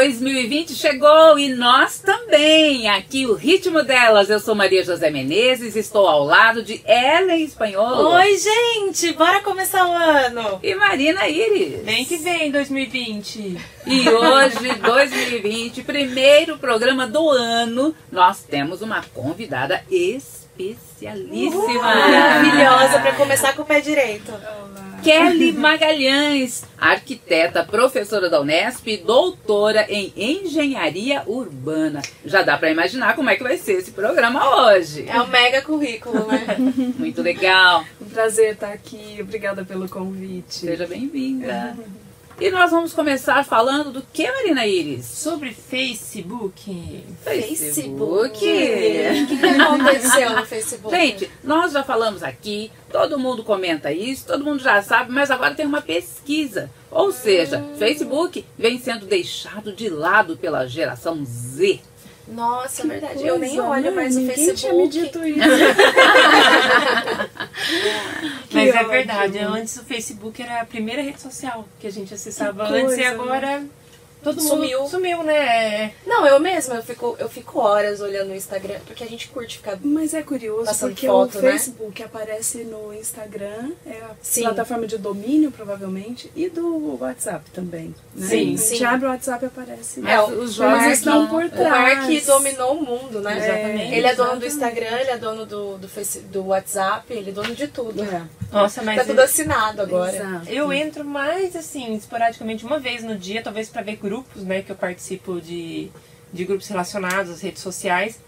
2020 0.00 0.74
chegou 0.74 1.38
e 1.38 1.54
nós 1.54 1.98
também. 1.98 2.88
Aqui 2.88 3.26
o 3.26 3.34
ritmo 3.34 3.82
delas. 3.82 4.30
Eu 4.30 4.40
sou 4.40 4.54
Maria 4.54 4.82
José 4.82 5.10
Menezes, 5.10 5.76
estou 5.76 6.06
ao 6.08 6.24
lado 6.24 6.62
de 6.62 6.82
Ellen 6.86 7.44
Espanhol. 7.44 8.06
Oi, 8.14 8.38
gente, 8.38 9.12
bora 9.12 9.42
começar 9.42 9.86
o 9.86 9.92
ano. 9.92 10.58
E 10.62 10.74
Marina 10.74 11.28
Iris. 11.28 11.84
Vem 11.84 12.06
que 12.06 12.16
vem 12.16 12.50
2020. 12.50 13.58
E 13.86 14.08
hoje, 14.08 14.74
2020, 14.82 15.82
primeiro 15.82 16.56
programa 16.56 17.06
do 17.06 17.28
ano, 17.28 17.94
nós 18.10 18.42
temos 18.42 18.80
uma 18.80 19.02
convidada 19.12 19.84
especialíssima. 19.90 21.82
Maravilhosa 21.82 23.00
para 23.00 23.12
começar 23.12 23.54
com 23.54 23.60
o 23.60 23.66
pé 23.66 23.82
direito. 23.82 24.32
Kelly 25.02 25.52
Magalhães, 25.52 26.64
arquiteta, 26.78 27.64
professora 27.64 28.28
da 28.28 28.40
Unesp 28.40 28.86
e 28.86 28.96
doutora 28.98 29.86
em 29.88 30.12
engenharia 30.16 31.22
urbana. 31.26 32.02
Já 32.24 32.42
dá 32.42 32.58
para 32.58 32.70
imaginar 32.70 33.16
como 33.16 33.30
é 33.30 33.36
que 33.36 33.42
vai 33.42 33.56
ser 33.56 33.74
esse 33.74 33.92
programa 33.92 34.66
hoje. 34.66 35.06
É 35.08 35.20
um 35.20 35.26
mega 35.26 35.62
currículo, 35.62 36.26
né? 36.26 36.56
Muito 36.98 37.22
legal. 37.22 37.84
Um 38.00 38.06
prazer 38.06 38.52
estar 38.52 38.72
aqui. 38.72 39.18
Obrigada 39.20 39.64
pelo 39.64 39.88
convite. 39.88 40.54
Seja 40.54 40.86
bem-vinda. 40.86 41.76
E 42.40 42.50
nós 42.50 42.70
vamos 42.70 42.94
começar 42.94 43.44
falando 43.44 43.92
do 43.92 44.00
que, 44.00 44.26
Marina 44.26 44.66
Iris? 44.66 45.04
Sobre 45.04 45.52
Facebook. 45.52 47.04
Facebook. 47.22 48.34
O 48.34 49.26
que 49.26 49.46
aconteceu 49.60 50.30
no 50.34 50.46
Facebook? 50.46 50.96
Gente, 50.96 51.30
nós 51.44 51.72
já 51.72 51.84
falamos 51.84 52.22
aqui, 52.22 52.72
todo 52.90 53.18
mundo 53.18 53.44
comenta 53.44 53.92
isso, 53.92 54.26
todo 54.26 54.42
mundo 54.42 54.62
já 54.62 54.80
sabe, 54.82 55.12
mas 55.12 55.30
agora 55.30 55.54
tem 55.54 55.66
uma 55.66 55.82
pesquisa. 55.82 56.70
Ou 56.90 57.12
seja, 57.12 57.58
hum. 57.58 57.76
Facebook 57.76 58.42
vem 58.58 58.78
sendo 58.78 59.04
deixado 59.04 59.70
de 59.70 59.90
lado 59.90 60.34
pela 60.38 60.66
geração 60.66 61.22
Z. 61.26 61.80
Nossa, 62.30 62.82
que 62.82 62.88
verdade. 62.88 63.14
Coisa, 63.14 63.28
eu 63.28 63.38
nem 63.38 63.60
olho 63.60 63.94
mais 63.94 64.16
o 64.16 64.26
Facebook. 64.26 64.54
tinha 64.54 64.72
me 64.72 64.88
dito 64.88 65.26
isso. 65.26 65.40
Mas 68.52 68.74
é 68.74 68.84
verdade. 68.84 69.38
Antes 69.38 69.76
o 69.76 69.84
Facebook 69.84 70.42
era 70.42 70.60
a 70.60 70.64
primeira 70.64 71.02
rede 71.02 71.20
social 71.20 71.66
que 71.78 71.86
a 71.86 71.90
gente 71.90 72.14
acessava 72.14 72.66
que 72.66 72.72
antes 72.72 72.86
coisa, 72.86 73.00
e 73.00 73.04
agora 73.04 73.62
Todo 74.22 74.40
sumiu. 74.40 74.80
mundo 74.80 74.90
sumiu, 74.90 75.22
né? 75.22 75.92
Não, 76.06 76.26
eu 76.26 76.38
mesma, 76.38 76.76
eu 76.76 76.82
fico, 76.82 77.16
eu 77.18 77.28
fico 77.28 77.60
horas 77.60 78.00
olhando 78.00 78.30
o 78.30 78.34
Instagram, 78.34 78.78
porque 78.86 79.02
a 79.02 79.06
gente 79.06 79.28
curte 79.28 79.58
ficar. 79.58 79.78
Mas 79.82 80.14
é 80.14 80.22
curioso, 80.22 80.70
porque 80.78 81.06
foto, 81.06 81.38
o 81.38 81.42
né? 81.42 81.52
Facebook 81.52 82.00
né? 82.00 82.06
aparece 82.06 82.64
no 82.64 82.92
Instagram, 82.94 83.72
é 83.86 83.98
a 84.02 84.10
sim. 84.20 84.42
plataforma 84.42 84.86
de 84.86 84.98
domínio, 84.98 85.50
provavelmente, 85.50 86.30
e 86.36 86.48
do 86.48 86.98
WhatsApp 87.00 87.50
também. 87.50 87.94
Né? 88.14 88.26
Sim, 88.26 88.54
a 88.54 88.56
gente 88.56 88.60
sim. 88.60 88.84
abre 88.84 89.06
o 89.06 89.10
WhatsApp 89.10 89.44
e 89.44 89.46
aparece. 89.46 90.06
É, 90.06 90.22
os 90.22 90.54
jovens 90.54 90.98
estão 90.98 91.26
por 91.26 91.48
trás. 91.48 91.98
O 91.98 92.10
Mark 92.10 92.26
dominou 92.26 92.78
o 92.78 92.84
mundo, 92.84 93.20
né? 93.20 93.38
Exatamente. 93.38 93.94
Ele 93.94 94.06
é 94.06 94.14
dono 94.14 94.30
exatamente. 94.34 94.40
do 94.40 94.46
Instagram, 94.46 94.96
ele 94.98 95.10
é 95.10 95.18
dono 95.18 95.46
do, 95.46 95.78
do, 95.78 95.88
face, 95.88 96.20
do 96.20 96.46
WhatsApp, 96.46 97.12
ele 97.12 97.30
é 97.30 97.32
dono 97.32 97.54
de 97.54 97.68
tudo. 97.68 98.02
É. 98.02 98.22
Nossa, 98.52 98.82
mas. 98.82 98.96
Tá 98.96 99.04
tudo 99.04 99.20
assinado 99.20 99.80
agora. 99.80 100.16
Exato. 100.16 100.48
Eu 100.48 100.72
entro 100.72 101.04
mais, 101.04 101.54
assim, 101.56 101.94
esporadicamente, 101.94 102.64
uma 102.64 102.78
vez 102.78 103.02
no 103.02 103.16
dia, 103.16 103.42
talvez 103.42 103.68
para 103.68 103.82
ver 103.82 103.96
grupos, 104.10 104.42
né? 104.42 104.62
Que 104.62 104.72
eu 104.72 104.76
participo 104.76 105.40
de, 105.40 105.88
de 106.32 106.44
grupos 106.44 106.66
relacionados 106.66 107.30
às 107.30 107.40
redes 107.40 107.62
sociais. 107.62 108.18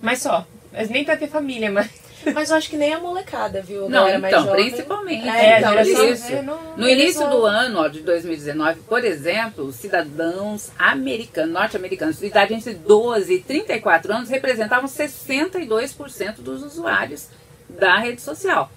Mas 0.00 0.22
só. 0.22 0.46
Mas 0.72 0.88
nem 0.88 1.04
pra 1.04 1.16
ver 1.16 1.28
família, 1.28 1.70
mas. 1.70 1.90
Mas 2.32 2.50
eu 2.50 2.56
acho 2.56 2.70
que 2.70 2.76
nem 2.76 2.94
a 2.94 3.00
molecada, 3.00 3.60
viu? 3.60 3.88
Não, 3.88 4.08
então, 4.08 4.46
principalmente. 4.52 5.28
É, 5.28 5.58
então, 5.58 5.80
isso. 5.80 6.40
Não, 6.44 6.76
no 6.76 6.88
início 6.88 7.28
do 7.28 7.44
ano, 7.44 7.80
ó, 7.80 7.88
de 7.88 7.98
2019, 7.98 8.78
por 8.82 9.04
exemplo, 9.04 9.72
cidadãos 9.72 10.70
americanos, 10.78 11.52
norte-americanos, 11.52 12.20
de 12.20 12.26
idade 12.26 12.54
entre 12.54 12.74
12 12.74 13.34
e 13.34 13.42
34 13.42 14.12
anos, 14.12 14.28
representavam 14.28 14.88
62% 14.88 16.36
dos 16.36 16.62
usuários 16.62 17.26
da 17.68 17.98
rede 17.98 18.22
social. 18.22 18.70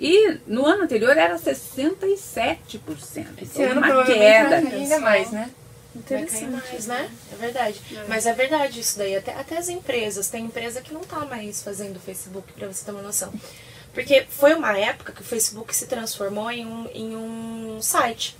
E 0.00 0.38
no 0.46 0.64
ano 0.64 0.84
anterior 0.84 1.16
era 1.16 1.34
67%. 1.36 3.26
Esse 3.42 3.60
ano 3.64 3.80
uma 3.80 4.04
queda. 4.04 4.58
Ainda 4.58 5.00
mais, 5.00 5.32
né? 5.32 5.50
Interessante. 5.94 6.46
mais, 6.46 6.86
né? 6.86 7.10
É 7.32 7.36
verdade. 7.36 7.80
É. 7.94 8.04
Mas 8.08 8.26
é 8.26 8.32
verdade 8.32 8.80
isso 8.80 8.98
daí. 8.98 9.16
Até, 9.16 9.32
até 9.34 9.58
as 9.58 9.68
empresas. 9.68 10.28
Tem 10.28 10.44
empresa 10.44 10.80
que 10.80 10.92
não 10.92 11.02
tá 11.02 11.24
mais 11.24 11.62
fazendo 11.62 12.00
Facebook, 12.00 12.52
para 12.52 12.66
você 12.66 12.84
ter 12.84 12.90
uma 12.90 13.02
noção. 13.02 13.32
Porque 13.92 14.26
foi 14.28 14.54
uma 14.54 14.76
época 14.76 15.12
que 15.12 15.22
o 15.22 15.24
Facebook 15.24 15.74
se 15.74 15.86
transformou 15.86 16.50
em 16.50 16.66
um, 16.66 16.88
em 16.92 17.16
um 17.16 17.80
site. 17.80 18.36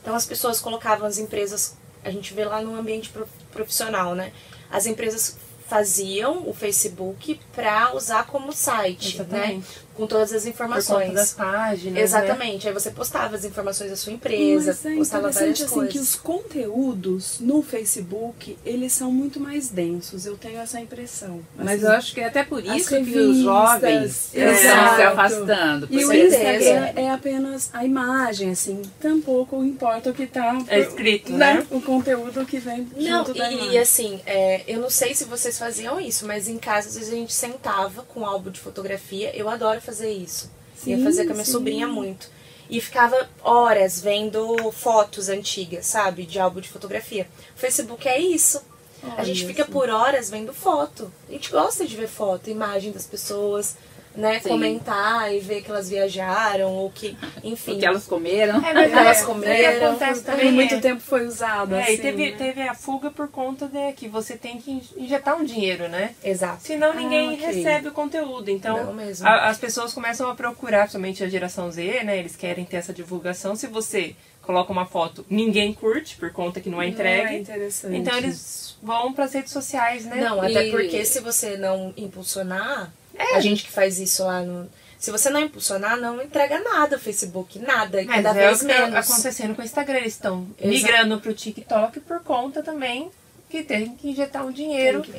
Então 0.00 0.14
as 0.14 0.24
pessoas 0.24 0.60
colocavam 0.60 1.06
as 1.06 1.18
empresas, 1.18 1.76
a 2.04 2.10
gente 2.10 2.32
vê 2.32 2.44
lá 2.44 2.62
no 2.62 2.78
ambiente 2.78 3.10
profissional, 3.50 4.14
né? 4.14 4.32
As 4.70 4.86
empresas 4.86 5.36
faziam 5.66 6.48
o 6.48 6.54
Facebook 6.54 7.40
para 7.52 7.94
usar 7.94 8.26
como 8.26 8.52
site, 8.52 9.18
né? 9.18 9.24
Exatamente. 9.24 9.68
né? 9.68 9.83
Com 9.94 10.06
todas 10.06 10.32
as 10.32 10.46
informações. 10.46 11.08
Por 11.08 11.14
das 11.14 11.32
páginas. 11.32 11.94
Né? 11.94 12.02
Exatamente. 12.02 12.64
Né? 12.64 12.70
Aí 12.70 12.74
você 12.74 12.90
postava 12.90 13.36
as 13.36 13.44
informações 13.44 13.90
da 13.90 13.96
sua 13.96 14.12
empresa, 14.12 14.72
Mas 14.72 14.86
é 14.86 14.96
postava 14.96 15.30
várias 15.30 15.62
assim, 15.62 15.74
coisas. 15.74 15.92
que 15.92 15.98
os 15.98 16.14
conteúdos 16.16 17.40
no 17.40 17.62
Facebook, 17.62 18.58
eles 18.64 18.92
são 18.92 19.10
muito 19.10 19.38
mais 19.40 19.68
densos. 19.68 20.26
Eu 20.26 20.36
tenho 20.36 20.58
essa 20.58 20.80
impressão. 20.80 21.40
Assim, 21.56 21.64
Mas 21.64 21.82
eu 21.82 21.92
acho 21.92 22.14
que 22.14 22.20
é 22.20 22.26
até 22.26 22.42
por 22.42 22.64
isso 22.64 22.88
que 22.88 23.18
os 23.18 23.38
jovens 23.38 24.34
é, 24.34 24.52
estão 24.52 24.96
se 24.96 25.02
afastando. 25.02 25.88
E 25.90 26.04
o 26.04 26.12
Instagram 26.12 26.92
é 26.96 27.10
apenas 27.10 27.70
a 27.72 27.84
imagem, 27.84 28.50
assim. 28.50 28.82
Tampouco 29.00 29.62
importa 29.64 30.10
o 30.10 30.14
que 30.14 30.24
está 30.24 30.58
é 30.68 30.80
escrito, 30.80 31.32
né? 31.32 31.54
né? 31.54 31.66
O 31.70 31.80
conteúdo 31.80 32.44
que 32.44 32.58
vem 32.58 32.88
não, 32.96 33.18
junto 33.18 33.34
da 33.34 33.50
e, 33.50 33.54
imagem. 33.54 33.72
e 33.72 33.78
assim, 33.78 34.20
é, 34.26 34.62
eu 34.66 34.80
não 34.80 34.90
sei 34.90 35.14
se 35.14 35.24
vocês 35.24 35.58
faziam 35.58 36.00
isso, 36.00 36.26
mas 36.26 36.48
em 36.48 36.58
casa 36.58 36.88
às 36.88 36.94
vezes 36.94 37.12
a 37.12 37.16
gente 37.16 37.32
sentava 37.32 38.02
com 38.02 38.20
um 38.20 38.26
álbum 38.26 38.50
de 38.50 38.60
fotografia. 38.60 39.34
Eu 39.36 39.48
adoro 39.48 39.80
fazer 39.84 40.10
isso. 40.10 40.50
Sim, 40.76 40.96
Ia 40.96 41.04
fazer 41.04 41.24
com 41.24 41.30
a 41.30 41.34
minha 41.34 41.44
sim. 41.44 41.52
sobrinha 41.52 41.86
muito. 41.86 42.28
E 42.68 42.80
ficava 42.80 43.28
horas 43.42 44.00
vendo 44.00 44.72
fotos 44.72 45.28
antigas, 45.28 45.86
sabe? 45.86 46.24
De 46.24 46.38
álbum 46.38 46.60
de 46.60 46.68
fotografia. 46.68 47.28
O 47.54 47.58
Facebook 47.58 48.08
é 48.08 48.18
isso. 48.18 48.62
Olha 49.02 49.14
a 49.18 49.24
gente 49.24 49.46
fica 49.46 49.64
por 49.66 49.90
horas 49.90 50.30
vendo 50.30 50.52
foto. 50.54 51.12
A 51.28 51.32
gente 51.32 51.50
gosta 51.50 51.86
de 51.86 51.94
ver 51.94 52.08
foto, 52.08 52.48
imagem 52.48 52.90
das 52.90 53.06
pessoas 53.06 53.76
né, 54.16 54.38
Sim. 54.40 54.50
comentar 54.50 55.34
e 55.34 55.40
ver 55.40 55.62
que 55.62 55.70
elas 55.70 55.88
viajaram 55.88 56.72
ou 56.72 56.90
que, 56.90 57.16
enfim. 57.42 57.76
O 57.76 57.78
que 57.78 57.86
elas 57.86 58.06
comeram. 58.06 58.64
É, 58.64 58.72
mas 58.72 58.92
é, 58.92 58.96
elas 58.96 59.22
comeram. 59.22 59.88
acontece 59.88 60.22
também. 60.22 60.52
muito 60.52 60.74
é, 60.74 60.80
tempo 60.80 61.00
foi 61.00 61.26
usado. 61.26 61.74
É, 61.74 61.82
assim, 61.82 61.92
e 61.92 61.98
teve, 61.98 62.30
né? 62.30 62.36
teve 62.36 62.62
a 62.62 62.74
fuga 62.74 63.10
por 63.10 63.28
conta 63.28 63.66
de 63.66 63.92
que 63.92 64.08
você 64.08 64.36
tem 64.36 64.58
que 64.58 64.82
injetar 64.96 65.36
um 65.36 65.44
dinheiro, 65.44 65.88
né? 65.88 66.14
Exato. 66.22 66.62
Senão 66.62 66.94
ninguém 66.94 67.30
ah, 67.30 67.34
okay. 67.34 67.46
recebe 67.46 67.88
o 67.88 67.92
conteúdo. 67.92 68.50
Então, 68.50 68.94
a, 69.22 69.48
as 69.48 69.58
pessoas 69.58 69.92
começam 69.92 70.30
a 70.30 70.34
procurar, 70.34 70.88
somente 70.88 71.24
a 71.24 71.28
geração 71.28 71.70
Z, 71.70 72.04
né? 72.04 72.18
Eles 72.18 72.36
querem 72.36 72.64
ter 72.64 72.76
essa 72.76 72.92
divulgação. 72.92 73.56
Se 73.56 73.66
você 73.66 74.14
coloca 74.42 74.70
uma 74.70 74.86
foto, 74.86 75.24
ninguém 75.28 75.72
curte 75.72 76.16
por 76.16 76.30
conta 76.30 76.60
que 76.60 76.68
não 76.68 76.80
é 76.80 76.88
entregue. 76.88 77.24
Não 77.24 77.30
é 77.30 77.38
interessante. 77.38 77.96
Então 77.96 78.16
eles 78.16 78.76
vão 78.82 79.12
para 79.12 79.24
as 79.24 79.32
redes 79.32 79.52
sociais, 79.52 80.04
né? 80.04 80.20
Não, 80.20 80.40
até 80.40 80.66
e... 80.66 80.70
porque 80.70 81.04
se 81.04 81.20
você 81.20 81.56
não 81.56 81.92
impulsionar 81.96 82.92
é. 83.16 83.36
A 83.36 83.40
gente 83.40 83.64
que 83.64 83.70
faz 83.70 83.98
isso 83.98 84.24
lá 84.24 84.42
no. 84.42 84.68
Se 84.98 85.10
você 85.10 85.28
não 85.28 85.40
impulsionar, 85.40 85.98
não 85.98 86.22
entrega 86.22 86.60
nada 86.60 86.96
o 86.96 86.98
Facebook, 86.98 87.58
nada. 87.58 88.00
E 88.00 88.06
cada 88.06 88.30
é 88.30 88.32
vez 88.32 88.62
o 88.62 88.66
que 88.66 88.72
tá 88.72 88.86
menos. 88.86 89.10
acontecendo 89.10 89.54
com 89.54 89.60
o 89.60 89.64
Instagram. 89.64 89.98
Eles 89.98 90.14
estão 90.14 90.48
migrando 90.62 91.20
pro 91.20 91.34
TikTok 91.34 92.00
por 92.00 92.20
conta 92.20 92.62
também 92.62 93.10
que 93.54 93.62
tem 93.62 93.94
que 93.94 94.10
injetar 94.10 94.44
um 94.44 94.50
dinheiro. 94.50 95.02
Que, 95.02 95.12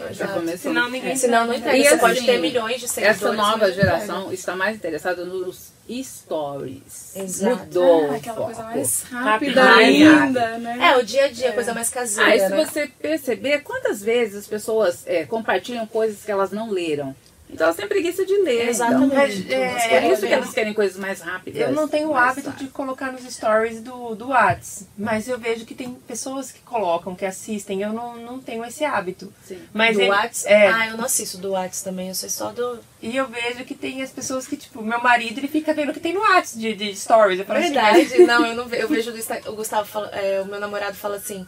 senão 0.57 0.89
ninguém 0.89 1.11
é. 1.11 1.15
Senão 1.15 1.47
não 1.47 1.53
entrega. 1.53 1.77
E 1.77 1.83
você 1.83 1.87
assim, 1.89 1.99
pode 1.99 2.25
ter 2.25 2.37
milhões 2.39 2.81
de 2.81 2.87
seguidores. 2.87 3.21
Essa 3.21 3.31
nova 3.31 3.71
geração 3.71 4.33
está 4.33 4.55
mais 4.55 4.75
interessada 4.75 5.23
nos 5.23 5.71
stories. 5.89 7.15
Exato. 7.15 7.57
Mudou. 7.57 8.11
Ah, 8.11 8.15
aquela 8.15 8.45
coisa 8.45 8.63
mais 8.63 9.03
rápida, 9.03 9.63
ainda, 9.63 10.57
né? 10.57 10.79
É, 10.81 10.97
o 10.97 11.03
dia 11.03 11.25
a 11.25 11.31
dia, 11.31 11.49
é. 11.49 11.51
coisa 11.53 11.73
mais 11.73 11.89
caseira. 11.89 12.29
Aí 12.29 12.39
se 12.39 12.49
né? 12.49 12.65
você 12.65 12.87
perceber, 12.87 13.59
quantas 13.59 14.01
vezes 14.01 14.39
as 14.39 14.47
pessoas 14.47 15.03
é, 15.05 15.25
compartilham 15.25 15.87
coisas 15.87 16.23
que 16.25 16.31
elas 16.31 16.51
não 16.51 16.69
leram? 16.69 17.15
Então 17.49 17.67
elas 17.67 17.77
têm 17.77 17.87
preguiça 17.87 18.25
de 18.25 18.35
ler. 18.41 18.69
Exatamente. 18.69 19.39
Então, 19.39 19.57
é, 19.57 20.01
por 20.01 20.11
isso 20.13 20.27
que 20.27 20.33
elas 20.33 20.53
querem 20.53 20.73
coisas 20.73 20.97
mais 20.97 21.21
rápidas. 21.21 21.61
Eu 21.61 21.71
não 21.71 21.87
tenho 21.87 22.09
o 22.09 22.15
hábito 22.15 22.51
de 22.51 22.67
colocar 22.67 23.11
nos 23.11 23.21
stories 23.23 23.81
do, 23.81 24.15
do 24.15 24.29
Whats, 24.29 24.87
mas 24.97 25.27
eu 25.27 25.37
vejo 25.37 25.65
que 25.65 25.75
tem 25.75 25.93
pessoas 25.93 26.51
que 26.51 26.59
colocam, 26.61 27.15
que 27.15 27.25
assistem. 27.25 27.81
Eu 27.81 27.93
não, 27.93 28.17
não 28.17 28.39
tenho 28.39 28.65
esse 28.65 28.83
hábito. 28.83 29.31
Sim. 29.43 29.59
Mas 29.73 29.95
do 29.95 30.01
ele, 30.01 30.09
Whats? 30.09 30.45
É, 30.45 30.67
ah, 30.67 30.87
eu 30.87 30.97
não 30.97 31.05
assisto 31.05 31.37
do 31.37 31.51
Whats 31.51 31.81
também, 31.81 32.09
eu 32.09 32.15
sei 32.15 32.29
só 32.29 32.51
do. 32.51 32.79
E 33.01 33.15
eu 33.15 33.27
vejo 33.27 33.63
que 33.63 33.75
tem 33.75 34.01
as 34.01 34.09
pessoas 34.09 34.47
que, 34.47 34.57
tipo, 34.57 34.81
meu 34.81 35.01
marido 35.01 35.39
ele 35.39 35.47
fica 35.47 35.73
vendo 35.73 35.93
que 35.93 35.99
tem 35.99 36.13
no 36.13 36.21
Whats 36.21 36.59
de, 36.59 36.73
de 36.73 36.95
stories. 36.95 37.39
Eu 37.39 37.45
falo 37.45 37.59
assim, 37.59 37.73
Verdade, 37.73 38.01
assim, 38.01 38.25
não, 38.25 38.45
eu 38.45 38.55
não 38.55 38.65
vejo. 38.65 38.83
Eu 38.83 38.89
vejo 38.89 39.13
o 39.47 39.55
Gustavo 39.55 39.87
fala, 39.87 40.07
é, 40.09 40.41
o 40.41 40.45
meu 40.45 40.59
namorado 40.59 40.95
fala 40.95 41.17
assim, 41.17 41.47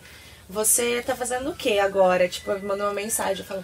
você 0.50 1.02
tá 1.02 1.16
fazendo 1.16 1.50
o 1.50 1.56
que 1.56 1.80
agora? 1.80 2.28
Tipo, 2.28 2.52
mandou 2.60 2.88
uma 2.88 2.94
mensagem, 2.94 3.40
eu 3.40 3.46
falo 3.46 3.64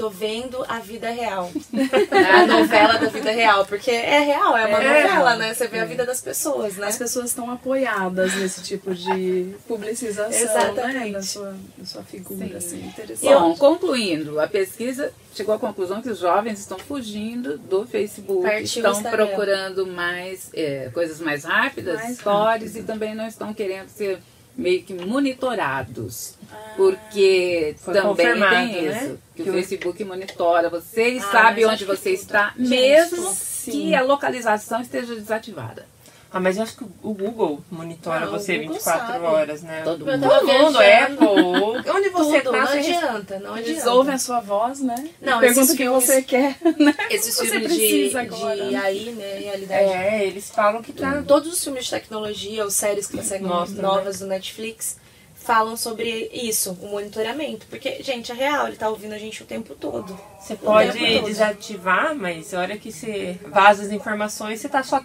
tô 0.00 0.10
vendo 0.10 0.64
a 0.66 0.78
vida 0.78 1.10
real. 1.10 1.50
a 2.32 2.46
novela 2.46 2.98
da 2.98 3.08
vida 3.08 3.30
real. 3.30 3.66
Porque 3.66 3.90
é 3.90 4.20
real, 4.20 4.56
é 4.56 4.66
uma 4.66 4.82
é, 4.82 5.04
novela, 5.04 5.36
né? 5.36 5.54
Você 5.54 5.68
vê 5.68 5.78
é. 5.78 5.80
a 5.82 5.84
vida 5.84 6.06
das 6.06 6.20
pessoas, 6.20 6.76
né? 6.76 6.86
As 6.86 6.96
pessoas 6.96 7.26
estão 7.26 7.50
apoiadas 7.50 8.34
nesse 8.34 8.62
tipo 8.62 8.94
de 8.94 9.54
publicização, 9.68 10.30
né? 10.30 10.42
Exatamente. 10.42 11.04
Né? 11.04 11.12
Da, 11.12 11.22
sua, 11.22 11.54
da 11.76 11.84
sua 11.84 12.02
figura, 12.02 12.58
assim, 12.58 12.86
interessante. 12.86 13.32
Bom, 13.32 13.54
concluindo, 13.56 14.40
a 14.40 14.46
pesquisa 14.46 15.12
chegou 15.34 15.54
à 15.54 15.58
conclusão 15.58 16.00
que 16.00 16.08
os 16.08 16.18
jovens 16.18 16.60
estão 16.60 16.78
fugindo 16.78 17.58
do 17.58 17.86
Facebook, 17.86 18.42
Partiu 18.42 18.64
estão 18.64 19.02
procurando 19.02 19.86
mais 19.86 20.50
é, 20.54 20.88
coisas 20.92 21.20
mais 21.20 21.44
rápidas, 21.44 21.96
mais 21.96 22.16
stories, 22.16 22.74
rápido. 22.74 22.78
e 22.78 22.82
também 22.82 23.14
não 23.14 23.26
estão 23.26 23.52
querendo 23.52 23.88
ser 23.88 24.20
meio 24.60 24.82
que 24.82 24.94
monitorados. 24.94 26.34
Ah, 26.52 26.74
porque 26.76 27.74
também 27.84 28.16
tem 28.16 28.38
né? 28.38 29.04
isso. 29.04 29.18
Que, 29.34 29.42
que 29.42 29.50
o 29.50 29.52
Facebook 29.52 30.04
monitora 30.04 30.68
você 30.68 31.14
e 31.14 31.18
ah, 31.18 31.22
sabe 31.22 31.64
onde 31.64 31.84
você 31.84 32.10
está, 32.10 32.52
mesmo 32.56 33.34
que 33.64 33.94
a 33.94 34.02
localização 34.02 34.80
esteja 34.80 35.14
desativada. 35.14 35.86
Ah, 36.32 36.38
mas 36.38 36.56
eu 36.56 36.62
acho 36.62 36.76
que 36.76 36.84
o 36.84 37.12
Google 37.12 37.60
monitora 37.70 38.26
não, 38.26 38.30
você 38.30 38.58
Google 38.58 38.74
24 38.74 39.06
sabe. 39.06 39.24
horas, 39.24 39.62
né? 39.62 39.82
Todo 39.82 40.06
mundo. 40.06 40.28
Todo 40.28 40.46
mundo, 40.46 40.78
Apple. 40.78 41.90
Onde 41.90 42.08
você 42.10 42.40
Tudo, 42.40 42.52
tá? 42.52 42.64
Não 42.64 42.72
adianta, 42.72 43.38
não 43.40 43.54
adianta. 43.54 43.70
Eles 43.70 43.86
ouvem 43.86 44.14
a 44.14 44.18
sua 44.18 44.40
voz, 44.40 44.80
né? 44.80 45.10
Não, 45.20 45.40
Pergunta 45.40 45.72
o 45.72 45.76
que 45.76 45.88
você 45.88 46.22
quer, 46.22 46.56
né? 46.78 46.94
Esses 47.10 47.38
filmes 47.40 47.72
de, 47.72 48.10
de 48.10 48.76
AI, 48.76 49.14
né? 49.16 49.38
Realidade. 49.38 49.82
É, 49.82 50.24
eles 50.24 50.50
falam 50.50 50.82
que 50.82 50.92
tá... 50.92 51.22
Todos 51.26 51.52
os 51.52 51.64
filmes 51.64 51.86
de 51.86 51.90
tecnologia 51.90 52.62
ou 52.62 52.70
séries 52.70 53.08
que 53.08 53.16
você 53.16 53.40
Mostra, 53.40 53.82
novas 53.82 54.20
né? 54.20 54.26
do 54.26 54.30
Netflix 54.30 54.98
falam 55.34 55.76
sobre 55.76 56.30
isso, 56.32 56.78
o 56.80 56.86
monitoramento. 56.86 57.66
Porque, 57.66 58.02
gente, 58.02 58.30
é 58.30 58.34
real, 58.34 58.68
ele 58.68 58.76
tá 58.76 58.88
ouvindo 58.88 59.14
a 59.14 59.18
gente 59.18 59.42
o 59.42 59.46
tempo 59.46 59.74
todo. 59.74 60.16
Você 60.38 60.54
pode 60.54 61.22
desativar, 61.22 62.14
mas 62.14 62.54
a 62.54 62.60
hora 62.60 62.76
que 62.76 62.92
você 62.92 63.38
vaza 63.48 63.82
as 63.82 63.90
informações, 63.90 64.60
você 64.60 64.68
tá 64.68 64.82
só 64.84 65.02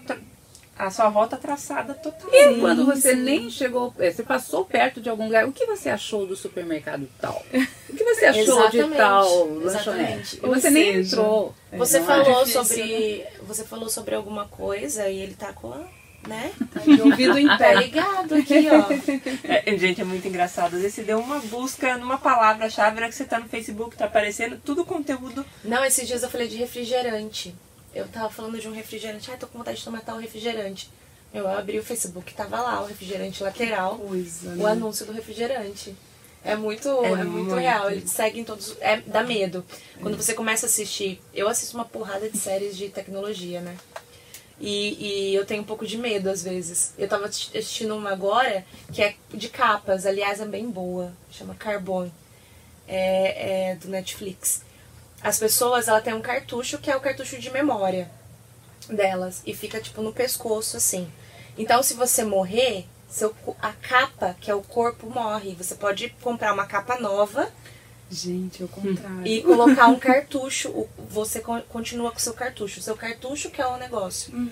a 0.78 0.92
sua 0.92 1.08
rota 1.08 1.38
traçada 1.38 1.94
totalmente. 1.94 2.58
E 2.58 2.60
quando 2.60 2.86
você 2.86 3.16
sim. 3.16 3.22
nem 3.22 3.50
chegou, 3.50 3.94
é, 3.98 4.12
você 4.12 4.24
passou 4.24 4.66
perto 4.66 5.00
de 5.00 5.10
algum 5.10 5.26
lugar, 5.26 5.48
o 5.48 5.52
que 5.52 5.66
você 5.66 5.90
achou 5.90 6.28
do 6.28 6.36
supermercado 6.36 7.08
tal? 7.20 7.44
O 7.90 7.96
que 7.96 8.04
você 8.04 8.26
achou 8.28 8.70
de 8.70 8.84
tal 8.96 9.46
lanchonete? 9.46 10.40
E 10.44 10.48
você 10.48 10.70
nem 10.70 10.98
entrou. 10.98 11.56
Você 11.74 12.02
falou 12.02 12.42
é 12.42 12.46
sobre, 12.46 13.18
né? 13.18 13.28
você 13.44 13.64
falou 13.64 13.90
sobre 13.90 14.16
alguma 14.16 14.46
coisa 14.46 15.08
e 15.08 15.20
ele 15.20 15.34
tá 15.34 15.54
com 15.54 15.72
a 15.72 15.84
né? 16.28 16.52
Tá 16.74 16.80
de 16.80 17.02
ouvido 17.02 17.38
em 17.38 17.48
pé. 17.58 17.58
Tá 17.58 17.74
ligado 17.76 18.34
aqui, 18.34 18.68
ó. 18.72 18.88
É, 19.44 19.78
gente, 19.78 20.02
é 20.02 20.04
muito 20.04 20.28
engraçado. 20.28 20.76
Às 20.76 20.82
vezes 20.82 20.96
você 20.96 21.04
deu 21.04 21.20
uma 21.20 21.40
busca 21.40 21.98
numa 21.98 22.18
palavra-chave, 22.18 22.98
era 22.98 23.08
que 23.08 23.14
você 23.14 23.26
tá 23.26 23.40
no 23.40 23.48
Facebook, 23.48 23.96
tá 23.96 24.06
aparecendo 24.06 24.60
tudo 24.64 24.84
conteúdo. 24.84 25.46
Não, 25.64 25.86
esses 25.86 26.08
dias 26.08 26.24
eu 26.24 26.30
falei 26.30 26.48
de 26.48 26.58
refrigerante 26.58 27.54
eu 27.96 28.06
tava 28.10 28.30
falando 28.30 28.60
de 28.60 28.68
um 28.68 28.74
refrigerante, 28.74 29.32
ai, 29.32 29.38
tô 29.38 29.48
com 29.48 29.58
vontade 29.58 29.78
de 29.78 29.86
tomar 29.86 30.02
tal 30.02 30.18
refrigerante. 30.18 30.92
Eu 31.34 31.48
abri 31.48 31.80
o 31.80 31.84
Facebook, 31.84 32.34
tava 32.34 32.62
lá 32.62 32.82
o 32.82 32.86
refrigerante 32.86 33.42
lateral, 33.42 33.98
coisa, 33.98 34.50
o 34.50 34.56
né? 34.56 34.66
anúncio 34.66 35.06
do 35.06 35.14
refrigerante. 35.14 35.96
É 36.44 36.56
muito, 36.56 36.88
é, 37.04 37.12
é 37.12 37.16
muito, 37.16 37.32
muito, 37.32 37.56
real. 37.56 37.90
Eles 37.90 38.12
seguem 38.12 38.44
todos. 38.44 38.76
É, 38.80 39.02
dá 39.02 39.24
medo. 39.24 39.66
Quando 40.00 40.14
é. 40.14 40.18
você 40.18 40.34
começa 40.34 40.66
a 40.66 40.70
assistir. 40.70 41.20
Eu 41.34 41.48
assisto 41.48 41.76
uma 41.76 41.86
porrada 41.86 42.30
de 42.30 42.38
séries 42.38 42.78
de 42.78 42.88
tecnologia, 42.90 43.62
né? 43.62 43.76
E, 44.60 45.32
e 45.32 45.36
eu 45.36 45.46
tenho 45.46 45.64
um 45.64 45.66
pouco 45.66 45.88
de 45.88 45.98
medo 45.98 46.30
às 46.30 46.44
vezes. 46.44 46.94
Eu 46.98 47.08
tava 47.08 47.26
assistindo 47.26 47.96
uma 47.96 48.12
agora 48.12 48.64
que 48.94 49.02
é 49.02 49.16
de 49.34 49.50
capas, 49.50 50.06
aliás, 50.06 50.40
é 50.40 50.46
bem 50.46 50.70
boa. 50.70 51.12
Chama 51.32 51.56
Carbon. 51.56 52.12
É, 52.88 53.72
é 53.72 53.76
do 53.76 53.88
Netflix 53.88 54.62
as 55.26 55.40
pessoas, 55.40 55.88
ela 55.88 56.00
tem 56.00 56.14
um 56.14 56.22
cartucho 56.22 56.78
que 56.78 56.92
é 56.92 56.96
o 56.96 57.02
cartucho 57.02 57.40
de 57.40 57.50
memória 57.50 58.12
delas 58.88 59.42
e 59.44 59.56
fica 59.56 59.82
tipo 59.82 60.00
no 60.04 60.14
pescoço 60.14 60.78
assim. 60.78 61.12
Então, 61.58 61.82
se 61.82 61.96
você 61.96 62.24
morrer, 62.24 62.86
seu, 63.10 63.36
a 63.60 63.74
capa, 63.74 64.36
que 64.40 64.52
é 64.52 64.54
o 64.54 64.62
corpo, 64.62 65.10
morre. 65.10 65.56
Você 65.56 65.74
pode 65.74 66.10
comprar 66.22 66.54
uma 66.54 66.68
capa 66.68 67.00
nova. 67.00 67.52
Gente, 68.12 68.64
o 68.64 68.68
contrário. 68.68 69.26
E 69.26 69.42
colocar 69.42 69.88
um 69.88 69.98
cartucho. 69.98 70.88
Você 71.10 71.40
continua 71.40 72.12
com 72.12 72.18
o 72.18 72.22
seu 72.22 72.34
cartucho. 72.34 72.80
O 72.80 72.84
seu 72.84 72.96
cartucho 72.96 73.50
que 73.50 73.60
é 73.60 73.66
o 73.66 73.78
negócio. 73.78 74.32
Uhum. 74.32 74.52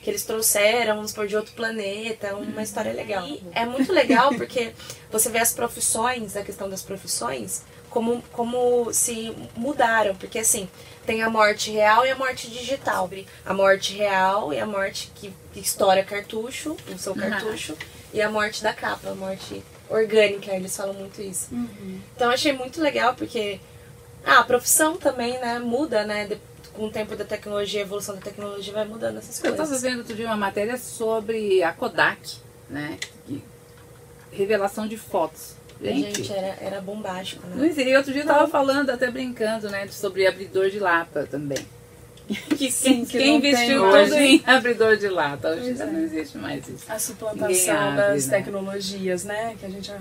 Que 0.00 0.08
eles 0.08 0.24
trouxeram, 0.24 0.96
vamos 0.96 1.12
por 1.12 1.26
de 1.26 1.36
outro 1.36 1.52
planeta. 1.52 2.34
Uma 2.34 2.46
uhum. 2.46 2.60
história 2.60 2.94
legal. 2.94 3.26
E 3.26 3.42
é 3.52 3.66
muito 3.66 3.92
legal 3.92 4.32
porque 4.34 4.72
você 5.12 5.28
vê 5.28 5.38
as 5.40 5.52
profissões, 5.52 6.34
a 6.34 6.42
questão 6.42 6.70
das 6.70 6.80
profissões 6.80 7.62
como, 7.94 8.20
como 8.32 8.92
se 8.92 9.32
mudaram, 9.54 10.16
porque 10.16 10.40
assim, 10.40 10.68
tem 11.06 11.22
a 11.22 11.30
morte 11.30 11.70
real 11.70 12.04
e 12.04 12.10
a 12.10 12.16
morte 12.16 12.50
digital. 12.50 13.08
A 13.46 13.54
morte 13.54 13.94
real 13.94 14.52
e 14.52 14.58
a 14.58 14.66
morte 14.66 15.12
que, 15.14 15.32
estoura 15.54 16.02
cartucho, 16.02 16.76
o 16.92 16.98
seu 16.98 17.14
cartucho, 17.14 17.72
uhum. 17.72 17.78
e 18.12 18.20
a 18.20 18.28
morte 18.28 18.64
da 18.64 18.72
capa, 18.72 19.10
a 19.10 19.14
morte 19.14 19.62
orgânica, 19.88 20.52
eles 20.52 20.76
falam 20.76 20.94
muito 20.94 21.22
isso. 21.22 21.54
Uhum. 21.54 22.00
Então 22.16 22.32
achei 22.32 22.52
muito 22.52 22.80
legal 22.82 23.14
porque 23.14 23.60
ah, 24.26 24.40
a 24.40 24.44
profissão 24.44 24.96
também, 24.96 25.38
né, 25.38 25.60
muda, 25.60 26.04
né, 26.04 26.28
com 26.72 26.86
o 26.86 26.90
tempo 26.90 27.14
da 27.14 27.24
tecnologia, 27.24 27.80
a 27.80 27.84
evolução 27.84 28.16
da 28.16 28.20
tecnologia 28.20 28.72
vai 28.72 28.84
mudando 28.84 29.18
essas 29.18 29.38
coisas. 29.38 29.56
Eu 29.56 29.64
estava 29.64 29.80
vendo 29.80 29.98
outro 29.98 30.16
dia 30.16 30.26
uma 30.26 30.36
matéria 30.36 30.76
sobre 30.76 31.62
a 31.62 31.72
Kodak, 31.72 32.38
né, 32.68 32.98
revelação 34.32 34.88
de 34.88 34.96
fotos. 34.96 35.54
Gente, 35.92 36.22
Gente 36.22 36.32
era, 36.32 36.56
era 36.60 36.80
bombástico, 36.80 37.46
né? 37.48 37.72
E 37.76 37.96
outro 37.96 38.12
dia 38.12 38.22
eu 38.22 38.26
tava 38.26 38.48
falando, 38.48 38.90
até 38.90 39.10
brincando, 39.10 39.68
né, 39.68 39.86
sobre 39.88 40.26
abridor 40.26 40.70
de 40.70 40.78
lata 40.78 41.26
também. 41.30 41.58
Que, 42.56 42.70
Sim, 42.72 43.04
que 43.04 43.18
quem 43.18 43.36
investiu 43.36 43.82
tudo 43.82 44.14
em 44.14 44.42
abridor 44.46 44.96
de 44.96 45.08
lata, 45.08 45.50
hoje 45.50 45.76
já 45.76 45.84
é. 45.84 45.90
não 45.90 46.00
existe 46.00 46.38
mais 46.38 46.66
isso. 46.66 46.84
A 46.88 46.98
suplantação 46.98 47.78
abre, 47.78 47.96
das 47.96 48.26
né? 48.26 48.38
tecnologias, 48.38 49.24
né? 49.24 49.56
Que 49.60 49.66
a 49.66 49.68
gente 49.68 49.92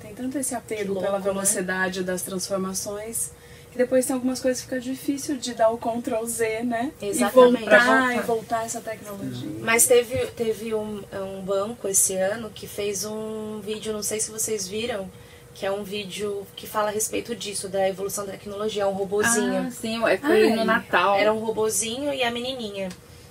tem 0.00 0.14
tanto 0.14 0.38
esse 0.38 0.54
apego 0.54 0.92
louco, 0.92 1.06
pela 1.06 1.18
né? 1.18 1.24
velocidade 1.24 2.00
né? 2.00 2.06
das 2.06 2.22
transformações 2.22 3.30
que 3.76 3.82
depois 3.82 4.06
tem 4.06 4.14
algumas 4.14 4.40
coisas 4.40 4.62
que 4.62 4.68
fica 4.68 4.80
difícil 4.80 5.36
de 5.36 5.52
dar 5.52 5.68
o 5.68 5.76
Ctrl 5.76 6.24
Z, 6.24 6.62
né? 6.62 6.90
Exatamente. 7.00 7.64
E 7.64 7.66
voltar, 7.66 7.84
voltar. 7.84 8.16
e 8.16 8.20
voltar 8.20 8.64
essa 8.64 8.80
tecnologia. 8.80 9.50
Mas 9.60 9.86
teve, 9.86 10.16
teve 10.28 10.74
um, 10.74 11.04
um 11.12 11.42
banco 11.42 11.86
esse 11.86 12.16
ano 12.16 12.50
que 12.50 12.66
fez 12.66 13.04
um 13.04 13.60
vídeo, 13.60 13.92
não 13.92 14.02
sei 14.02 14.18
se 14.18 14.30
vocês 14.30 14.66
viram, 14.66 15.10
que 15.54 15.66
é 15.66 15.70
um 15.70 15.84
vídeo 15.84 16.46
que 16.56 16.66
fala 16.66 16.88
a 16.88 16.90
respeito 16.90 17.36
disso, 17.36 17.68
da 17.68 17.86
evolução 17.86 18.24
da 18.24 18.32
tecnologia, 18.32 18.82
é 18.82 18.86
um 18.86 18.92
robozinho. 18.92 19.66
Ah, 19.68 19.70
sim, 19.70 20.00
foi 20.20 20.50
no 20.50 20.64
Natal. 20.64 21.16
Era 21.16 21.32
um 21.32 21.38
robozinho 21.38 22.12
e 22.14 22.22
a 22.22 22.30
menininha. 22.30 22.88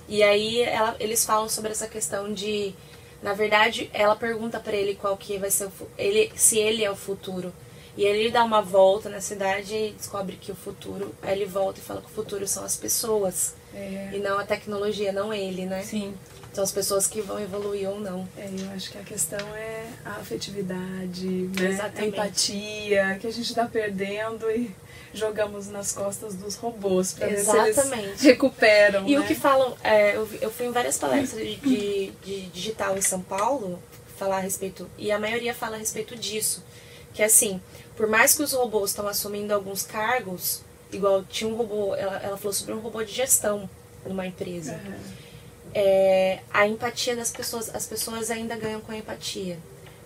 E 0.08 0.22
aí 0.22 0.60
ela, 0.62 0.94
eles 1.00 1.24
falam 1.24 1.48
sobre 1.48 1.72
essa 1.72 1.88
questão 1.88 2.32
de, 2.32 2.72
na 3.20 3.32
verdade, 3.32 3.90
ela 3.92 4.14
pergunta 4.14 4.60
para 4.60 4.76
ele 4.76 4.94
qual 4.94 5.16
que 5.16 5.38
vai 5.38 5.50
ser 5.50 5.66
o, 5.66 5.72
ele, 5.98 6.30
se 6.36 6.56
ele 6.56 6.84
é 6.84 6.90
o 6.90 6.94
futuro. 6.96 7.52
E 7.96 8.04
ele 8.04 8.30
dá 8.30 8.44
uma 8.44 8.60
volta 8.60 9.08
na 9.08 9.20
cidade 9.20 9.74
e 9.74 9.92
descobre 9.92 10.36
que 10.36 10.52
o 10.52 10.54
futuro. 10.54 11.14
Aí 11.22 11.32
ele 11.32 11.46
volta 11.46 11.80
e 11.80 11.82
fala 11.82 12.00
que 12.02 12.08
o 12.08 12.14
futuro 12.14 12.46
são 12.46 12.64
as 12.64 12.76
pessoas. 12.76 13.54
É. 13.74 14.10
E 14.12 14.18
não 14.18 14.38
a 14.38 14.44
tecnologia, 14.44 15.12
não 15.12 15.32
ele, 15.32 15.64
né? 15.64 15.82
Sim. 15.82 16.14
São 16.52 16.64
as 16.64 16.72
pessoas 16.72 17.06
que 17.06 17.20
vão 17.20 17.38
evoluir 17.38 17.88
ou 17.88 18.00
não. 18.00 18.26
É, 18.36 18.48
eu 18.58 18.70
acho 18.70 18.90
que 18.90 18.98
a 18.98 19.02
questão 19.02 19.38
é 19.54 19.86
a 20.04 20.12
afetividade, 20.12 21.26
né? 21.26 21.92
a 21.94 22.04
empatia, 22.04 23.18
que 23.20 23.26
a 23.26 23.30
gente 23.30 23.48
está 23.48 23.66
perdendo 23.66 24.50
e 24.50 24.74
jogamos 25.12 25.68
nas 25.68 25.92
costas 25.92 26.34
dos 26.34 26.56
robôs 26.56 27.12
para 27.12 27.28
ver 27.28 27.38
se 27.38 27.56
eles 27.56 28.20
recuperam. 28.20 29.06
E 29.06 29.16
né? 29.16 29.20
o 29.20 29.24
que 29.26 29.34
falam, 29.34 29.76
é, 29.82 30.16
eu, 30.16 30.28
eu 30.40 30.50
fui 30.50 30.66
em 30.66 30.72
várias 30.72 30.98
palestras 30.98 31.42
de, 31.42 31.56
de, 31.56 32.10
de 32.24 32.40
digital 32.48 32.96
em 32.96 33.02
São 33.02 33.20
Paulo 33.20 33.82
falar 34.16 34.38
a 34.38 34.40
respeito, 34.40 34.88
e 34.96 35.12
a 35.12 35.18
maioria 35.18 35.54
fala 35.54 35.76
a 35.76 35.78
respeito 35.78 36.16
disso. 36.16 36.64
Que 37.12 37.22
é 37.22 37.26
assim, 37.26 37.60
por 37.96 38.06
mais 38.06 38.34
que 38.34 38.42
os 38.42 38.52
robôs 38.52 38.90
estão 38.90 39.08
assumindo 39.08 39.54
alguns 39.54 39.82
cargos, 39.82 40.62
igual 40.92 41.24
tinha 41.24 41.50
um 41.50 41.56
robô, 41.56 41.94
ela, 41.94 42.16
ela 42.18 42.36
falou 42.36 42.52
sobre 42.52 42.74
um 42.74 42.78
robô 42.78 43.02
de 43.02 43.12
gestão 43.12 43.68
numa 44.04 44.26
empresa. 44.26 44.80
Uhum. 44.84 45.26
É, 45.74 46.40
a 46.52 46.66
empatia 46.66 47.16
das 47.16 47.30
pessoas, 47.30 47.74
as 47.74 47.86
pessoas 47.86 48.30
ainda 48.30 48.56
ganham 48.56 48.80
com 48.80 48.92
a 48.92 48.96
empatia. 48.96 49.58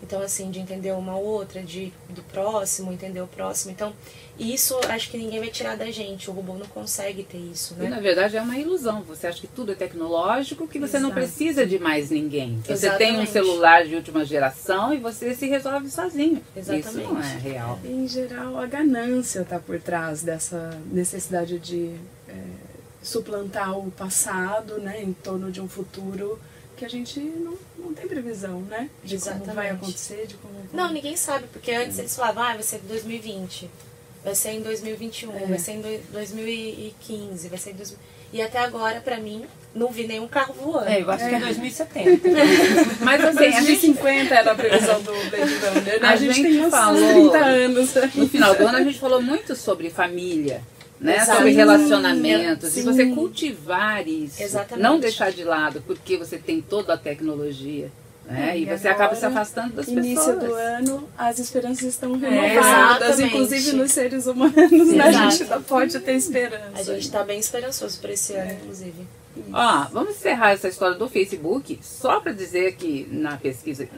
Então, 0.02 0.20
assim, 0.22 0.50
de 0.50 0.58
entender 0.58 0.92
uma 0.92 1.16
outra, 1.16 1.62
de 1.62 1.92
do 2.08 2.22
próximo, 2.22 2.92
entender 2.92 3.20
o 3.20 3.26
próximo. 3.26 3.70
Então, 3.70 3.92
isso 4.40 4.78
acho 4.88 5.10
que 5.10 5.18
ninguém 5.18 5.38
vai 5.38 5.50
tirar 5.50 5.76
da 5.76 5.90
gente. 5.90 6.30
O 6.30 6.32
robô 6.32 6.54
não 6.54 6.66
consegue 6.66 7.22
ter 7.22 7.38
isso, 7.38 7.74
né? 7.74 7.86
E, 7.86 7.88
na 7.88 8.00
verdade, 8.00 8.36
é 8.36 8.40
uma 8.40 8.56
ilusão. 8.56 9.02
Você 9.02 9.26
acha 9.26 9.40
que 9.40 9.46
tudo 9.46 9.72
é 9.72 9.74
tecnológico, 9.74 10.66
que 10.66 10.78
você 10.78 10.96
Exato. 10.96 11.02
não 11.02 11.10
precisa 11.12 11.66
de 11.66 11.78
mais 11.78 12.10
ninguém. 12.10 12.60
Você 12.64 12.72
Exatamente. 12.72 12.98
tem 12.98 13.20
um 13.20 13.26
celular 13.26 13.86
de 13.86 13.94
última 13.94 14.24
geração 14.24 14.94
e 14.94 14.98
você 14.98 15.34
se 15.34 15.46
resolve 15.46 15.90
sozinho. 15.90 16.42
Exatamente. 16.56 16.88
Isso 16.88 16.98
não 16.98 17.20
é 17.20 17.36
real. 17.36 17.78
Em 17.84 18.08
geral, 18.08 18.58
a 18.58 18.66
ganância 18.66 19.40
está 19.40 19.58
por 19.58 19.78
trás 19.80 20.22
dessa 20.22 20.78
necessidade 20.90 21.58
de 21.58 21.94
é, 22.28 22.34
suplantar 23.02 23.78
o 23.78 23.90
passado, 23.90 24.78
né, 24.78 25.02
em 25.02 25.12
torno 25.12 25.50
de 25.50 25.60
um 25.60 25.68
futuro 25.68 26.38
que 26.76 26.84
a 26.86 26.88
gente 26.88 27.20
não, 27.20 27.58
não 27.78 27.92
tem 27.92 28.08
previsão, 28.08 28.62
né? 28.62 28.88
De 29.04 29.14
Exatamente. 29.16 29.44
como 29.44 29.54
vai 29.54 29.68
acontecer, 29.68 30.26
de 30.26 30.34
como... 30.36 30.54
Não, 30.72 30.90
ninguém 30.90 31.14
sabe, 31.14 31.46
porque 31.52 31.72
antes 31.72 31.98
eles 31.98 32.16
falavam, 32.16 32.42
ah, 32.42 32.54
vai 32.54 32.62
ser 32.62 32.78
2020. 32.78 33.68
Vai 34.24 34.34
ser 34.34 34.50
em 34.50 34.60
2021, 34.60 35.36
é. 35.36 35.46
vai 35.46 35.58
ser 35.58 35.72
em 35.72 36.00
2015, 36.12 37.48
vai 37.48 37.58
ser 37.58 37.70
em 37.70 37.74
2000. 37.74 37.98
E 38.32 38.40
até 38.40 38.58
agora, 38.58 39.00
pra 39.00 39.18
mim, 39.18 39.44
não 39.74 39.88
vi 39.88 40.06
nenhum 40.06 40.28
carro 40.28 40.54
voando. 40.54 40.88
É, 40.88 41.02
eu 41.02 41.10
acho 41.10 41.24
é. 41.24 41.28
que 41.30 41.34
é 41.34 41.40
2070. 41.40 42.28
Mas 43.02 43.24
assim, 43.24 43.50
2050 43.50 44.34
era 44.34 44.52
a 44.52 44.54
previsão 44.54 45.02
do 45.02 45.12
Blade 45.12 45.54
Runner. 45.54 46.00
Né? 46.00 46.08
A, 46.08 46.10
a, 46.10 46.16
gente, 46.16 46.34
gente 46.34 46.60
tem 46.60 46.70
falou, 46.70 47.30
30 47.30 47.38
anos. 47.38 47.94
No 48.14 48.28
final 48.28 48.54
do 48.54 48.66
ano 48.66 48.78
a 48.78 48.84
gente 48.84 48.98
falou 48.98 49.20
muito 49.20 49.56
sobre 49.56 49.90
família. 49.90 50.62
Né, 51.00 51.24
sobre 51.24 51.52
relacionamentos 51.52 52.72
Sim. 52.72 52.80
e 52.80 52.82
você 52.82 53.06
cultivar 53.06 54.06
isso, 54.06 54.42
Exatamente. 54.42 54.82
não 54.82 55.00
deixar 55.00 55.32
de 55.32 55.42
lado 55.42 55.82
porque 55.86 56.18
você 56.18 56.36
tem 56.36 56.60
toda 56.60 56.92
a 56.92 56.96
tecnologia. 56.98 57.90
Né? 58.30 58.58
E, 58.58 58.62
e 58.62 58.64
você 58.64 58.86
acaba 58.86 59.16
se 59.16 59.26
afastando 59.26 59.74
das 59.74 59.88
início 59.88 60.14
pessoas. 60.14 60.36
Início 60.36 60.48
do 60.48 60.54
ano, 60.54 61.08
as 61.18 61.38
esperanças 61.40 61.82
estão 61.82 62.14
é, 62.14 62.18
renovadas, 62.18 63.18
é, 63.18 63.26
inclusive 63.26 63.72
nos 63.72 63.90
seres 63.90 64.26
humanos. 64.26 64.54
Né? 64.70 65.02
A 65.02 65.10
gente 65.10 65.42
ainda 65.42 65.60
pode 65.60 65.98
ter 65.98 66.14
esperança. 66.14 66.70
A 66.74 66.82
gente 66.82 67.00
está 67.00 67.24
bem 67.24 67.40
esperançoso 67.40 68.00
para 68.00 68.12
esse 68.12 68.34
ano, 68.34 68.50
é. 68.50 68.54
inclusive. 68.54 69.06
Ó, 69.52 69.86
vamos 69.92 70.10
encerrar 70.16 70.52
essa 70.52 70.68
história 70.68 70.96
do 70.96 71.08
Facebook, 71.08 71.80
só 71.82 72.20
para 72.20 72.32
dizer 72.32 72.76
que 72.76 73.08
na 73.10 73.36
pesquisa 73.36 73.88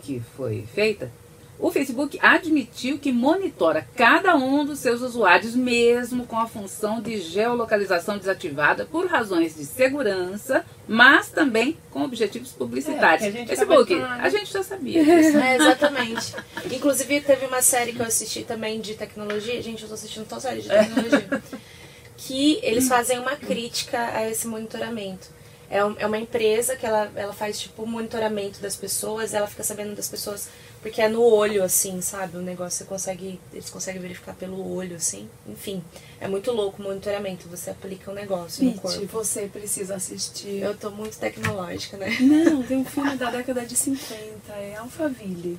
que 0.00 0.22
foi 0.36 0.64
feita, 0.72 1.10
o 1.58 1.70
Facebook 1.70 2.18
admitiu 2.20 2.98
que 2.98 3.12
monitora 3.12 3.86
cada 3.94 4.34
um 4.34 4.64
dos 4.64 4.80
seus 4.80 5.00
usuários, 5.00 5.54
mesmo 5.54 6.26
com 6.26 6.36
a 6.36 6.48
função 6.48 7.00
de 7.00 7.20
geolocalização 7.20 8.18
desativada 8.18 8.84
por 8.84 9.06
razões 9.06 9.54
de 9.54 9.64
segurança, 9.64 10.64
mas 10.88 11.30
também 11.30 11.76
com 11.90 12.02
objetivos 12.02 12.52
publicitários. 12.52 13.34
É, 13.34 13.42
a 13.42 13.46
Facebook, 13.46 13.94
a 13.94 14.28
gente 14.28 14.52
já 14.52 14.62
sabia. 14.62 15.02
É, 15.42 15.56
exatamente. 15.56 16.34
Inclusive, 16.70 17.20
teve 17.20 17.46
uma 17.46 17.62
série 17.62 17.92
que 17.92 18.00
eu 18.00 18.06
assisti 18.06 18.42
também 18.42 18.80
de 18.80 18.94
tecnologia. 18.94 19.60
Gente, 19.62 19.82
eu 19.82 19.88
tô 19.88 19.94
assistindo 19.94 20.26
toda 20.26 20.40
série 20.40 20.62
de 20.62 20.68
tecnologia. 20.68 21.42
que 22.16 22.58
eles 22.62 22.88
fazem 22.88 23.18
uma 23.18 23.36
crítica 23.36 23.98
a 23.98 24.28
esse 24.28 24.46
monitoramento. 24.46 25.28
É, 25.72 25.78
é 25.78 26.06
uma 26.06 26.18
empresa 26.18 26.76
que 26.76 26.84
ela, 26.84 27.10
ela 27.16 27.32
faz 27.32 27.58
tipo 27.58 27.86
monitoramento 27.86 28.60
das 28.60 28.76
pessoas, 28.76 29.32
ela 29.32 29.46
fica 29.46 29.64
sabendo 29.64 29.96
das 29.96 30.06
pessoas 30.06 30.50
porque 30.82 31.00
é 31.00 31.08
no 31.08 31.22
olho, 31.22 31.62
assim, 31.62 32.02
sabe? 32.02 32.36
O 32.36 32.42
negócio 32.42 32.78
você 32.78 32.84
consegue. 32.84 33.40
Eles 33.52 33.70
conseguem 33.70 34.02
verificar 34.02 34.34
pelo 34.34 34.74
olho, 34.74 34.96
assim. 34.96 35.30
Enfim, 35.46 35.82
é 36.20 36.26
muito 36.26 36.50
louco 36.50 36.82
o 36.82 36.84
monitoramento. 36.84 37.48
Você 37.48 37.70
aplica 37.70 38.10
um 38.10 38.14
negócio 38.14 38.64
no 38.64 38.74
corpo. 38.74 39.06
você 39.06 39.46
precisa 39.46 39.94
assistir. 39.94 40.60
Eu 40.60 40.76
tô 40.76 40.90
muito 40.90 41.16
tecnológica, 41.18 41.96
né? 41.96 42.18
Não, 42.20 42.64
tem 42.64 42.76
um 42.76 42.84
filme 42.84 43.16
da 43.16 43.30
década 43.30 43.64
de 43.64 43.76
50, 43.76 44.52
é 44.54 44.76
Alphaville. 44.76 45.56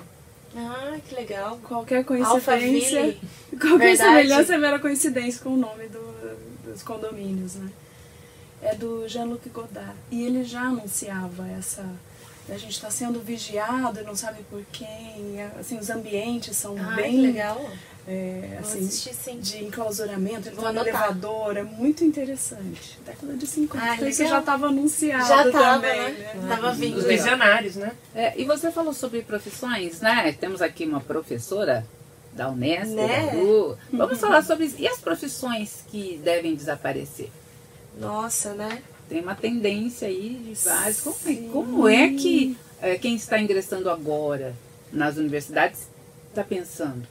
Ah, 0.56 0.98
que 1.08 1.16
legal. 1.16 1.58
Qualquer 1.64 2.04
coincidência. 2.04 3.18
Qualquer 3.50 3.78
Verdade. 3.78 3.98
semelhança 3.98 4.54
é 4.54 4.58
mera 4.58 4.78
coincidência 4.78 5.42
com 5.42 5.52
o 5.52 5.58
nome 5.58 5.88
do, 5.88 6.70
dos 6.70 6.84
condomínios, 6.84 7.56
né? 7.56 7.72
É 8.64 8.76
do 8.76 9.08
Jean-Luc 9.08 9.48
Godard. 9.50 9.96
E 10.10 10.24
ele 10.24 10.44
já 10.44 10.62
anunciava 10.62 11.48
essa 11.50 11.84
a 12.50 12.58
gente 12.58 12.72
está 12.72 12.92
sendo 12.92 13.22
vigiado 13.22 14.00
e 14.00 14.04
não 14.04 14.16
sabe 14.16 14.44
por 14.50 14.62
quem. 14.72 15.42
Assim, 15.58 15.78
os 15.78 15.90
ambientes 15.90 16.58
são 16.58 16.76
ah, 16.78 16.96
bem 16.96 17.22
legal. 17.22 17.70
É, 18.06 18.58
assim, 18.60 18.86
assistir, 18.86 19.38
de 19.38 19.64
enclausuramento, 19.64 20.50
ele 20.50 20.58
tá 20.58 20.74
no 20.74 20.82
elevador, 20.82 21.56
é 21.56 21.64
muito 21.64 22.04
interessante. 22.04 23.00
Década 23.06 23.34
de 23.34 23.48
50, 23.48 23.82
ah, 23.82 24.10
isso 24.10 24.28
já 24.28 24.40
estava 24.40 24.68
anunciado 24.68 25.26
já 25.26 25.50
tava, 25.50 25.76
também. 25.76 26.14
Né? 26.14 26.34
Né? 26.36 26.46
Tava 26.50 26.74
vindo. 26.74 26.98
Os 26.98 27.06
visionários, 27.06 27.78
né? 27.78 27.94
É, 28.14 28.34
e 28.38 28.44
você 28.44 28.74
falou 28.74 28.94
sobre 28.94 29.22
profissões, 29.22 30.02
né? 30.02 30.36
Temos 30.38 30.62
aqui 30.62 30.86
uma 30.86 31.00
professora 31.00 31.88
da 32.34 32.50
Unesp, 32.50 32.94
né? 32.94 33.32
da. 33.38 33.78
Vamos 33.90 34.16
uhum. 34.16 34.20
falar 34.20 34.44
sobre 34.44 34.66
isso. 34.66 34.76
E 34.80 34.86
as 34.88 34.98
profissões 34.98 35.86
que 35.90 36.20
devem 36.22 36.56
desaparecer? 36.56 37.32
Nossa, 37.98 38.54
né? 38.54 38.82
Tem 39.10 39.22
uma 39.22 39.36
tendência 39.36 40.08
aí 40.08 40.30
de 40.30 40.54
vários. 40.54 41.02
Como, 41.02 41.18
é, 41.26 41.36
como 41.52 41.88
é 41.88 42.10
que 42.10 42.58
é, 42.82 42.98
quem 42.98 43.16
está 43.16 43.40
ingressando 43.40 43.90
agora 43.90 44.56
nas 44.92 45.18
universidades 45.18 45.88
está 46.30 46.44
pensando? 46.44 47.08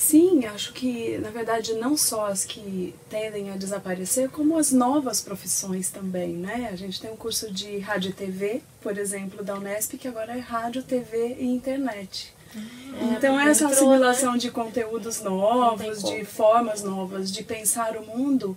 Sim, 0.00 0.46
acho 0.46 0.72
que, 0.72 1.18
na 1.18 1.28
verdade, 1.28 1.74
não 1.74 1.94
só 1.94 2.26
as 2.26 2.42
que 2.46 2.94
tendem 3.10 3.50
a 3.50 3.56
desaparecer, 3.56 4.30
como 4.30 4.56
as 4.56 4.72
novas 4.72 5.20
profissões 5.20 5.90
também, 5.90 6.30
né? 6.30 6.70
A 6.72 6.76
gente 6.76 6.98
tem 6.98 7.10
um 7.10 7.16
curso 7.16 7.52
de 7.52 7.78
rádio 7.80 8.08
e 8.08 8.14
TV, 8.14 8.62
por 8.80 8.96
exemplo, 8.96 9.44
da 9.44 9.56
Unesp, 9.56 9.98
que 9.98 10.08
agora 10.08 10.34
é 10.34 10.38
rádio, 10.38 10.82
TV 10.82 11.36
e 11.38 11.44
internet. 11.44 12.32
É, 12.56 13.04
então, 13.14 13.38
essa 13.38 13.64
entrou, 13.64 13.90
assimilação 13.90 14.32
né? 14.32 14.38
de 14.38 14.50
conteúdos 14.50 15.20
novos, 15.20 16.02
de 16.02 16.24
formas 16.24 16.82
novas 16.82 17.30
de 17.30 17.42
pensar 17.44 17.94
o 17.98 18.06
mundo, 18.06 18.56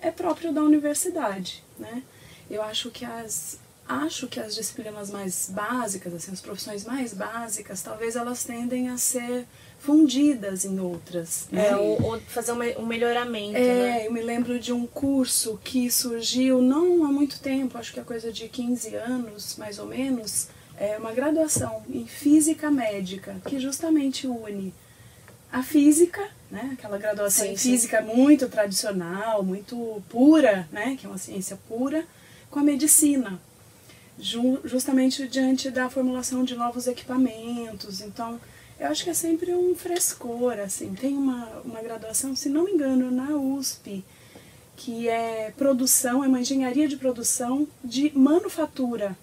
é 0.00 0.10
próprio 0.10 0.52
da 0.52 0.62
universidade, 0.62 1.62
né? 1.78 2.02
Eu 2.50 2.62
acho 2.62 2.90
que 2.90 3.04
as 3.04 3.58
acho 3.90 4.28
que 4.28 4.38
as 4.38 4.54
disciplinas 4.54 5.10
mais 5.10 5.50
básicas, 5.50 6.14
assim, 6.14 6.30
as 6.30 6.40
profissões 6.40 6.84
mais 6.84 7.12
básicas, 7.12 7.82
talvez 7.82 8.14
elas 8.14 8.44
tendem 8.44 8.88
a 8.88 8.96
ser 8.96 9.46
fundidas 9.80 10.64
em 10.64 10.78
outras. 10.78 11.48
Né? 11.50 11.68
É, 11.68 11.76
ou, 11.76 12.00
ou 12.00 12.20
fazer 12.20 12.52
um, 12.52 12.86
melhoramento. 12.86 13.56
É, 13.56 13.74
né? 13.74 14.06
eu 14.06 14.12
me 14.12 14.22
lembro 14.22 14.60
de 14.60 14.72
um 14.72 14.86
curso 14.86 15.58
que 15.64 15.90
surgiu 15.90 16.62
não 16.62 17.04
há 17.04 17.08
muito 17.08 17.40
tempo, 17.40 17.76
acho 17.78 17.92
que 17.92 17.98
é 17.98 18.04
coisa 18.04 18.32
de 18.32 18.48
15 18.48 18.94
anos, 18.94 19.56
mais 19.56 19.78
ou 19.78 19.86
menos, 19.86 20.48
é 20.78 20.96
uma 20.96 21.12
graduação 21.12 21.82
em 21.88 22.06
física 22.06 22.70
médica, 22.70 23.36
que 23.46 23.58
justamente 23.58 24.26
une 24.26 24.72
a 25.52 25.62
física, 25.62 26.28
né, 26.50 26.70
aquela 26.72 26.98
graduação 26.98 27.46
sim, 27.46 27.52
em 27.52 27.56
física 27.56 28.02
sim. 28.02 28.14
muito 28.14 28.48
tradicional, 28.48 29.42
muito 29.42 30.02
pura, 30.08 30.68
né, 30.72 30.96
que 30.98 31.06
é 31.06 31.08
uma 31.08 31.18
ciência 31.18 31.58
pura, 31.68 32.04
com 32.50 32.58
a 32.58 32.62
medicina, 32.62 33.40
ju 34.18 34.60
justamente 34.64 35.26
diante 35.28 35.70
da 35.70 35.88
formulação 35.88 36.44
de 36.44 36.54
novos 36.54 36.86
equipamentos. 36.86 38.00
Então, 38.00 38.40
eu 38.78 38.88
acho 38.88 39.04
que 39.04 39.10
é 39.10 39.14
sempre 39.14 39.54
um 39.54 39.74
frescor, 39.74 40.58
assim. 40.58 40.94
Tem 40.94 41.16
uma, 41.16 41.46
uma 41.64 41.82
graduação, 41.82 42.34
se 42.34 42.48
não 42.48 42.64
me 42.64 42.72
engano, 42.72 43.10
na 43.10 43.36
USP, 43.36 44.04
que 44.76 45.08
é 45.08 45.52
produção, 45.56 46.24
é 46.24 46.28
uma 46.28 46.40
engenharia 46.40 46.88
de 46.88 46.96
produção 46.96 47.68
de 47.84 48.10
manufatura. 48.16 49.16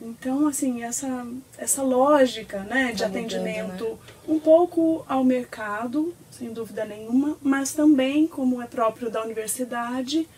Então, 0.00 0.46
assim, 0.46 0.82
essa, 0.84 1.26
essa 1.56 1.82
lógica 1.82 2.60
né, 2.60 2.92
de 2.92 3.02
tá 3.02 3.08
atendimento 3.08 3.84
mudando, 3.84 3.90
né? 3.90 3.98
um 4.28 4.38
pouco 4.38 5.04
ao 5.08 5.24
mercado, 5.24 6.14
sem 6.30 6.52
dúvida 6.52 6.84
nenhuma, 6.84 7.36
mas 7.42 7.72
também, 7.72 8.26
como 8.26 8.62
é 8.62 8.66
próprio 8.66 9.10
da 9.10 9.22
universidade, 9.22 10.28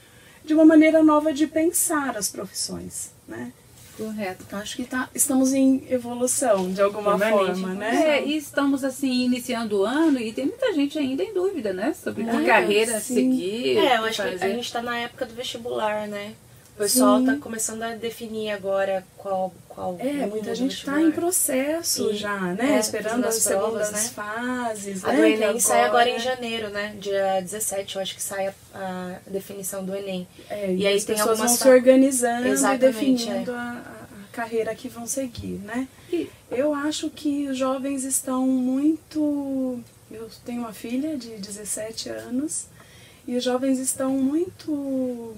de 0.45 0.55
uma 0.55 0.65
maneira 0.65 1.03
nova 1.03 1.33
de 1.33 1.47
pensar 1.47 2.17
as 2.17 2.29
profissões. 2.29 3.11
Né? 3.29 3.53
Correto. 4.01 4.45
Então, 4.47 4.59
acho 4.59 4.77
que 4.77 4.85
tá, 4.85 5.11
estamos 5.15 5.53
em 5.53 5.85
evolução, 5.91 6.73
de 6.73 6.81
alguma 6.81 7.19
forma, 7.19 7.75
né? 7.75 8.17
É, 8.17 8.25
e 8.25 8.35
estamos, 8.35 8.83
assim, 8.83 9.27
iniciando 9.27 9.81
o 9.81 9.85
ano 9.85 10.19
e 10.19 10.33
tem 10.33 10.47
muita 10.47 10.73
gente 10.73 10.99
ainda 10.99 11.23
em 11.23 11.35
dúvida, 11.35 11.75
né? 11.75 11.93
Sobre 11.93 12.25
que 12.25 12.31
é, 12.31 12.45
carreira 12.47 12.99
sim. 12.99 13.15
seguir. 13.15 13.77
É, 13.77 13.99
eu 13.99 14.05
acho 14.05 14.23
fazer. 14.23 14.39
que 14.39 14.45
a 14.45 14.49
gente 14.49 14.65
está 14.65 14.81
na 14.81 14.97
época 14.97 15.27
do 15.27 15.35
vestibular, 15.35 16.09
né? 16.09 16.33
O 16.81 16.83
pessoal 16.83 17.21
está 17.21 17.37
começando 17.37 17.83
a 17.83 17.95
definir 17.95 18.53
agora 18.53 19.05
qual. 19.19 19.53
qual 19.69 19.99
é, 19.99 20.25
muita 20.25 20.55
gente 20.55 20.77
está 20.77 20.99
em 20.99 21.11
processo 21.11 22.15
já, 22.15 22.41
né? 22.55 22.77
É, 22.77 22.79
Esperando 22.79 23.27
as 23.27 23.45
provas, 23.45 23.89
segundas 23.89 23.93
né? 23.93 24.11
fases. 24.15 25.05
A 25.05 25.13
né? 25.13 25.17
do 25.17 25.25
Enem 25.27 25.45
agora, 25.45 25.61
sai 25.61 25.85
agora 25.85 26.09
em 26.09 26.19
janeiro, 26.19 26.71
né? 26.71 26.97
Dia 26.99 27.39
17, 27.43 27.97
eu 27.97 28.03
acho 28.03 28.15
que 28.15 28.23
sai 28.23 28.47
a, 28.47 28.55
a 29.27 29.31
definição 29.31 29.85
do 29.85 29.95
Enem. 29.95 30.27
É, 30.49 30.73
e, 30.73 30.79
e 30.79 30.87
aí 30.87 30.97
as 30.97 31.05
tem 31.05 31.17
pessoas 31.17 31.39
algumas 31.39 31.59
vão 31.59 31.59
se 31.59 31.69
organizando 31.69 32.49
Exatamente, 32.49 32.83
e 32.83 32.93
definindo 32.93 33.51
é. 33.51 33.55
a, 33.55 33.83
a, 33.85 34.33
carreira 34.33 34.75
que 34.75 34.89
vão 34.89 35.07
seguir, 35.07 35.61
né? 35.63 35.87
E 36.11 36.31
eu 36.51 36.73
acho 36.73 37.11
que 37.11 37.47
os 37.47 37.59
jovens 37.59 38.05
estão 38.05 38.47
muito. 38.47 39.79
Eu 40.11 40.31
tenho 40.47 40.61
uma 40.63 40.73
filha 40.73 41.15
de 41.15 41.37
17 41.37 42.09
anos 42.09 42.69
e 43.29 43.37
os 43.37 43.45
jovens 43.45 43.79
estão 43.79 44.13
muito 44.13 45.37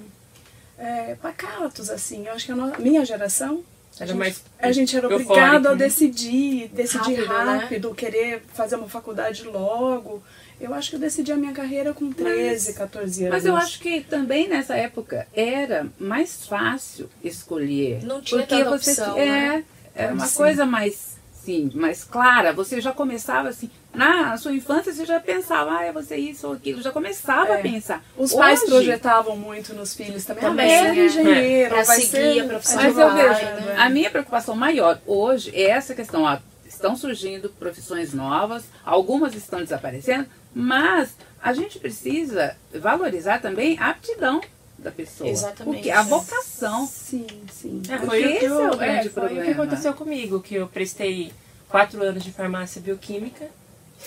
é, 0.82 1.14
pacatos, 1.14 1.88
assim. 1.88 2.26
Eu 2.26 2.32
acho 2.32 2.46
que 2.46 2.52
a 2.52 2.56
nossa, 2.56 2.78
minha 2.78 3.04
geração, 3.04 3.62
era 3.96 4.04
a 4.04 4.06
gente, 4.06 4.18
mais 4.18 4.42
a 4.58 4.72
gente 4.72 4.96
era 4.96 5.06
obrigado 5.06 5.66
a 5.68 5.70
né? 5.70 5.76
decidir, 5.76 6.68
decidir 6.68 7.24
rápido, 7.24 7.28
né? 7.28 7.58
rápido 7.58 7.88
né? 7.90 7.94
querer 7.96 8.42
fazer 8.52 8.74
uma 8.74 8.88
faculdade 8.88 9.44
logo. 9.44 10.22
Eu 10.60 10.74
acho 10.74 10.90
que 10.90 10.96
eu 10.96 11.00
decidi 11.00 11.32
a 11.32 11.36
minha 11.36 11.52
carreira 11.52 11.92
com 11.92 12.12
13, 12.12 12.68
mas, 12.68 12.76
14 12.76 13.22
anos. 13.22 13.34
Mas 13.34 13.46
eu 13.46 13.56
acho 13.56 13.80
que 13.80 14.00
também 14.00 14.48
nessa 14.48 14.76
época 14.76 15.26
era 15.32 15.86
mais 15.98 16.46
fácil 16.46 17.08
escolher. 17.22 18.04
Não 18.04 18.20
tinha 18.20 18.40
porque 18.40 18.56
tanta 18.56 18.70
você, 18.78 18.90
opção, 18.90 19.18
é, 19.18 19.26
né? 19.26 19.64
Era 19.94 20.14
uma 20.14 20.26
Sim. 20.26 20.36
coisa 20.36 20.64
mais, 20.64 21.16
sim, 21.44 21.70
mais 21.74 22.04
clara. 22.04 22.52
Você 22.52 22.80
já 22.80 22.92
começava 22.92 23.48
assim, 23.48 23.70
na 23.94 24.36
sua 24.36 24.52
infância 24.52 24.92
você 24.92 25.04
já 25.04 25.20
pensava, 25.20 25.78
ah, 25.78 25.84
é 25.84 25.92
você 25.92 26.16
isso 26.16 26.46
ou 26.46 26.54
aquilo, 26.54 26.80
já 26.80 26.90
começava 26.90 27.54
é. 27.54 27.58
a 27.58 27.62
pensar. 27.62 28.02
Os 28.16 28.32
Hoje, 28.32 28.40
pais 28.40 28.64
projetavam 28.64 29.36
muito 29.36 29.74
nos 29.74 29.94
filhos 29.94 30.24
também. 30.24 30.42
Também, 30.42 30.72
é 30.72 30.92
né? 30.92 31.04
engenheiro, 31.04 31.76
é. 31.76 31.84
vai 31.84 31.96
seguir 32.00 32.08
ser, 32.08 32.40
a 32.40 32.44
profissão. 32.44 32.82
Mas 32.82 32.98
eu 32.98 33.14
vejo, 33.14 33.44
né? 33.44 33.74
a 33.76 33.90
minha 33.90 34.10
preocupação 34.10 34.56
maior 34.56 34.98
hoje 35.06 35.50
é 35.54 35.70
essa 35.70 35.94
questão, 35.94 36.22
ó, 36.22 36.38
estão 36.66 36.96
surgindo 36.96 37.50
profissões 37.50 38.14
novas, 38.14 38.64
algumas 38.84 39.34
estão 39.34 39.60
desaparecendo, 39.60 40.26
Mas 40.54 41.14
a 41.42 41.52
gente 41.52 41.78
precisa 41.78 42.56
valorizar 42.72 43.40
também 43.40 43.78
a 43.78 43.90
aptidão 43.90 44.40
da 44.78 44.90
pessoa. 44.90 45.28
Exatamente. 45.28 45.76
Porque 45.76 45.90
a 45.90 46.02
vocação. 46.02 46.86
Sim, 46.86 47.26
sim. 47.50 47.82
É, 47.88 47.98
foi, 47.98 48.24
o 48.24 48.38
que, 48.38 48.44
eu, 48.44 48.60
é 48.60 48.70
o 48.70 48.82
é, 48.82 49.08
foi 49.08 49.38
o 49.38 49.44
que 49.44 49.50
aconteceu 49.50 49.94
comigo, 49.94 50.40
que 50.40 50.54
eu 50.54 50.66
prestei 50.66 51.32
quatro 51.68 52.02
anos 52.02 52.22
de 52.22 52.32
farmácia 52.32 52.80
bioquímica, 52.80 53.48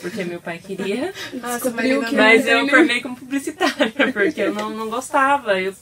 porque 0.01 0.23
meu 0.23 0.41
pai 0.41 0.59
queria. 0.59 1.13
ah, 1.43 1.59
que 1.61 1.69
mas 2.15 2.47
eu 2.47 2.67
formei 2.67 3.01
como 3.01 3.15
publicitária, 3.15 3.91
porque 4.13 4.41
eu 4.41 4.53
não, 4.53 4.69
não 4.69 4.89
gostava. 4.89 5.59
Eu, 5.59 5.73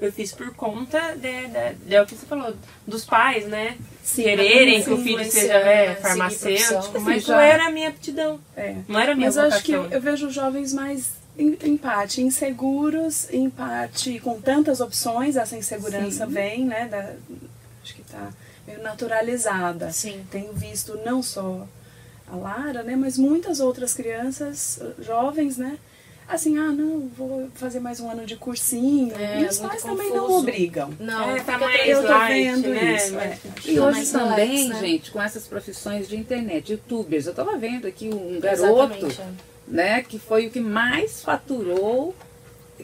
eu 0.00 0.12
fiz 0.12 0.32
por 0.32 0.52
conta 0.54 1.14
de, 1.16 1.46
de, 1.48 1.74
de, 1.86 1.98
o 1.98 2.06
que 2.06 2.14
você 2.14 2.26
falou, 2.26 2.54
dos 2.86 3.04
pais, 3.04 3.46
né? 3.46 3.76
Sim, 4.02 4.24
quererem 4.24 4.82
que 4.82 4.90
o 4.90 4.98
filho 4.98 5.24
seja 5.24 5.54
é, 5.54 5.94
farmacêutico, 5.94 7.00
mas 7.00 7.26
não 7.26 7.40
era 7.40 7.66
a 7.66 7.70
minha 7.70 7.88
aptidão. 7.88 8.40
É. 8.56 8.76
Não 8.86 9.00
era 9.00 9.12
a 9.12 9.14
minha 9.14 9.28
mas 9.28 9.36
vocação. 9.36 9.50
Mas 9.50 9.58
acho 9.58 9.64
que 9.64 9.72
eu, 9.72 9.90
eu 9.90 10.00
vejo 10.00 10.30
jovens 10.30 10.72
mais 10.72 11.12
em, 11.38 11.56
em, 11.62 11.76
parte 11.76 12.20
inseguros, 12.20 13.28
em 13.30 13.48
parte 13.48 14.18
com 14.20 14.40
tantas 14.40 14.80
opções, 14.80 15.36
essa 15.36 15.56
insegurança 15.56 16.26
Sim. 16.26 16.32
vem, 16.32 16.64
né? 16.64 16.86
Da, 16.86 17.14
acho 17.82 17.94
que 17.94 18.02
está 18.02 18.30
meio 18.66 18.82
naturalizada. 18.82 19.90
Sim. 19.90 20.24
Tenho 20.30 20.52
visto 20.52 20.98
não 21.04 21.22
só 21.22 21.66
a 22.26 22.36
Lara, 22.36 22.82
né, 22.82 22.96
mas 22.96 23.18
muitas 23.18 23.60
outras 23.60 23.94
crianças, 23.94 24.80
jovens, 24.98 25.58
né? 25.58 25.78
Assim, 26.26 26.56
ah, 26.56 26.72
não, 26.72 27.06
vou 27.14 27.50
fazer 27.54 27.80
mais 27.80 28.00
um 28.00 28.10
ano 28.10 28.24
de 28.24 28.34
cursinho. 28.34 29.14
É, 29.14 29.42
e 29.42 29.44
os 29.44 29.58
pais 29.58 29.82
confuso. 29.82 29.86
também 29.86 30.10
não 30.10 30.38
obrigam. 30.38 30.90
Não, 30.98 31.36
é, 31.36 31.40
tá 31.40 31.58
mais 31.58 31.86
eu 31.86 32.00
tô 32.02 32.18
vendo 32.26 32.68
né? 32.70 32.96
isso. 32.96 33.18
É. 33.18 33.38
E 33.66 33.78
hoje 33.78 34.10
também, 34.10 34.68
né? 34.68 34.80
gente, 34.80 35.10
com 35.10 35.20
essas 35.20 35.46
profissões 35.46 36.08
de 36.08 36.16
internet, 36.16 36.72
youtubers, 36.72 37.26
eu 37.26 37.34
tava 37.34 37.58
vendo 37.58 37.86
aqui 37.86 38.08
um 38.08 38.40
garoto. 38.40 39.06
Exatamente 39.06 39.44
né? 39.66 40.02
Que 40.02 40.18
foi 40.18 40.46
o 40.46 40.50
que 40.50 40.60
mais 40.60 41.22
faturou 41.22 42.14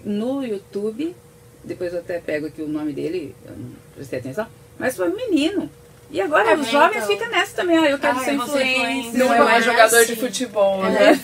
no 0.04 0.44
YouTube. 0.44 1.14
Depois 1.62 1.92
eu 1.92 2.00
até 2.00 2.18
pego 2.18 2.47
aqui 2.47 2.62
o 2.62 2.68
nome 2.68 2.92
dele, 2.92 3.35
eu 3.44 3.52
não 3.56 3.70
prestei 3.94 4.18
atenção. 4.18 4.47
Mas 4.78 4.97
foi 4.97 5.11
um 5.11 5.16
menino. 5.16 5.70
E 6.11 6.21
agora 6.21 6.59
os 6.59 6.67
jovens 6.67 7.05
então. 7.05 7.09
ficam 7.09 7.29
nessa 7.31 7.55
também, 7.55 7.79
ah, 7.79 7.88
eu 7.88 7.99
quero 7.99 8.19
ah, 8.19 8.25
ser 8.25 8.33
influencer. 8.33 9.19
Não 9.19 9.33
é 9.33 9.38
mais 9.38 9.64
jogador 9.64 10.05
de 10.05 10.17
futebol, 10.17 10.83
né? 10.83 11.21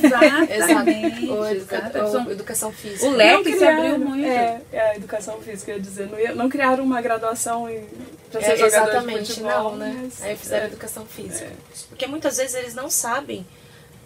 É, 0.49 0.57
exatamente. 0.57 1.27
Ou, 1.29 2.31
educação 2.31 2.73
física. 2.73 3.07
O 3.07 3.11
leque 3.11 3.59
se 3.59 3.67
abriu 3.67 3.99
muito. 3.99 4.27
É, 4.27 4.61
é, 4.73 4.81
a 4.91 4.97
educação 4.97 5.41
física, 5.41 5.73
eu 5.73 5.77
ia 5.77 5.83
dizer. 5.83 6.09
Não, 6.09 6.35
não 6.37 6.49
criaram 6.49 6.85
uma 6.85 7.01
graduação 7.01 7.69
em, 7.69 7.85
pra 8.31 8.41
ser 8.41 8.53
é, 8.53 8.57
jogador 8.57 8.89
exatamente, 8.89 9.23
de 9.23 9.27
futebol. 9.29 9.71
não, 9.73 9.77
né? 9.77 10.01
Mas, 10.03 10.23
Aí 10.23 10.37
fizeram 10.37 10.65
é, 10.65 10.69
educação 10.69 11.05
física. 11.05 11.47
É. 11.47 11.53
Porque 11.89 12.07
muitas 12.07 12.37
vezes 12.37 12.55
eles 12.55 12.75
não 12.75 12.89
sabem 12.89 13.45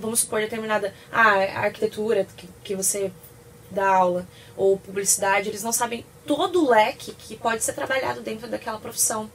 vamos 0.01 0.21
supor, 0.21 0.41
determinada 0.41 0.95
ah, 1.13 1.61
arquitetura 1.61 2.27
que, 2.37 2.49
que 2.65 2.75
você 2.75 3.13
dá 3.71 3.87
aula, 3.87 4.27
ou 4.57 4.79
publicidade, 4.79 5.49
eles 5.49 5.63
não 5.63 5.73
sabem 5.73 6.05
todo 6.27 6.65
o 6.65 6.69
leque 6.69 7.13
que 7.13 7.37
pode 7.37 7.63
ser 7.63 7.73
trabalhado 7.73 8.21
dentro 8.21 8.49
daquela 8.49 8.79
profissão. 8.79 9.31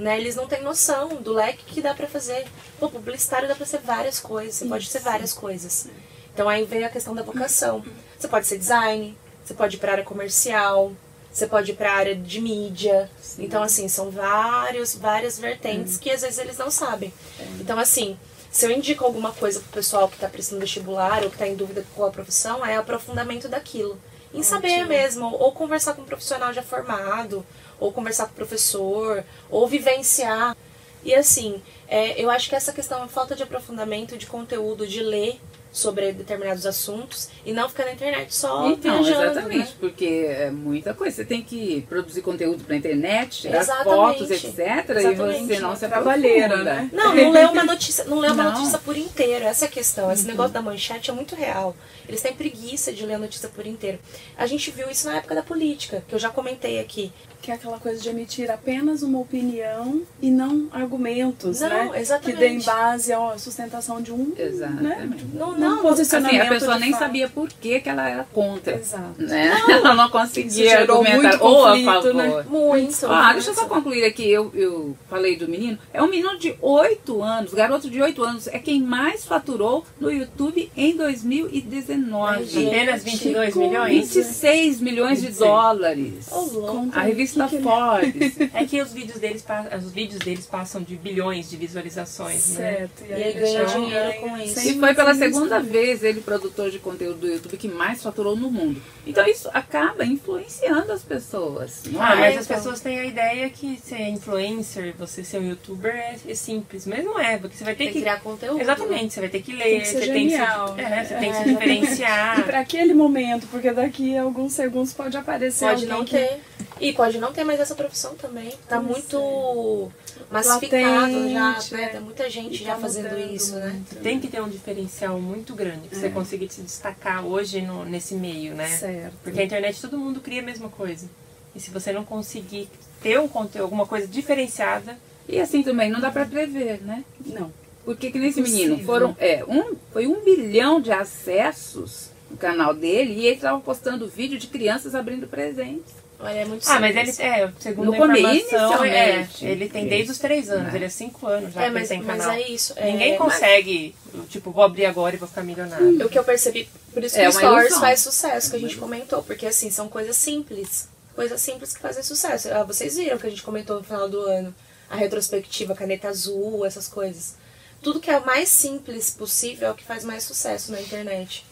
Né? 0.00 0.18
Eles 0.18 0.34
não 0.34 0.46
têm 0.46 0.62
noção 0.62 1.16
do 1.16 1.32
leque 1.32 1.62
que 1.64 1.82
dá 1.82 1.92
para 1.92 2.08
fazer. 2.08 2.46
Pô, 2.78 2.88
publicitário 2.88 3.46
dá 3.46 3.54
para 3.54 3.66
ser 3.66 3.80
várias 3.80 4.18
coisas, 4.18 4.54
você 4.54 4.64
pode 4.64 4.86
ser 4.86 5.00
várias 5.00 5.32
coisas. 5.32 5.88
Então 6.32 6.48
aí 6.48 6.64
vem 6.64 6.84
a 6.84 6.88
questão 6.88 7.14
da 7.14 7.22
vocação. 7.22 7.84
Você 8.18 8.26
pode 8.26 8.46
ser 8.46 8.56
design, 8.56 9.16
você 9.44 9.52
pode 9.52 9.76
ir 9.76 9.78
para 9.78 9.92
área 9.92 10.04
comercial, 10.04 10.92
você 11.30 11.46
pode 11.46 11.72
ir 11.72 11.74
para 11.74 11.92
área 11.92 12.16
de 12.16 12.40
mídia. 12.40 13.10
Sim. 13.20 13.44
Então 13.44 13.62
assim, 13.62 13.88
são 13.88 14.10
vários, 14.10 14.94
várias 14.94 15.38
vertentes 15.38 15.96
hum. 15.96 15.98
que 16.00 16.10
às 16.10 16.22
vezes 16.22 16.38
eles 16.38 16.56
não 16.56 16.70
sabem. 16.70 17.12
Então 17.60 17.78
assim, 17.78 18.18
se 18.50 18.64
eu 18.64 18.70
indico 18.70 19.04
alguma 19.04 19.32
coisa 19.32 19.60
pro 19.60 19.68
pessoal 19.68 20.08
que 20.08 20.14
está 20.14 20.28
prestando 20.28 20.62
vestibular 20.62 21.22
ou 21.22 21.28
que 21.28 21.36
está 21.36 21.46
em 21.46 21.54
dúvida 21.54 21.84
com 21.94 22.06
a 22.06 22.10
profissão, 22.10 22.64
é 22.64 22.76
aprofundamento 22.76 23.48
daquilo. 23.48 24.00
Em 24.32 24.42
saber 24.42 24.86
mesmo, 24.86 25.26
ou 25.26 25.52
conversar 25.52 25.94
com 25.94 26.02
um 26.02 26.06
profissional 26.06 26.52
já 26.52 26.62
formado, 26.62 27.44
ou 27.78 27.92
conversar 27.92 28.26
com 28.26 28.32
o 28.32 28.36
professor, 28.36 29.24
ou 29.50 29.66
vivenciar. 29.66 30.56
E 31.02 31.14
assim, 31.14 31.62
é, 31.88 32.22
eu 32.22 32.30
acho 32.30 32.48
que 32.48 32.54
essa 32.54 32.72
questão, 32.72 33.02
a 33.02 33.08
falta 33.08 33.34
de 33.34 33.42
aprofundamento, 33.42 34.16
de 34.16 34.26
conteúdo, 34.26 34.86
de 34.86 35.02
ler, 35.02 35.40
sobre 35.72 36.12
determinados 36.12 36.66
assuntos 36.66 37.28
e 37.44 37.52
não 37.52 37.68
ficar 37.68 37.84
na 37.84 37.92
internet 37.92 38.34
só 38.34 38.68
então, 38.68 39.02
viajando, 39.02 39.30
exatamente, 39.30 39.70
né? 39.70 39.74
porque 39.78 40.26
é 40.28 40.50
muita 40.50 40.92
coisa. 40.94 41.16
Você 41.16 41.24
tem 41.24 41.42
que 41.42 41.82
produzir 41.88 42.22
conteúdo 42.22 42.64
para 42.64 42.76
internet, 42.76 43.42
tirar 43.42 43.64
fotos, 43.84 44.30
etc. 44.30 44.58
Exatamente. 44.58 45.42
E 45.42 45.46
você 45.46 45.58
não 45.60 45.76
se 45.76 45.88
trabalheira, 45.88 46.62
né? 46.62 46.90
Não, 46.92 47.14
não 47.14 47.30
lê 47.30 47.44
uma 47.44 47.64
notícia, 47.64 48.04
não 48.04 48.18
lê 48.18 48.28
uma 48.28 48.44
não. 48.44 48.52
notícia 48.52 48.78
por 48.78 48.96
inteiro. 48.96 49.44
Essa 49.44 49.66
é 49.66 49.68
a 49.68 49.70
questão. 49.70 50.10
Esse 50.10 50.22
uhum. 50.22 50.28
negócio 50.28 50.52
da 50.52 50.62
manchete 50.62 51.10
é 51.10 51.12
muito 51.12 51.34
real. 51.34 51.76
Eles 52.08 52.20
têm 52.20 52.32
preguiça 52.32 52.92
de 52.92 53.06
ler 53.06 53.14
a 53.14 53.18
notícia 53.18 53.48
por 53.48 53.66
inteiro. 53.66 53.98
A 54.36 54.46
gente 54.46 54.70
viu 54.70 54.90
isso 54.90 55.06
na 55.06 55.18
época 55.18 55.34
da 55.34 55.42
política, 55.42 56.02
que 56.08 56.14
eu 56.14 56.18
já 56.18 56.30
comentei 56.30 56.80
aqui 56.80 57.12
que 57.40 57.50
é 57.50 57.54
aquela 57.54 57.78
coisa 57.78 58.00
de 58.00 58.08
emitir 58.08 58.50
apenas 58.50 59.02
uma 59.02 59.18
opinião 59.18 60.02
e 60.20 60.30
não 60.30 60.68
argumentos, 60.72 61.60
não, 61.60 61.68
né? 61.68 61.90
Exatamente. 61.94 62.36
Que 62.36 62.38
deem 62.38 62.62
base 62.62 63.12
à 63.12 63.38
sustentação 63.38 64.00
de 64.02 64.12
um, 64.12 64.28
né? 64.28 64.34
exatamente. 64.38 65.24
Né? 65.24 65.30
Não, 65.34 65.58
não, 65.58 65.82
posicionamento. 65.82 66.40
Assim, 66.40 66.46
a 66.46 66.50
pessoa 66.50 66.78
nem 66.78 66.90
fato. 66.90 67.00
sabia 67.00 67.28
por 67.28 67.48
que, 67.48 67.80
que 67.80 67.88
ela 67.88 68.08
era 68.08 68.24
contra. 68.32 68.74
Exato. 68.76 69.22
Né? 69.22 69.50
Não, 69.66 69.70
ela 69.72 69.94
não 69.94 70.10
conseguia 70.10 70.80
argumentar 70.80 71.42
ou 71.42 71.66
a 71.66 71.78
favor. 71.78 72.14
Né? 72.14 72.44
Muito. 72.48 73.06
Ah, 73.06 73.32
deixa 73.32 73.50
eu 73.50 73.54
só 73.54 73.66
concluir 73.66 74.04
aqui, 74.04 74.28
eu, 74.30 74.50
eu 74.54 74.96
falei 75.08 75.36
do 75.36 75.48
menino. 75.48 75.78
É 75.92 76.02
um 76.02 76.08
menino 76.08 76.38
de 76.38 76.54
8 76.60 77.22
anos, 77.22 77.54
garoto 77.54 77.88
de 77.88 78.00
8 78.00 78.22
anos, 78.22 78.46
é 78.48 78.58
quem 78.58 78.82
mais 78.82 79.24
faturou 79.24 79.84
no 79.98 80.10
YouTube 80.10 80.70
em 80.76 80.96
2019. 80.96 82.66
Apenas 82.66 83.02
22 83.02 83.56
milhões? 83.56 84.14
26 84.14 84.80
milhões 84.80 85.22
de 85.22 85.30
dólares. 85.30 86.28
Oh, 86.30 86.88
a 86.92 87.00
revista 87.02 87.29
que 87.32 87.60
Forbes. 87.60 88.36
é 88.54 88.64
que 88.64 88.80
os 88.80 88.92
vídeos 88.92 89.18
deles 89.18 89.44
os 89.78 89.92
vídeos 89.92 90.18
deles 90.20 90.46
passam 90.46 90.82
de 90.82 90.96
bilhões 90.96 91.50
de 91.50 91.56
visualizações, 91.56 92.56
né? 92.56 92.72
certo. 92.72 93.04
né? 93.04 93.08
E, 93.08 93.12
e 93.12 93.22
ele 93.22 93.40
ganha 93.40 93.64
dinheiro 93.64 94.20
com 94.20 94.36
isso. 94.38 94.60
E 94.60 94.78
foi 94.78 94.94
pela 94.94 95.14
segunda 95.14 95.60
vez 95.60 96.02
ele 96.02 96.20
produtor 96.20 96.70
de 96.70 96.78
conteúdo 96.78 97.20
do 97.20 97.26
YouTube 97.26 97.56
que 97.56 97.68
mais 97.68 98.02
faturou 98.02 98.36
no 98.36 98.50
mundo. 98.50 98.80
Então 99.06 99.26
isso 99.26 99.48
acaba 99.52 100.04
influenciando 100.04 100.92
as 100.92 101.02
pessoas. 101.02 101.82
Não 101.86 102.02
ah, 102.02 102.14
é? 102.14 102.16
mas 102.16 102.38
as 102.38 102.44
então... 102.44 102.56
pessoas 102.56 102.80
têm 102.80 103.00
a 103.00 103.04
ideia 103.04 103.48
que 103.50 103.78
ser 103.78 104.08
influencer, 104.08 104.94
você 104.96 105.24
ser 105.24 105.38
um 105.38 105.48
youtuber 105.48 105.94
é, 105.94 106.16
é 106.26 106.34
simples, 106.34 106.86
mas 106.86 107.04
não 107.04 107.18
é, 107.18 107.36
porque 107.38 107.56
você 107.56 107.64
vai 107.64 107.74
ter 107.74 107.84
tem 107.84 107.92
que 107.92 108.00
criar 108.00 108.20
conteúdo. 108.20 108.60
Exatamente, 108.60 109.14
você 109.14 109.20
vai 109.20 109.28
ter 109.28 109.42
que 109.42 109.52
ler, 109.52 109.64
tem 109.64 109.80
que 109.80 109.86
você, 109.86 110.02
genial, 110.02 110.74
tem 110.74 110.86
que, 110.86 110.92
é, 110.92 111.04
você 111.04 111.14
tem 111.14 111.30
que 111.30 111.36
se 111.38 111.44
diferenciar. 111.44 112.40
E 112.40 112.42
para 112.42 112.60
aquele 112.60 112.94
momento, 112.94 113.46
porque 113.50 113.70
daqui 113.72 114.16
a 114.16 114.22
alguns 114.22 114.52
segundos 114.52 114.92
pode 114.92 115.16
aparecer 115.16 115.66
pode 115.66 115.86
não 115.86 116.04
ter. 116.04 116.40
E 116.80 116.92
pode 116.94 117.18
não 117.18 117.32
ter 117.32 117.44
mais 117.44 117.60
essa 117.60 117.74
profissão 117.74 118.14
também. 118.14 118.54
Tá 118.66 118.80
muito 118.80 119.90
massificado 120.30 121.12
Latente, 121.12 121.70
já, 121.70 121.76
né? 121.76 121.88
Tem 121.88 122.00
muita 122.00 122.30
gente 122.30 122.64
já 122.64 122.74
tá 122.74 122.80
fazendo 122.80 123.18
isso, 123.18 123.54
né? 123.56 123.68
Muito. 123.68 123.96
Tem 123.96 124.18
que 124.18 124.28
ter 124.28 124.40
um 124.40 124.48
diferencial 124.48 125.20
muito 125.20 125.54
grande 125.54 125.88
pra 125.88 125.98
é. 125.98 126.00
você 126.00 126.08
conseguir 126.08 126.50
se 126.50 126.62
destacar 126.62 127.24
hoje 127.24 127.60
no, 127.60 127.84
nesse 127.84 128.14
meio, 128.14 128.54
né? 128.54 128.68
Certo. 128.68 129.14
Porque 129.22 129.40
a 129.40 129.44
internet 129.44 129.80
todo 129.80 129.98
mundo 129.98 130.20
cria 130.20 130.40
a 130.40 130.44
mesma 130.44 130.70
coisa. 130.70 131.06
E 131.54 131.60
se 131.60 131.70
você 131.70 131.92
não 131.92 132.04
conseguir 132.04 132.68
ter 133.02 133.20
um 133.20 133.28
conteúdo, 133.28 133.64
alguma 133.64 133.86
coisa 133.86 134.06
diferenciada. 134.06 134.96
E 135.28 135.38
assim 135.38 135.62
também, 135.62 135.90
não 135.90 136.00
dá 136.00 136.10
pra 136.10 136.24
prever, 136.24 136.80
né? 136.80 137.04
Não. 137.26 137.52
Porque 137.84 138.10
que 138.10 138.18
nesse 138.18 138.40
menino 138.40 138.78
foram. 138.84 139.16
É, 139.18 139.44
um, 139.44 139.74
foi 139.92 140.06
um 140.06 140.22
bilhão 140.22 140.80
de 140.80 140.92
acessos 140.92 142.10
no 142.30 142.36
canal 142.36 142.72
dele 142.72 143.14
e 143.14 143.26
ele 143.26 143.36
estava 143.36 143.60
postando 143.60 144.08
vídeo 144.08 144.38
de 144.38 144.46
crianças 144.46 144.94
abrindo 144.94 145.26
presentes. 145.26 146.00
Olha, 146.22 146.38
é 146.38 146.44
muito 146.44 146.68
Ah, 146.68 146.78
mas 146.78 146.94
ele, 146.94 147.10
é, 147.18 147.50
segundo 147.58 147.86
no 147.86 148.04
a 148.04 148.18
informação, 148.18 148.84
é, 148.84 149.26
ele 149.40 149.70
tem 149.70 149.88
desde 149.88 150.12
os 150.12 150.18
três 150.18 150.50
anos, 150.50 150.74
ele 150.74 150.84
é 150.84 150.88
cinco 150.90 151.26
anos 151.26 151.54
já 151.54 151.62
é, 151.62 151.70
mas, 151.70 151.88
tem 151.88 152.02
canal. 152.02 152.28
Mas 152.28 152.36
é 152.36 152.48
isso. 152.48 152.74
Ninguém 152.74 153.14
é, 153.14 153.16
consegue, 153.16 153.94
mas... 154.12 154.28
tipo, 154.28 154.50
vou 154.50 154.62
abrir 154.62 154.84
agora 154.84 155.14
e 155.14 155.18
vou 155.18 155.26
ficar 155.26 155.42
milionário. 155.42 156.04
O 156.04 156.10
que 156.10 156.18
eu 156.18 156.24
percebi, 156.24 156.68
por 156.92 157.02
isso 157.02 157.14
que 157.14 157.22
é 157.22 157.28
o 157.28 157.32
Stories 157.32 157.60
ilusão. 157.60 157.80
faz 157.80 158.00
sucesso, 158.00 158.50
que 158.50 158.56
a 158.56 158.58
gente 158.58 158.76
comentou, 158.76 159.22
porque 159.22 159.46
assim, 159.46 159.70
são 159.70 159.88
coisas 159.88 160.14
simples. 160.14 160.88
Coisas 161.14 161.40
simples 161.40 161.72
que 161.72 161.80
fazem 161.80 162.02
sucesso. 162.02 162.52
Ah, 162.52 162.64
vocês 162.64 162.96
viram 162.96 163.16
que 163.16 163.26
a 163.26 163.30
gente 163.30 163.42
comentou 163.42 163.78
no 163.78 163.84
final 163.84 164.08
do 164.08 164.20
ano, 164.20 164.54
a 164.90 164.96
retrospectiva, 164.96 165.74
caneta 165.74 166.08
azul, 166.08 166.66
essas 166.66 166.86
coisas. 166.86 167.34
Tudo 167.82 167.98
que 167.98 168.10
é 168.10 168.18
o 168.18 168.26
mais 168.26 168.50
simples 168.50 169.10
possível 169.10 169.68
é 169.68 169.70
o 169.70 169.74
que 169.74 169.84
faz 169.84 170.04
mais 170.04 170.22
sucesso 170.24 170.70
na 170.70 170.80
internet. 170.82 171.46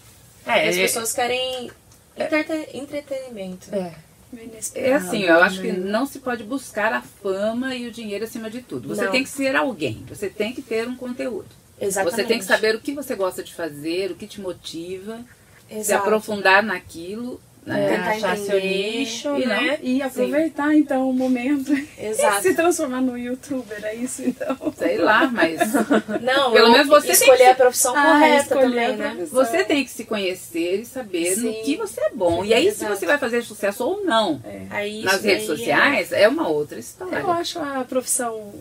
É, 0.46 0.68
as 0.68 0.76
pessoas 0.76 1.12
querem 1.14 1.70
entretenimento. 2.74 3.74
É. 3.74 4.07
É 4.74 4.94
assim, 4.94 5.22
eu 5.22 5.42
acho 5.42 5.60
que 5.60 5.72
não 5.72 6.04
se 6.04 6.18
pode 6.18 6.44
buscar 6.44 6.92
a 6.92 7.00
fama 7.00 7.74
e 7.74 7.86
o 7.86 7.92
dinheiro 7.92 8.24
acima 8.24 8.50
de 8.50 8.60
tudo. 8.60 8.88
Você 8.88 9.04
não. 9.04 9.10
tem 9.10 9.22
que 9.22 9.28
ser 9.30 9.56
alguém, 9.56 10.04
você 10.08 10.28
tem 10.28 10.52
que 10.52 10.60
ter 10.60 10.86
um 10.86 10.96
conteúdo. 10.96 11.46
Exatamente. 11.80 12.16
Você 12.16 12.24
tem 12.24 12.38
que 12.38 12.44
saber 12.44 12.74
o 12.74 12.80
que 12.80 12.92
você 12.92 13.14
gosta 13.14 13.42
de 13.42 13.54
fazer, 13.54 14.10
o 14.10 14.14
que 14.14 14.26
te 14.26 14.40
motiva, 14.40 15.20
Exato. 15.70 15.84
se 15.84 15.92
aprofundar 15.92 16.62
naquilo, 16.62 17.40
né? 17.68 17.96
Tentar 17.96 18.10
achar 18.10 18.36
seu 18.38 18.60
nicho, 18.60 19.36
e, 19.36 19.46
né? 19.46 19.78
e 19.82 20.02
aproveitar 20.02 20.70
Sim. 20.70 20.78
então 20.78 21.08
o 21.08 21.12
momento 21.12 21.72
Exato. 21.98 22.38
e 22.38 22.42
se 22.42 22.54
transformar 22.54 23.00
no 23.00 23.16
youtuber, 23.16 23.84
é 23.84 23.94
isso 23.94 24.22
então. 24.22 24.56
Sei 24.76 24.98
lá, 24.98 25.26
mas 25.26 25.60
não, 26.22 26.52
pelo 26.52 26.72
menos 26.72 26.88
você 26.88 27.12
escolher 27.12 27.36
tem 27.36 27.46
que... 27.46 27.52
a 27.52 27.56
profissão 27.56 27.94
ah, 27.96 28.02
correta 28.02 28.56
também, 28.56 28.96
né? 28.96 29.26
Você 29.30 29.64
tem 29.64 29.84
que 29.84 29.90
se 29.90 30.04
conhecer 30.04 30.80
e 30.80 30.84
saber 30.84 31.34
Sim. 31.34 31.46
no 31.46 31.64
que 31.64 31.76
você 31.76 32.00
é 32.00 32.10
bom. 32.10 32.42
Sim, 32.42 32.48
e 32.48 32.54
aí 32.54 32.66
exato. 32.68 32.92
se 32.92 32.98
você 32.98 33.06
vai 33.06 33.18
fazer 33.18 33.42
sucesso 33.42 33.84
ou 33.84 34.04
não 34.04 34.40
é. 34.44 34.62
aí, 34.70 35.02
nas 35.02 35.22
redes 35.22 35.46
sociais 35.46 36.12
é... 36.12 36.22
é... 36.22 36.28
uma 36.28 36.48
outra 36.48 36.78
história. 36.78 37.18
Eu 37.18 37.30
acho 37.30 37.58
a 37.58 37.84
profissão 37.84 38.52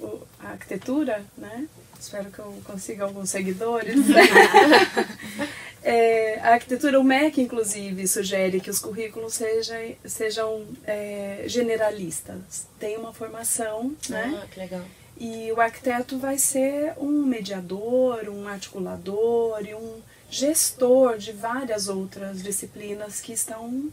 a 0.43 0.51
arquitetura, 0.51 1.23
né? 1.37 1.65
Espero 1.99 2.25
que 2.25 2.39
eu 2.39 2.53
consiga 2.63 3.05
alguns 3.05 3.29
seguidores. 3.29 3.95
É, 5.89 6.37
a 6.41 6.49
arquitetura, 6.55 6.99
o 6.99 7.03
MEC, 7.03 7.39
inclusive, 7.39 8.05
sugere 8.09 8.59
que 8.59 8.69
os 8.69 8.77
currículos 8.77 9.35
sejam, 9.35 9.95
sejam 10.03 10.65
é, 10.85 11.45
generalistas. 11.47 12.67
Tem 12.77 12.97
uma 12.97 13.13
formação, 13.13 13.95
né? 14.09 14.37
Ah, 14.43 14.47
que 14.51 14.59
legal. 14.59 14.81
E 15.17 15.49
o 15.49 15.61
arquiteto 15.61 16.19
vai 16.19 16.37
ser 16.37 16.93
um 16.97 17.25
mediador, 17.25 18.27
um 18.27 18.49
articulador 18.49 19.65
e 19.65 19.73
um 19.73 20.01
gestor 20.29 21.17
de 21.17 21.31
várias 21.31 21.87
outras 21.87 22.43
disciplinas 22.43 23.21
que 23.21 23.31
estão 23.31 23.87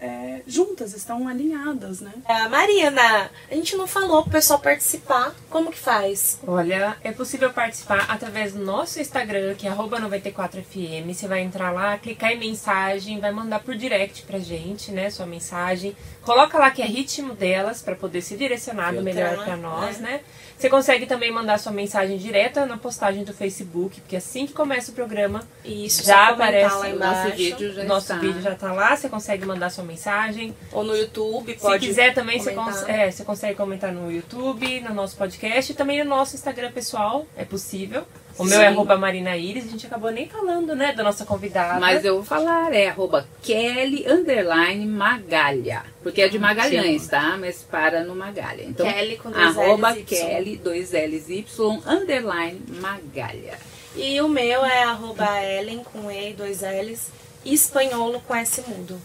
é, 0.00 0.42
juntas, 0.46 0.94
estão 0.94 1.26
alinhadas, 1.26 2.00
né? 2.00 2.12
É, 2.28 2.48
Marina, 2.48 3.30
a 3.50 3.54
gente 3.54 3.76
não 3.76 3.86
falou 3.86 4.22
pro 4.22 4.32
pessoal 4.32 4.58
participar. 4.58 5.34
Como 5.48 5.70
que 5.70 5.78
faz? 5.78 6.38
Olha, 6.46 6.96
é 7.02 7.12
possível 7.12 7.52
participar 7.52 8.06
através 8.08 8.52
do 8.52 8.62
nosso 8.62 9.00
Instagram, 9.00 9.54
que 9.54 9.66
é 9.66 9.70
94fm. 9.70 11.14
Você 11.14 11.26
vai 11.26 11.40
entrar 11.40 11.70
lá, 11.70 11.96
clicar 11.96 12.32
em 12.32 12.38
mensagem, 12.38 13.20
vai 13.20 13.32
mandar 13.32 13.60
por 13.60 13.74
direct 13.74 14.22
pra 14.22 14.38
gente, 14.38 14.92
né? 14.92 15.08
Sua 15.08 15.26
mensagem. 15.26 15.96
Coloca 16.22 16.58
lá 16.58 16.70
que 16.70 16.82
é 16.82 16.86
ritmo 16.86 17.34
delas 17.34 17.80
para 17.80 17.94
poder 17.94 18.20
ser 18.20 18.36
direcionado 18.36 19.02
melhor 19.02 19.44
para 19.44 19.56
nós, 19.56 19.98
é. 19.98 20.02
né? 20.02 20.20
Você 20.56 20.70
consegue 20.70 21.04
também 21.06 21.30
mandar 21.30 21.58
sua 21.58 21.70
mensagem 21.70 22.16
direta 22.16 22.64
na 22.64 22.78
postagem 22.78 23.24
do 23.24 23.32
Facebook, 23.34 24.00
porque 24.00 24.16
assim 24.16 24.46
que 24.46 24.54
começa 24.54 24.90
o 24.90 24.94
programa, 24.94 25.42
Isso, 25.64 26.02
já 26.02 26.28
aparece 26.28 26.76
lá 26.76 26.88
embaixo. 26.88 27.24
Nosso 27.24 27.36
vídeo 27.36 27.72
já 27.74 27.84
nosso 27.84 28.12
está. 28.12 28.18
vídeo 28.18 28.40
já 28.40 28.52
está 28.52 28.72
lá, 28.72 28.96
você 28.96 29.08
consegue 29.08 29.44
mandar 29.44 29.70
sua 29.70 29.84
mensagem. 29.84 30.56
Ou 30.72 30.82
no 30.82 30.96
YouTube, 30.96 31.54
pode. 31.54 31.84
Se 31.84 31.88
quiser 31.88 32.14
também, 32.14 32.40
você, 32.40 32.52
cons 32.52 32.88
é, 32.88 33.10
você 33.10 33.22
consegue 33.22 33.54
comentar 33.54 33.92
no 33.92 34.10
YouTube, 34.10 34.80
no 34.80 34.94
nosso 34.94 35.16
podcast 35.16 35.72
e 35.72 35.74
também 35.74 36.02
no 36.02 36.08
nosso 36.08 36.34
Instagram 36.34 36.72
pessoal, 36.72 37.26
é 37.36 37.44
possível. 37.44 38.06
O 38.38 38.44
Sim. 38.44 38.50
meu 38.50 38.60
é 38.60 38.66
arroba 38.66 38.96
Marina 38.98 39.36
Iris, 39.36 39.64
a 39.64 39.68
gente 39.68 39.86
acabou 39.86 40.10
nem 40.10 40.28
falando, 40.28 40.74
né, 40.76 40.92
da 40.92 41.02
nossa 41.02 41.24
convidada. 41.24 41.80
Mas 41.80 42.04
eu 42.04 42.16
vou 42.16 42.24
falar, 42.24 42.72
é 42.74 42.88
arroba 42.88 43.26
Kelly 43.42 44.06
underline 44.06 44.84
Magalha. 44.86 45.84
Porque 46.02 46.20
é 46.20 46.28
de 46.28 46.38
Magalhães, 46.38 47.02
Sim. 47.02 47.08
tá? 47.08 47.36
Mas 47.38 47.62
para 47.62 48.04
no 48.04 48.14
Magalha. 48.14 48.62
Então, 48.62 48.86
Kelly 48.86 49.16
com 49.16 49.30
dois 49.30 49.56
arroba 49.56 49.90
L's 49.90 50.04
Kelly, 50.04 50.56
dois 50.56 50.92
L's 50.92 51.30
Y, 51.30 51.82
underline 51.86 52.62
Magalha. 52.80 53.58
E 53.94 54.20
o 54.20 54.28
meu 54.28 54.64
é 54.64 54.82
arroba 54.82 55.42
Ellen 55.42 55.82
com 55.82 56.10
E, 56.10 56.34
dois 56.34 56.60
L's, 56.60 57.08
espanholo 57.44 58.20
com 58.20 58.34
S 58.34 58.62
mudo 58.68 59.00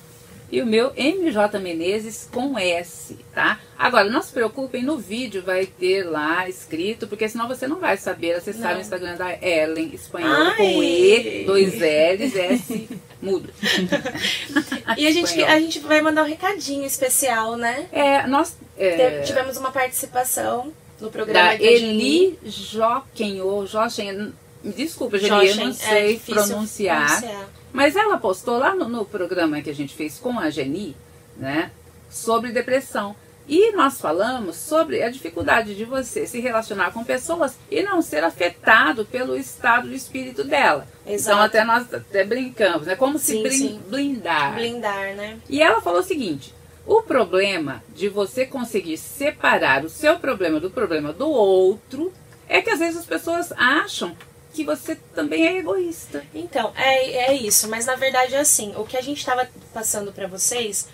e 0.51 0.61
o 0.61 0.65
meu 0.65 0.91
MJ 0.95 1.57
Menezes 1.59 2.27
com 2.29 2.59
S, 2.59 3.17
tá? 3.33 3.57
Agora, 3.77 4.09
não 4.09 4.21
se 4.21 4.33
preocupem, 4.33 4.83
no 4.83 4.97
vídeo 4.97 5.41
vai 5.41 5.65
ter 5.65 6.03
lá 6.03 6.47
escrito, 6.49 7.07
porque 7.07 7.29
senão 7.29 7.47
você 7.47 7.67
não 7.67 7.79
vai 7.79 7.95
saber 7.95 8.33
acessar 8.33 8.71
não. 8.71 8.79
o 8.79 8.81
Instagram 8.81 9.15
da 9.15 9.31
Ellen, 9.41 9.91
espanhol 9.93 10.53
com 10.55 10.83
E, 10.83 11.45
dois 11.45 11.75
L's, 11.75 12.35
S, 12.35 12.89
mudo. 13.21 13.49
e 14.97 15.07
a 15.07 15.11
gente, 15.11 15.41
a 15.41 15.59
gente 15.59 15.79
vai 15.79 16.01
mandar 16.01 16.23
um 16.23 16.27
recadinho 16.27 16.85
especial, 16.85 17.55
né? 17.55 17.87
É, 17.91 18.27
nós... 18.27 18.57
É... 18.77 19.21
Tivemos 19.21 19.57
uma 19.57 19.71
participação 19.71 20.73
no 20.99 21.09
programa 21.09 21.57
da 21.57 21.63
Eli 21.63 22.37
Joquenho, 22.43 23.65
Jochen, 23.65 24.33
desculpa, 24.63 25.17
Geni, 25.17 25.47
eu 25.47 25.55
não 25.55 25.69
é 25.69 25.73
sei 25.73 26.15
é 26.15 26.19
pronunciar. 26.19 27.07
pronunciar 27.07 27.60
mas 27.73 27.95
ela 27.95 28.17
postou 28.17 28.57
lá 28.57 28.75
no, 28.75 28.87
no 28.87 29.05
programa 29.05 29.61
que 29.61 29.69
a 29.69 29.75
gente 29.75 29.95
fez 29.95 30.19
com 30.19 30.39
a 30.39 30.49
Geni, 30.49 30.95
né, 31.37 31.71
sobre 32.09 32.51
depressão. 32.51 33.15
E 33.47 33.71
nós 33.73 33.99
falamos 33.99 34.55
sobre 34.55 35.01
a 35.03 35.09
dificuldade 35.09 35.75
de 35.75 35.83
você 35.83 36.25
se 36.27 36.39
relacionar 36.39 36.91
com 36.91 37.03
pessoas 37.03 37.57
e 37.69 37.81
não 37.81 38.01
ser 38.01 38.23
afetado 38.23 39.03
pelo 39.03 39.35
estado 39.35 39.89
de 39.89 39.95
espírito 39.95 40.43
dela. 40.43 40.87
Então, 41.01 41.13
Exato. 41.13 41.31
Então 41.31 41.45
até 41.45 41.63
nós 41.63 41.93
até 41.93 42.23
brincamos, 42.23 42.87
né? 42.87 42.95
Como 42.95 43.17
sim, 43.17 43.49
se 43.49 43.79
blindar. 43.87 44.55
Blindar, 44.55 45.15
né? 45.15 45.39
E 45.49 45.61
ela 45.61 45.81
falou 45.81 45.99
o 45.99 46.03
seguinte: 46.03 46.53
o 46.85 47.01
problema 47.01 47.83
de 47.95 48.09
você 48.09 48.45
conseguir 48.45 48.97
separar 48.97 49.83
o 49.83 49.89
seu 49.89 50.17
problema 50.19 50.59
do 50.59 50.69
problema 50.69 51.11
do 51.11 51.29
outro 51.29 52.13
é 52.47 52.61
que 52.61 52.69
às 52.69 52.79
vezes 52.79 52.99
as 52.99 53.05
pessoas 53.05 53.51
acham 53.53 54.15
que 54.53 54.63
você 54.63 54.95
também 55.15 55.47
é 55.47 55.57
egoísta. 55.57 56.23
Então, 56.33 56.71
é, 56.75 57.31
é 57.31 57.33
isso. 57.33 57.67
Mas 57.67 57.85
na 57.85 57.95
verdade 57.95 58.35
é 58.35 58.39
assim. 58.39 58.73
O 58.75 58.85
que 58.85 58.97
a 58.97 59.01
gente 59.01 59.19
estava 59.19 59.47
passando 59.73 60.11
para 60.11 60.27
vocês 60.27 60.87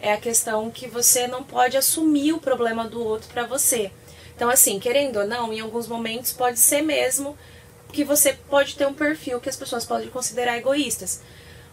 é 0.00 0.12
a 0.12 0.16
questão 0.16 0.70
que 0.70 0.86
você 0.86 1.26
não 1.26 1.42
pode 1.42 1.76
assumir 1.76 2.32
o 2.32 2.40
problema 2.40 2.88
do 2.88 3.04
outro 3.04 3.28
para 3.28 3.44
você. 3.44 3.90
Então, 4.34 4.48
assim, 4.48 4.78
querendo 4.80 5.18
ou 5.18 5.26
não, 5.26 5.52
em 5.52 5.60
alguns 5.60 5.86
momentos 5.86 6.32
pode 6.32 6.58
ser 6.58 6.80
mesmo 6.80 7.36
que 7.92 8.04
você 8.04 8.32
pode 8.48 8.76
ter 8.76 8.86
um 8.86 8.94
perfil 8.94 9.40
que 9.40 9.48
as 9.48 9.56
pessoas 9.56 9.84
podem 9.84 10.08
considerar 10.08 10.56
egoístas. 10.56 11.20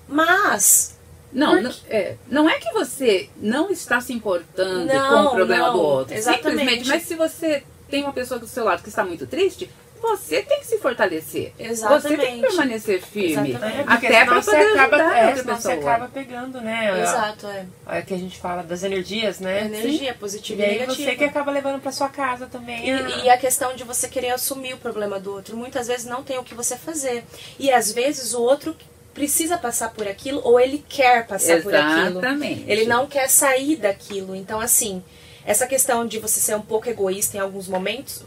Mas. 0.07 0.97
Não, 1.31 1.61
porque... 1.61 1.63
não, 1.63 1.75
é, 1.89 2.15
não 2.27 2.49
é 2.49 2.59
que 2.59 2.71
você 2.73 3.29
não 3.37 3.69
está 3.69 4.01
se 4.01 4.11
importando 4.13 4.85
não, 4.85 5.23
com 5.25 5.29
o 5.29 5.35
problema 5.35 5.67
não, 5.67 5.73
do 5.73 5.81
outro. 5.81 6.13
Exatamente. 6.13 6.59
Simplesmente, 6.59 6.89
mas 6.89 7.03
se 7.03 7.15
você 7.15 7.63
tem 7.89 8.03
uma 8.03 8.13
pessoa 8.13 8.39
do 8.39 8.47
seu 8.47 8.63
lado 8.63 8.81
que 8.81 8.89
está 8.89 9.05
muito 9.05 9.27
triste, 9.27 9.69
você 10.01 10.41
tem 10.41 10.59
que 10.59 10.65
se 10.65 10.77
fortalecer. 10.77 11.53
Exatamente. 11.57 12.01
Você 12.01 12.17
tem 12.17 12.41
que 12.41 12.47
permanecer 12.47 13.01
firme. 13.01 13.49
Exatamente. 13.51 13.83
Até 13.87 14.25
para 14.25 14.41
poder 14.41 14.71
acaba, 14.71 14.95
ajudar 14.95 15.17
é, 15.17 15.27
outra 15.27 15.43
pessoa. 15.43 15.59
Você 15.59 15.71
acaba 15.71 16.07
pegando, 16.07 16.61
né? 16.61 17.01
Exato, 17.01 17.47
é. 17.47 17.65
É 17.87 18.01
que 18.01 18.13
a 18.13 18.17
gente 18.17 18.37
fala 18.37 18.63
das 18.63 18.83
energias, 18.83 19.39
né? 19.39 19.65
Energia 19.65 20.13
Sim. 20.13 20.19
positiva 20.19 20.61
e, 20.61 20.65
e 20.65 20.79
negativa. 20.79 20.95
você 20.95 21.15
que 21.15 21.23
acaba 21.23 21.51
levando 21.51 21.81
para 21.81 21.91
sua 21.91 22.09
casa 22.09 22.47
também. 22.47 22.87
E, 22.87 22.91
ah. 22.91 23.25
e, 23.25 23.29
a 23.29 23.37
questão 23.37 23.75
de 23.75 23.83
você 23.83 24.07
querer 24.07 24.31
assumir 24.31 24.73
o 24.73 24.77
problema 24.77 25.19
do 25.19 25.31
outro. 25.33 25.57
Muitas 25.57 25.87
vezes 25.87 26.05
não 26.05 26.23
tem 26.23 26.37
o 26.37 26.43
que 26.43 26.53
você 26.53 26.75
fazer. 26.75 27.23
E 27.59 27.71
às 27.71 27.91
vezes 27.91 28.33
o 28.33 28.41
outro 28.41 28.75
precisa 29.13 29.57
passar 29.57 29.89
por 29.89 30.07
aquilo 30.07 30.41
ou 30.43 30.59
ele 30.59 30.83
quer 30.87 31.25
passar 31.25 31.57
Exatamente. 31.57 32.13
por 32.13 32.25
aquilo. 32.25 32.71
Ele 32.71 32.85
não 32.85 33.07
quer 33.07 33.27
sair 33.27 33.75
daquilo. 33.75 34.35
Então, 34.35 34.59
assim, 34.59 35.03
essa 35.47 35.65
questão 35.65 36.05
de 36.05 36.19
você 36.19 36.39
ser 36.39 36.55
um 36.55 36.61
pouco 36.61 36.89
egoísta 36.89 37.37
em 37.37 37.39
alguns 37.39 37.67
momentos 37.67 38.21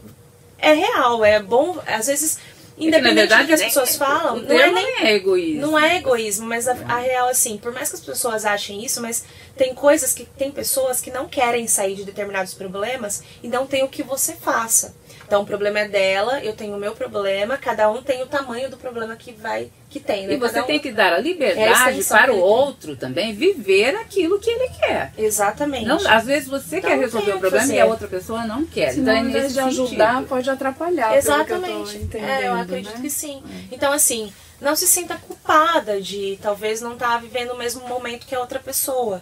é 0.61 0.73
real, 0.73 1.25
é 1.25 1.41
bom, 1.41 1.77
às 1.85 2.07
vezes, 2.07 2.37
independente 2.77 3.07
é 3.07 3.09
que, 3.09 3.15
verdade, 3.15 3.43
do 3.43 3.47
que 3.47 3.53
as 3.53 3.61
pessoas 3.63 3.95
é, 3.95 3.97
falam, 3.97 4.37
não 4.37 4.59
é 4.59 4.71
nem 4.71 5.05
é 5.05 5.15
egoísmo. 5.15 5.61
Não 5.61 5.79
é 5.79 5.97
egoísmo, 5.97 6.47
mas 6.47 6.67
a, 6.67 6.73
a, 6.87 6.99
real, 6.99 7.27
assim, 7.27 7.57
por 7.57 7.73
mais 7.73 7.89
que 7.89 7.95
as 7.95 8.01
pessoas 8.01 8.45
achem 8.45 8.83
isso, 8.83 9.01
mas 9.01 9.23
tem 9.57 9.73
coisas 9.73 10.13
que 10.13 10.25
tem 10.25 10.51
pessoas 10.51 11.01
que 11.01 11.11
não 11.11 11.27
querem 11.27 11.67
sair 11.67 11.95
de 11.95 12.05
determinados 12.05 12.53
problemas 12.53 13.23
e 13.43 13.47
não 13.47 13.67
tem 13.67 13.83
o 13.83 13.89
que 13.89 14.03
você 14.03 14.33
faça. 14.33 14.95
Então 15.31 15.43
o 15.43 15.45
problema 15.45 15.79
é 15.79 15.87
dela, 15.87 16.43
eu 16.43 16.51
tenho 16.51 16.75
o 16.75 16.77
meu 16.77 16.91
problema, 16.93 17.55
cada 17.55 17.89
um 17.89 18.01
tem 18.01 18.21
o 18.21 18.25
tamanho 18.25 18.69
do 18.69 18.75
problema 18.75 19.15
que 19.15 19.31
vai 19.31 19.71
que 19.89 19.97
tem. 19.97 20.27
Né? 20.27 20.33
E 20.33 20.37
você 20.37 20.59
um... 20.59 20.65
tem 20.65 20.77
que 20.77 20.91
dar 20.91 21.13
a 21.13 21.19
liberdade 21.19 22.01
é 22.01 22.03
a 22.03 22.05
para 22.05 22.33
o 22.33 22.37
outro 22.37 22.97
também 22.97 23.33
viver 23.33 23.95
aquilo 23.95 24.37
que 24.41 24.49
ele 24.49 24.67
quer. 24.77 25.13
Exatamente. 25.17 25.85
Não, 25.85 26.05
às 26.05 26.25
vezes 26.25 26.49
você 26.49 26.79
então, 26.79 26.89
quer 26.89 26.99
resolver 26.99 27.31
o 27.31 27.39
problema 27.39 27.65
fazer. 27.65 27.75
e 27.75 27.79
a 27.79 27.85
outra 27.85 28.09
pessoa 28.09 28.43
não 28.43 28.65
quer. 28.65 28.91
Senão, 28.91 29.13
então, 29.13 29.25
é 29.25 29.29
em 29.29 29.31
vez 29.31 29.53
de 29.53 29.59
ajudar, 29.61 30.21
pode 30.23 30.49
atrapalhar. 30.49 31.15
Exatamente. 31.15 32.09
Eu 32.13 32.19
é, 32.19 32.47
eu 32.49 32.53
acredito 32.55 32.95
né? 32.95 33.01
que 33.01 33.09
sim. 33.09 33.41
Então, 33.71 33.93
assim, 33.93 34.33
não 34.59 34.75
se 34.75 34.85
sinta 34.85 35.15
culpada 35.15 36.01
de 36.01 36.37
talvez 36.41 36.81
não 36.81 36.91
estar 36.91 37.13
tá 37.13 37.17
vivendo 37.17 37.51
o 37.51 37.57
mesmo 37.57 37.87
momento 37.87 38.27
que 38.27 38.35
a 38.35 38.39
outra 38.41 38.59
pessoa 38.59 39.21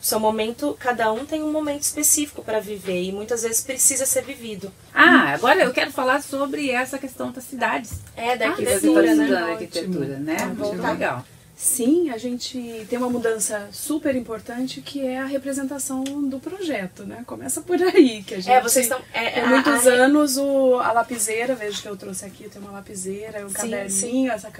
seu 0.00 0.20
momento, 0.20 0.76
cada 0.78 1.12
um 1.12 1.24
tem 1.24 1.42
um 1.42 1.50
momento 1.50 1.82
específico 1.82 2.42
para 2.42 2.60
viver 2.60 3.02
e 3.02 3.12
muitas 3.12 3.42
vezes 3.42 3.60
precisa 3.60 4.06
ser 4.06 4.22
vivido. 4.22 4.72
Ah, 4.94 5.32
agora 5.34 5.62
eu 5.62 5.72
quero 5.72 5.90
falar 5.90 6.22
sobre 6.22 6.70
essa 6.70 6.98
questão 6.98 7.32
das 7.32 7.44
cidades. 7.44 8.00
É, 8.16 8.36
da 8.36 8.48
arquitetura, 8.48 9.12
ah, 9.12 9.14
né? 9.14 9.28
Da 9.28 9.46
arquitetura, 9.46 10.18
né? 10.18 10.36
Ah, 10.40 10.46
Muito 10.46 10.82
legal. 10.82 11.24
Sim, 11.58 12.10
a 12.10 12.16
gente 12.16 12.86
tem 12.88 12.96
uma 12.96 13.10
mudança 13.10 13.68
super 13.72 14.14
importante 14.14 14.80
que 14.80 15.04
é 15.04 15.18
a 15.18 15.24
representação 15.24 16.04
do 16.04 16.38
projeto, 16.38 17.02
né? 17.02 17.24
Começa 17.26 17.60
por 17.60 17.82
aí, 17.82 18.22
que 18.22 18.34
a 18.34 18.36
gente... 18.36 18.52
É, 18.52 18.60
vocês 18.60 18.86
estão... 18.86 19.00
É, 19.12 19.40
por 19.40 19.48
muitos 19.48 19.84
a, 19.84 19.90
anos 19.90 20.36
o, 20.36 20.76
a 20.76 20.92
lapiseira, 20.92 21.56
vejo 21.56 21.82
que 21.82 21.88
eu 21.88 21.96
trouxe 21.96 22.24
aqui, 22.24 22.48
tem 22.48 22.62
uma 22.62 22.70
lapiseira, 22.70 23.44
um 23.44 23.48
sim, 23.48 23.54
caderninho, 23.54 23.90
sim. 23.90 24.30
Essa, 24.30 24.52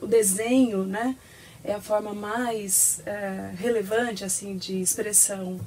o 0.00 0.06
desenho, 0.06 0.84
né? 0.84 1.16
É 1.64 1.72
a 1.72 1.80
forma 1.80 2.12
mais 2.12 3.00
é, 3.06 3.50
relevante 3.56 4.24
assim 4.24 4.56
de 4.56 4.80
expressão 4.80 5.58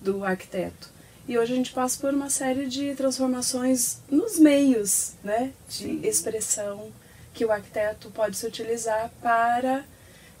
do 0.00 0.24
arquiteto. 0.24 0.88
E 1.28 1.38
hoje 1.38 1.52
a 1.52 1.56
gente 1.56 1.72
passa 1.72 2.00
por 2.00 2.14
uma 2.14 2.30
série 2.30 2.66
de 2.66 2.94
transformações 2.94 3.98
nos 4.10 4.38
meios 4.38 5.12
né, 5.22 5.52
de 5.68 6.06
expressão 6.06 6.90
que 7.34 7.44
o 7.44 7.52
arquiteto 7.52 8.10
pode 8.10 8.36
se 8.36 8.46
utilizar 8.46 9.10
para 9.20 9.84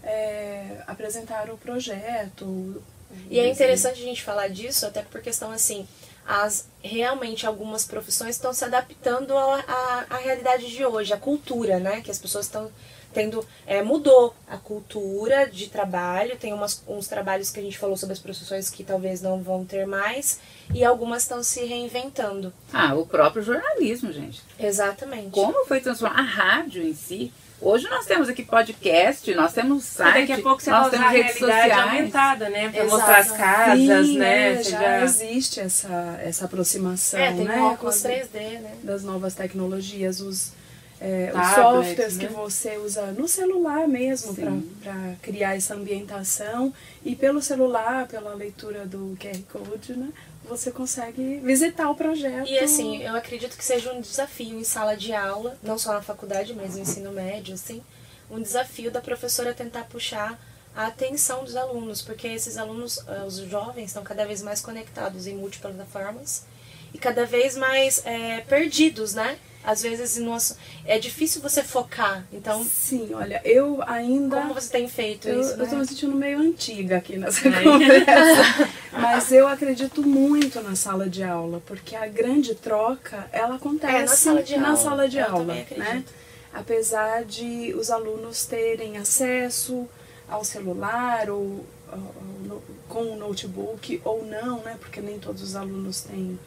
é, 0.02 0.82
apresentar 0.86 1.50
o 1.50 1.58
projeto. 1.58 2.82
E 3.28 3.38
é 3.38 3.48
interessante 3.48 4.00
a 4.00 4.04
gente 4.04 4.22
falar 4.22 4.48
disso, 4.48 4.86
até 4.86 5.02
por 5.02 5.20
questão 5.20 5.50
assim, 5.50 5.86
as 6.26 6.66
realmente 6.82 7.46
algumas 7.46 7.84
profissões 7.84 8.36
estão 8.36 8.52
se 8.52 8.64
adaptando 8.64 9.36
à, 9.36 10.06
realidade 10.22 10.70
de 10.70 10.84
hoje, 10.84 11.12
à 11.12 11.16
cultura, 11.16 11.78
né? 11.78 12.00
Que 12.00 12.10
as 12.10 12.18
pessoas 12.18 12.46
estão 12.46 12.70
tendo. 13.12 13.44
É, 13.66 13.82
mudou 13.82 14.34
a 14.48 14.56
cultura 14.56 15.48
de 15.48 15.68
trabalho, 15.68 16.36
tem 16.36 16.52
umas, 16.52 16.82
uns 16.88 17.08
trabalhos 17.08 17.50
que 17.50 17.60
a 17.60 17.62
gente 17.62 17.78
falou 17.78 17.96
sobre 17.96 18.12
as 18.12 18.18
profissões 18.18 18.70
que 18.70 18.84
talvez 18.84 19.20
não 19.20 19.42
vão 19.42 19.64
ter 19.64 19.86
mais, 19.86 20.40
e 20.74 20.84
algumas 20.84 21.22
estão 21.22 21.42
se 21.42 21.64
reinventando. 21.64 22.52
Ah, 22.72 22.94
o 22.94 23.06
próprio 23.06 23.42
jornalismo, 23.42 24.12
gente. 24.12 24.42
Exatamente. 24.58 25.30
Como 25.30 25.64
foi 25.66 25.80
transformado? 25.80 26.20
A 26.20 26.22
rádio 26.22 26.82
em 26.82 26.94
si 26.94 27.32
Hoje 27.62 27.90
nós 27.90 28.06
temos 28.06 28.26
aqui 28.28 28.42
podcast, 28.42 29.34
nós 29.34 29.52
temos 29.52 29.84
site, 29.84 30.20
daqui 30.20 30.32
a 30.32 30.42
pouco 30.42 30.62
você 30.62 30.70
nós 30.70 30.90
temos 30.90 31.10
redes 31.10 31.38
sociais. 31.38 31.72
aumentada, 31.72 32.48
né? 32.48 32.70
Para 32.70 32.84
mostrar 32.86 33.18
as 33.18 33.32
casas, 33.32 34.06
Sim, 34.06 34.18
né? 34.18 34.52
É, 34.52 34.62
já, 34.62 34.80
já, 34.80 35.04
existe 35.04 35.60
essa, 35.60 36.18
essa 36.22 36.46
aproximação, 36.46 37.20
é, 37.20 37.32
tem 37.32 37.44
né? 37.44 37.60
óculos 37.60 37.96
3D, 37.96 38.60
né? 38.60 38.76
Das 38.82 39.04
novas 39.04 39.34
tecnologias, 39.34 40.20
os, 40.22 40.52
é, 41.00 41.32
os 41.34 41.54
softwares 41.54 42.16
né? 42.16 42.26
que 42.26 42.32
você 42.32 42.76
usa 42.76 43.06
no 43.12 43.26
celular 43.26 43.88
mesmo 43.88 44.34
para 44.34 45.14
criar 45.22 45.56
essa 45.56 45.74
ambientação 45.74 46.74
e 47.04 47.16
pelo 47.16 47.40
celular, 47.40 48.06
pela 48.06 48.34
leitura 48.34 48.84
do 48.84 49.16
QR 49.18 49.40
Code, 49.50 49.94
né? 49.96 50.10
você 50.44 50.70
consegue 50.70 51.38
visitar 51.38 51.88
o 51.88 51.94
projeto. 51.94 52.48
E 52.48 52.58
assim, 52.58 53.02
eu 53.02 53.14
acredito 53.14 53.56
que 53.56 53.64
seja 53.64 53.92
um 53.92 54.00
desafio 54.00 54.58
em 54.58 54.64
sala 54.64 54.96
de 54.96 55.12
aula, 55.12 55.56
não 55.62 55.78
só 55.78 55.92
na 55.94 56.02
faculdade, 56.02 56.52
mas 56.54 56.74
no 56.74 56.80
ensino 56.80 57.12
médio, 57.12 57.54
assim, 57.54 57.80
um 58.30 58.42
desafio 58.42 58.90
da 58.90 59.00
professora 59.00 59.54
tentar 59.54 59.84
puxar 59.84 60.38
a 60.74 60.86
atenção 60.86 61.44
dos 61.44 61.56
alunos, 61.56 62.02
porque 62.02 62.28
esses 62.28 62.56
alunos, 62.56 62.98
eh, 63.06 63.24
os 63.26 63.36
jovens, 63.36 63.86
estão 63.86 64.02
cada 64.02 64.24
vez 64.24 64.42
mais 64.42 64.60
conectados 64.60 65.26
em 65.26 65.34
multiplataformas 65.34 66.44
e 66.92 66.98
cada 66.98 67.24
vez 67.26 67.56
mais 67.56 68.04
é, 68.04 68.40
perdidos, 68.42 69.14
né? 69.14 69.38
Às 69.62 69.82
vezes 69.82 70.16
nosso, 70.16 70.56
é 70.84 70.98
difícil 70.98 71.42
você 71.42 71.62
focar. 71.62 72.26
Então, 72.32 72.64
sim, 72.64 73.10
olha, 73.12 73.40
eu 73.44 73.82
ainda 73.86 74.40
Como 74.40 74.54
você 74.54 74.70
tem 74.70 74.88
feito 74.88 75.28
eu, 75.28 75.40
isso? 75.40 75.50
Eu 75.50 75.64
estou 75.64 75.78
né? 75.78 75.84
me 75.84 75.86
sentindo 75.86 76.16
meio 76.16 76.38
antiga 76.38 76.96
aqui 76.96 77.18
nessa 77.18 77.46
é. 77.48 77.62
conversa. 77.62 78.70
mas 78.92 79.30
eu 79.30 79.46
acredito 79.46 80.02
muito 80.02 80.60
na 80.62 80.74
sala 80.74 81.08
de 81.08 81.22
aula, 81.22 81.62
porque 81.66 81.94
a 81.94 82.06
grande 82.06 82.54
troca, 82.54 83.28
ela 83.32 83.56
acontece 83.56 83.94
é, 83.94 84.00
na 84.00 84.06
sala 84.08 84.42
de 84.42 84.56
na 84.56 84.68
aula, 84.68 84.76
sala 84.76 85.08
de 85.08 85.20
aula 85.20 85.54
né? 85.76 86.04
Apesar 86.52 87.24
de 87.24 87.74
os 87.78 87.90
alunos 87.90 88.44
terem 88.44 88.96
acesso 88.96 89.88
ao 90.28 90.42
celular 90.42 91.30
ou, 91.30 91.64
ou 92.48 92.62
com 92.88 93.02
o 93.02 93.16
notebook 93.16 94.00
ou 94.04 94.24
não, 94.24 94.60
né? 94.62 94.76
Porque 94.80 95.00
nem 95.00 95.18
todos 95.18 95.42
os 95.42 95.54
alunos 95.54 96.00
têm 96.00 96.38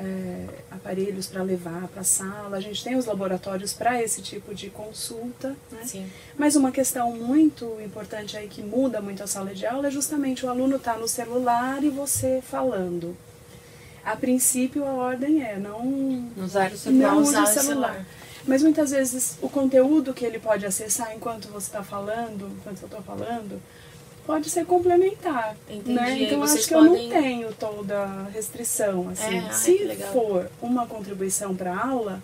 é, 0.00 0.46
aparelhos 0.70 1.26
para 1.26 1.42
levar 1.42 1.86
para 1.88 2.00
a 2.00 2.04
sala. 2.04 2.56
A 2.56 2.60
gente 2.60 2.82
tem 2.82 2.96
os 2.96 3.04
laboratórios 3.04 3.72
para 3.72 4.02
esse 4.02 4.22
tipo 4.22 4.54
de 4.54 4.70
consulta. 4.70 5.54
Né? 5.70 5.82
Sim. 5.84 6.10
Mas 6.38 6.56
uma 6.56 6.72
questão 6.72 7.12
muito 7.12 7.78
importante 7.84 8.36
aí 8.36 8.48
que 8.48 8.62
muda 8.62 9.00
muito 9.00 9.22
a 9.22 9.26
sala 9.26 9.54
de 9.54 9.66
aula 9.66 9.88
é 9.88 9.90
justamente 9.90 10.46
o 10.46 10.48
aluno 10.48 10.76
estar 10.76 10.94
tá 10.94 10.98
no 10.98 11.06
celular 11.06 11.84
e 11.84 11.90
você 11.90 12.42
falando. 12.42 13.16
A 14.02 14.16
princípio 14.16 14.84
a 14.86 14.92
ordem 14.92 15.42
é 15.42 15.58
não, 15.58 16.30
usar 16.36 16.72
o 16.72 16.76
celular. 16.76 17.12
Não 17.12 17.18
usar 17.18 17.42
o 17.42 17.46
celular. 17.46 18.06
Mas 18.46 18.62
muitas 18.62 18.90
vezes 18.90 19.36
o 19.42 19.50
conteúdo 19.50 20.14
que 20.14 20.24
ele 20.24 20.38
pode 20.38 20.64
acessar 20.64 21.14
enquanto 21.14 21.48
você 21.48 21.66
está 21.66 21.82
falando, 21.82 22.50
enquanto 22.58 22.80
eu 22.80 22.86
estou 22.86 23.02
falando, 23.02 23.60
pode 24.26 24.50
ser 24.50 24.64
complementar. 24.64 25.56
Entendi. 25.68 25.92
Né? 25.92 26.22
Então 26.22 26.42
acho 26.42 26.58
que 26.58 26.74
podem... 26.74 27.10
eu 27.10 27.14
não 27.14 27.22
tenho 27.22 27.52
toda 27.54 27.98
a 27.98 28.24
restrição. 28.24 29.08
Assim. 29.08 29.38
É, 29.38 29.52
Se 29.52 29.86
ai, 29.88 29.96
for 30.12 30.50
uma 30.60 30.86
contribuição 30.86 31.54
para 31.54 31.72
a 31.72 31.88
aula, 31.88 32.22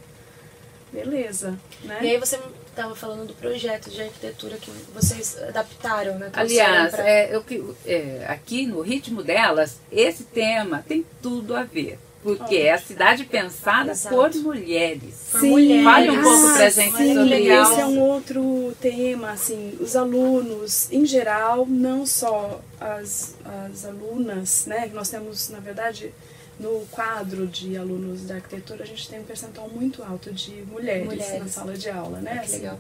beleza. 0.93 1.59
Né? 1.83 1.99
E 2.03 2.11
aí 2.11 2.19
você 2.19 2.39
estava 2.69 2.95
falando 2.95 3.27
do 3.27 3.35
projeto 3.35 3.91
de 3.91 4.03
arquitetura 4.03 4.59
que 4.59 4.71
vocês 4.95 5.43
adaptaram, 5.43 6.19
né? 6.19 6.31
Aliás, 6.35 6.95
pra... 6.95 7.09
é, 7.09 7.35
eu, 7.35 7.77
é, 7.87 8.27
aqui 8.29 8.67
no 8.67 8.83
ritmo 8.83 9.23
delas, 9.23 9.81
esse 9.91 10.25
tema 10.25 10.85
tem 10.87 11.05
tudo 11.23 11.57
a 11.57 11.63
ver. 11.63 11.99
Porque 12.35 12.57
é 12.57 12.73
a 12.73 12.79
cidade 12.79 13.25
pensada 13.25 13.93
Exato. 13.93 14.17
por 14.17 14.35
mulheres. 14.43 15.15
Sim. 15.15 15.51
mulheres. 15.51 15.85
Fale 15.85 16.11
um 16.11 16.23
pouco 16.23 16.53
pra 16.55 16.69
gente 16.71 16.91
sobre 16.91 17.39
isso. 17.39 17.73
Esse 17.73 17.81
é 17.81 17.87
um 17.87 18.01
outro 18.01 18.77
tema, 18.81 19.31
assim, 19.31 19.77
os 19.81 19.95
alunos, 19.95 20.91
em 20.91 21.07
geral, 21.07 21.65
não 21.67 22.05
só 22.05 22.61
as, 22.81 23.37
as 23.71 23.85
alunas, 23.85 24.67
né? 24.67 24.91
Nós 24.93 25.09
temos, 25.09 25.49
na 25.51 25.61
verdade, 25.61 26.13
no 26.59 26.85
quadro 26.91 27.47
de 27.47 27.77
alunos 27.77 28.27
de 28.27 28.33
arquitetura, 28.33 28.83
a 28.83 28.87
gente 28.87 29.09
tem 29.09 29.21
um 29.21 29.25
percentual 29.25 29.69
muito 29.69 30.03
alto 30.03 30.33
de 30.33 30.63
mulheres, 30.63 31.07
mulheres. 31.07 31.39
na 31.39 31.49
sala 31.49 31.77
de 31.77 31.89
aula, 31.89 32.19
né? 32.21 32.41
assim, 32.43 32.57
legal. 32.57 32.79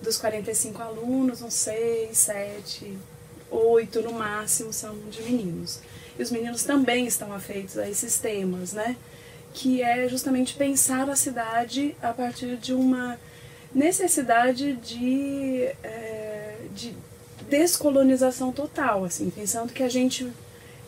Dos 0.00 0.18
45 0.18 0.82
alunos, 0.82 1.42
uns 1.42 1.54
6, 1.54 2.16
7, 2.16 2.98
8 3.50 4.02
no 4.02 4.12
máximo 4.12 4.72
são 4.72 4.94
de 5.10 5.22
meninos. 5.22 5.80
E 6.18 6.22
os 6.22 6.30
meninos 6.30 6.62
também 6.62 7.06
estão 7.06 7.32
afeitos 7.32 7.76
a 7.78 7.88
esses 7.88 8.18
temas, 8.18 8.72
né? 8.72 8.96
Que 9.52 9.82
é 9.82 10.08
justamente 10.08 10.54
pensar 10.54 11.08
a 11.08 11.16
cidade 11.16 11.96
a 12.02 12.12
partir 12.12 12.56
de 12.56 12.72
uma 12.72 13.18
necessidade 13.74 14.74
de, 14.74 15.64
é, 15.82 16.56
de 16.72 16.94
descolonização 17.48 18.52
total, 18.52 19.04
assim, 19.04 19.30
pensando 19.30 19.72
que 19.72 19.82
a 19.82 19.88
gente 19.88 20.30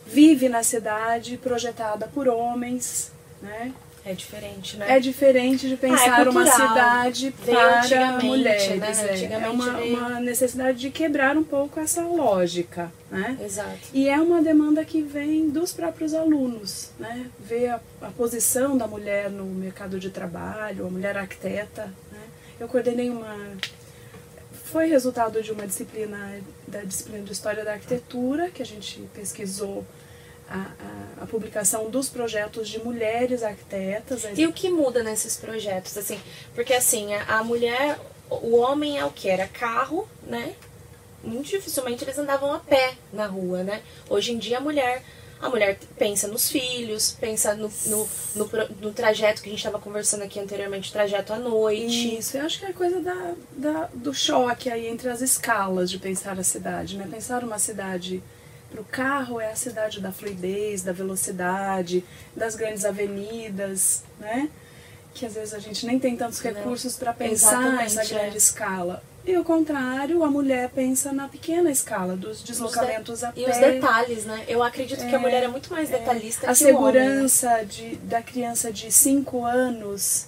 vive 0.05 0.47
na 0.47 0.63
cidade 0.63 1.37
projetada 1.37 2.07
por 2.07 2.27
homens, 2.27 3.11
né? 3.41 3.73
É 4.07 4.13
diferente, 4.13 4.77
né? 4.77 4.95
É 4.95 4.99
diferente 5.01 5.67
de 5.67 5.75
pensar 5.75 6.19
ah, 6.19 6.23
é 6.23 6.29
uma 6.29 6.45
cidade 6.45 7.33
para 7.45 8.21
mulheres. 8.23 8.79
Né? 8.79 9.41
É 9.43 9.49
uma, 9.49 9.73
veio... 9.73 9.97
uma 9.97 10.19
necessidade 10.21 10.79
de 10.79 10.89
quebrar 10.89 11.35
um 11.35 11.43
pouco 11.43 11.77
essa 11.77 12.01
lógica, 12.03 12.89
né? 13.11 13.37
Exato. 13.43 13.77
E 13.93 14.07
é 14.07 14.17
uma 14.17 14.41
demanda 14.41 14.85
que 14.85 15.01
vem 15.01 15.49
dos 15.49 15.73
próprios 15.73 16.13
alunos, 16.13 16.91
né? 16.97 17.29
Ver 17.37 17.67
a, 17.67 17.81
a 18.01 18.09
posição 18.11 18.77
da 18.77 18.87
mulher 18.87 19.29
no 19.29 19.43
mercado 19.43 19.99
de 19.99 20.09
trabalho, 20.09 20.87
a 20.87 20.89
mulher 20.89 21.17
arquiteta, 21.17 21.93
né? 22.09 22.21
Eu 22.57 22.69
coordenei 22.69 23.09
uma... 23.09 23.35
Foi 24.63 24.87
resultado 24.87 25.43
de 25.43 25.51
uma 25.51 25.67
disciplina, 25.67 26.39
da 26.65 26.81
disciplina 26.81 27.25
de 27.25 27.33
História 27.33 27.65
da 27.65 27.73
Arquitetura, 27.73 28.49
que 28.51 28.61
a 28.61 28.65
gente 28.65 29.01
pesquisou 29.13 29.85
a, 30.49 30.59
a, 31.19 31.23
a, 31.23 31.27
publicação 31.27 31.89
dos 31.89 32.09
projetos 32.09 32.69
de 32.69 32.79
mulheres 32.79 33.43
arquitetas. 33.43 34.25
E 34.35 34.45
o 34.45 34.53
que 34.53 34.69
muda 34.69 35.03
nesses 35.03 35.35
projetos, 35.37 35.97
assim? 35.97 36.19
Porque 36.55 36.73
assim, 36.73 37.13
a, 37.13 37.39
a 37.39 37.43
mulher, 37.43 37.99
o 38.29 38.57
homem 38.57 38.97
é 38.97 39.05
o 39.05 39.11
que? 39.11 39.29
Era 39.29 39.47
carro, 39.47 40.07
né? 40.23 40.53
Muito 41.23 41.49
dificilmente 41.49 42.03
eles 42.03 42.17
andavam 42.17 42.53
a 42.53 42.59
pé 42.59 42.95
na 43.11 43.25
rua, 43.25 43.63
né? 43.63 43.81
Hoje 44.09 44.31
em 44.31 44.37
dia 44.37 44.57
a 44.57 44.61
mulher 44.61 45.03
a 45.39 45.49
mulher 45.49 45.77
pensa 45.97 46.27
nos 46.27 46.49
filhos, 46.49 47.15
pensa 47.19 47.53
no, 47.53 47.71
no, 47.85 48.09
no, 48.35 48.49
no 48.81 48.91
trajeto 48.91 49.41
que 49.41 49.49
a 49.49 49.51
gente 49.51 49.59
estava 49.59 49.79
conversando 49.79 50.23
aqui 50.23 50.39
anteriormente, 50.39 50.91
trajeto 50.91 51.31
à 51.31 51.37
noite. 51.37 52.17
Isso, 52.17 52.37
eu 52.37 52.45
acho 52.45 52.59
que 52.59 52.65
é 52.65 52.73
coisa 52.73 52.99
da, 53.01 53.33
da, 53.55 53.89
do 53.93 54.13
choque 54.13 54.69
aí 54.69 54.87
entre 54.87 55.09
as 55.09 55.21
escalas 55.21 55.91
de 55.91 55.99
pensar 55.99 56.39
a 56.39 56.43
cidade, 56.43 56.97
né? 56.97 57.07
Pensar 57.09 57.43
uma 57.43 57.59
cidade 57.59 58.23
para 58.69 58.81
o 58.81 58.85
carro 58.85 59.39
é 59.39 59.51
a 59.51 59.55
cidade 59.55 59.99
da 59.99 60.11
fluidez, 60.11 60.81
da 60.81 60.91
velocidade, 60.91 62.03
das 62.35 62.55
grandes 62.55 62.85
avenidas, 62.85 64.03
né? 64.19 64.49
Que 65.13 65.25
às 65.25 65.33
vezes 65.33 65.53
a 65.53 65.59
gente 65.59 65.85
nem 65.85 65.97
tem 65.97 66.15
tantos 66.15 66.39
recursos 66.41 66.95
para 66.95 67.13
pensar 67.13 67.73
nessa 67.73 68.05
grande 68.05 68.35
é. 68.35 68.37
escala. 68.37 69.03
E 69.25 69.35
o 69.37 69.43
contrário, 69.43 70.23
a 70.23 70.29
mulher 70.29 70.69
pensa 70.69 71.11
na 71.11 71.27
pequena 71.27 71.69
escala, 71.69 72.15
dos 72.15 72.41
deslocamentos 72.41 73.19
de 73.19 73.25
a 73.25 73.31
pé. 73.33 73.41
E 73.41 73.49
os 73.49 73.57
detalhes, 73.57 74.25
né? 74.25 74.45
Eu 74.47 74.63
acredito 74.63 75.03
é, 75.03 75.09
que 75.09 75.15
a 75.15 75.19
mulher 75.19 75.43
é 75.43 75.47
muito 75.49 75.69
mais 75.69 75.91
é. 75.91 75.99
detalhista 75.99 76.49
é. 76.49 76.53
que 76.53 76.63
o 76.71 76.77
homem. 76.77 77.01
A 77.01 77.03
né? 77.03 77.27
segurança 77.27 77.65
de, 77.65 77.95
da 77.97 78.21
criança 78.21 78.71
de 78.71 78.89
5 78.89 79.43
anos 79.43 80.27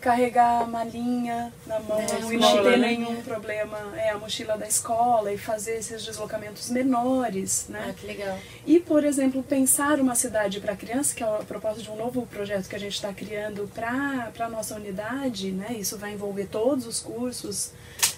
carregar 0.00 0.62
a 0.62 0.66
malinha 0.66 1.52
na 1.66 1.78
mão 1.80 2.00
é, 2.00 2.32
e 2.32 2.36
não 2.38 2.62
ter 2.62 2.78
né? 2.78 2.88
nenhum 2.88 3.22
problema, 3.22 3.78
é 3.96 4.10
a 4.10 4.18
mochila 4.18 4.56
da 4.56 4.66
escola 4.66 5.32
e 5.32 5.36
fazer 5.36 5.76
esses 5.76 6.04
deslocamentos 6.04 6.70
menores, 6.70 7.66
né? 7.68 7.88
Ah, 7.90 7.92
que 7.92 8.06
legal. 8.06 8.38
E, 8.66 8.80
por 8.80 9.04
exemplo, 9.04 9.42
pensar 9.42 10.00
uma 10.00 10.14
cidade 10.14 10.58
para 10.58 10.74
criança, 10.74 11.14
que 11.14 11.22
é 11.22 11.26
a 11.26 11.44
proposta 11.44 11.82
de 11.82 11.90
um 11.90 11.96
novo 11.96 12.26
projeto 12.26 12.68
que 12.68 12.76
a 12.76 12.78
gente 12.78 12.94
está 12.94 13.12
criando 13.12 13.70
para 13.74 14.32
a 14.38 14.48
nossa 14.48 14.74
unidade, 14.74 15.52
né? 15.52 15.76
Isso 15.78 15.98
vai 15.98 16.12
envolver 16.12 16.46
todos 16.46 16.86
os 16.86 16.98
cursos 17.00 17.72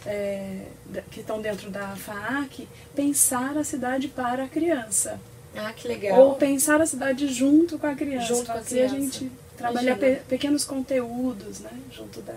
é, 0.07 0.67
que 1.11 1.21
estão 1.21 1.41
dentro 1.41 1.69
da 1.69 1.89
FAAC, 1.97 2.69
pensar 2.95 3.59
a 3.59 3.65
cidade 3.65 4.07
para 4.09 4.45
a 4.45 4.49
criança. 4.49 5.21
Ah, 5.57 5.73
que 5.73 5.87
legal. 5.87 6.19
Ou 6.19 6.35
pensar 6.37 6.81
a 6.81 6.87
cidade 6.87 7.29
junto 7.29 7.79
com 7.79 7.87
a 7.87 7.95
criança. 7.95 8.27
Junto 8.27 8.47
com 8.47 8.59
a 8.59 8.61
criança. 8.63 8.95
a 8.95 8.99
gente 8.99 9.33
trabalhar 9.63 9.97
pe 9.97 10.17
pequenos 10.29 10.65
conteúdos, 10.65 11.61
né, 11.61 11.73
junto 11.91 12.21
da 12.21 12.35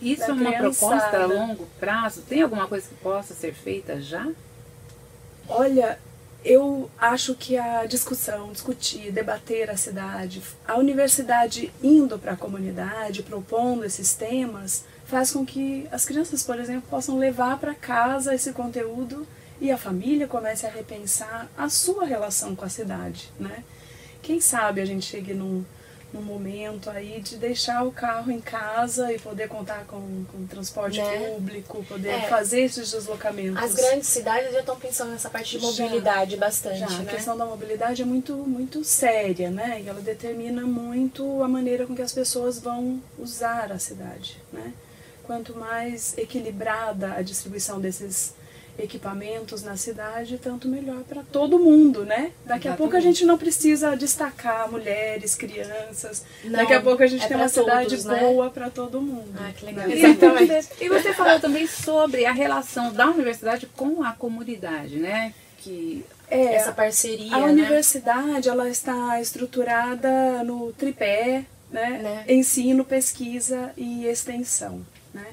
Isso 0.00 0.24
é 0.24 0.32
uma 0.32 0.52
proposta 0.52 1.22
a 1.22 1.26
longo 1.26 1.66
prazo? 1.78 2.22
Tem 2.22 2.42
alguma 2.42 2.66
coisa 2.66 2.88
que 2.88 2.94
possa 2.96 3.34
ser 3.34 3.54
feita 3.54 4.00
já? 4.00 4.28
Olha, 5.48 5.98
eu 6.44 6.90
acho 6.98 7.34
que 7.34 7.56
a 7.56 7.86
discussão, 7.86 8.52
discutir, 8.52 9.10
debater 9.10 9.70
a 9.70 9.76
cidade, 9.76 10.42
a 10.66 10.76
universidade 10.76 11.72
indo 11.82 12.18
para 12.18 12.32
a 12.32 12.36
comunidade, 12.36 13.22
propondo 13.22 13.84
esses 13.84 14.14
temas, 14.14 14.84
faz 15.06 15.30
com 15.30 15.44
que 15.44 15.86
as 15.90 16.04
crianças, 16.04 16.42
por 16.42 16.58
exemplo, 16.58 16.88
possam 16.90 17.18
levar 17.18 17.58
para 17.58 17.74
casa 17.74 18.34
esse 18.34 18.52
conteúdo 18.52 19.26
e 19.60 19.70
a 19.70 19.78
família 19.78 20.26
comece 20.26 20.66
a 20.66 20.70
repensar 20.70 21.48
a 21.56 21.68
sua 21.68 22.04
relação 22.04 22.54
com 22.54 22.64
a 22.64 22.68
cidade, 22.68 23.30
né? 23.38 23.64
Quem 24.22 24.40
sabe 24.40 24.80
a 24.80 24.84
gente 24.84 25.06
chegue 25.06 25.32
num, 25.32 25.64
num 26.14 26.22
momento 26.22 26.88
aí 26.88 27.20
de 27.20 27.36
deixar 27.36 27.82
o 27.82 27.90
carro 27.90 28.30
em 28.30 28.40
casa 28.40 29.12
e 29.12 29.18
poder 29.18 29.48
contar 29.48 29.84
com, 29.86 30.24
com 30.30 30.46
transporte 30.46 31.00
né? 31.00 31.30
público, 31.30 31.84
poder 31.88 32.10
é. 32.10 32.28
fazer 32.28 32.60
esses 32.60 32.92
deslocamentos. 32.92 33.60
As 33.60 33.74
grandes 33.74 34.06
cidades 34.06 34.52
já 34.52 34.60
estão 34.60 34.76
pensando 34.78 35.10
nessa 35.10 35.28
parte 35.28 35.58
de 35.58 35.64
mobilidade 35.64 36.32
já, 36.32 36.36
bastante, 36.36 36.78
já. 36.78 36.88
Né? 36.88 37.02
A 37.02 37.12
questão 37.12 37.36
da 37.36 37.44
mobilidade 37.44 38.00
é 38.00 38.04
muito, 38.04 38.32
muito 38.36 38.84
séria, 38.84 39.50
né? 39.50 39.82
E 39.84 39.88
ela 39.88 40.00
determina 40.00 40.62
muito 40.62 41.42
a 41.42 41.48
maneira 41.48 41.84
com 41.84 41.96
que 41.96 42.02
as 42.02 42.12
pessoas 42.12 42.60
vão 42.60 43.02
usar 43.18 43.72
a 43.72 43.78
cidade, 43.80 44.40
né? 44.52 44.72
Quanto 45.24 45.56
mais 45.56 46.16
equilibrada 46.16 47.14
a 47.14 47.22
distribuição 47.22 47.80
desses 47.80 48.34
equipamentos 48.78 49.62
na 49.62 49.76
cidade, 49.76 50.38
tanto 50.38 50.68
melhor 50.68 51.02
para 51.04 51.22
todo 51.22 51.58
mundo, 51.58 52.04
né? 52.04 52.32
Daqui 52.44 52.66
Exatamente. 52.66 52.68
a 52.68 52.76
pouco 52.76 52.96
a 52.96 53.00
gente 53.00 53.24
não 53.24 53.38
precisa 53.38 53.96
destacar 53.96 54.70
mulheres, 54.70 55.34
crianças. 55.34 56.24
Não, 56.42 56.52
Daqui 56.52 56.72
a 56.72 56.80
pouco 56.80 57.02
a 57.02 57.06
gente 57.06 57.24
é 57.24 57.28
tem 57.28 57.36
uma 57.36 57.48
cidade 57.48 57.90
todos, 57.90 58.04
né? 58.04 58.20
boa 58.20 58.50
para 58.50 58.70
todo 58.70 59.00
mundo. 59.00 59.32
Ah, 59.38 59.52
que 59.56 59.64
legal. 59.64 59.86
Né? 59.86 59.94
Exatamente. 59.94 60.68
E 60.80 60.88
você 60.88 61.12
falou 61.12 61.38
também 61.38 61.66
sobre 61.66 62.26
a 62.26 62.32
relação 62.32 62.92
da 62.92 63.08
universidade 63.08 63.66
com 63.66 64.02
a 64.02 64.12
comunidade, 64.12 64.96
né? 64.96 65.32
Que 65.58 66.04
é, 66.28 66.54
essa 66.54 66.72
parceria. 66.72 67.34
A 67.36 67.40
né? 67.40 67.52
universidade 67.52 68.48
ela 68.48 68.68
está 68.68 69.20
estruturada 69.20 70.42
no 70.42 70.72
tripé, 70.72 71.44
né? 71.70 72.00
né? 72.02 72.24
Ensino, 72.28 72.84
pesquisa 72.84 73.72
e 73.76 74.06
extensão. 74.06 74.84
Né? 75.12 75.26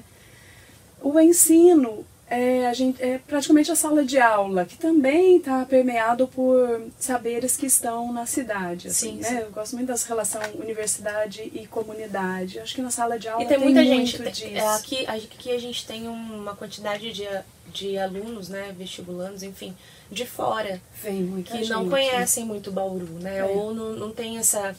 O 1.00 1.18
ensino 1.18 2.06
é, 2.32 2.66
a 2.66 2.72
gente, 2.72 3.02
é 3.02 3.18
praticamente 3.18 3.70
a 3.70 3.76
sala 3.76 4.02
de 4.02 4.18
aula, 4.18 4.64
que 4.64 4.78
também 4.78 5.36
está 5.36 5.66
permeado 5.66 6.26
por 6.26 6.80
saberes 6.98 7.58
que 7.58 7.66
estão 7.66 8.10
na 8.10 8.24
cidade. 8.24 8.88
Assim, 8.88 9.10
sim, 9.10 9.16
né? 9.18 9.28
Sim. 9.28 9.36
Eu 9.40 9.50
gosto 9.50 9.76
muito 9.76 9.88
dessa 9.88 10.08
relação 10.08 10.40
universidade 10.54 11.42
e 11.42 11.66
comunidade. 11.66 12.58
Acho 12.58 12.74
que 12.74 12.80
na 12.80 12.90
sala 12.90 13.18
de 13.18 13.28
aula 13.28 13.44
e 13.44 13.46
tem, 13.46 13.58
tem 13.58 13.66
muita 13.66 13.82
muito 13.82 14.08
gente, 14.08 14.32
disso. 14.32 14.46
É, 14.46 14.66
aqui, 14.74 15.06
aqui 15.06 15.50
a 15.50 15.58
gente 15.58 15.86
tem 15.86 16.08
uma 16.08 16.56
quantidade 16.56 17.12
de, 17.12 17.28
de 17.70 17.98
alunos, 17.98 18.48
né, 18.48 18.74
vestibulandos, 18.78 19.42
enfim, 19.42 19.76
de 20.10 20.24
fora. 20.24 20.80
Vem 21.02 21.22
muita 21.22 21.52
que 21.52 21.58
gente. 21.58 21.70
não 21.70 21.90
conhecem 21.90 22.46
muito 22.46 22.72
Bauru, 22.72 23.18
né? 23.20 23.40
É. 23.40 23.44
Ou 23.44 23.74
não, 23.74 23.92
não 23.92 24.10
tem 24.10 24.38
essa 24.38 24.74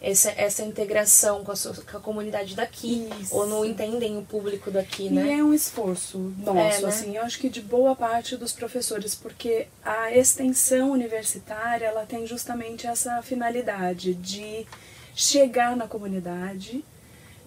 essa, 0.00 0.30
essa 0.36 0.62
integração 0.62 1.42
com 1.42 1.52
a, 1.52 1.56
sua, 1.56 1.74
com 1.74 1.96
a 1.96 2.00
comunidade 2.00 2.54
daqui, 2.54 3.08
Isso. 3.20 3.34
ou 3.34 3.46
não 3.46 3.64
entendem 3.64 4.16
o 4.18 4.22
público 4.22 4.70
daqui, 4.70 5.08
né? 5.08 5.26
E 5.26 5.30
é 5.40 5.42
um 5.42 5.54
esforço 5.54 6.34
nosso, 6.38 6.58
é, 6.58 6.80
né? 6.80 6.88
assim, 6.88 7.16
eu 7.16 7.22
acho 7.22 7.38
que 7.38 7.48
de 7.48 7.62
boa 7.62 7.96
parte 7.96 8.36
dos 8.36 8.52
professores, 8.52 9.14
porque 9.14 9.66
a 9.84 10.12
extensão 10.12 10.90
universitária, 10.90 11.86
ela 11.86 12.04
tem 12.04 12.26
justamente 12.26 12.86
essa 12.86 13.22
finalidade 13.22 14.14
de 14.14 14.66
chegar 15.14 15.74
na 15.74 15.88
comunidade, 15.88 16.84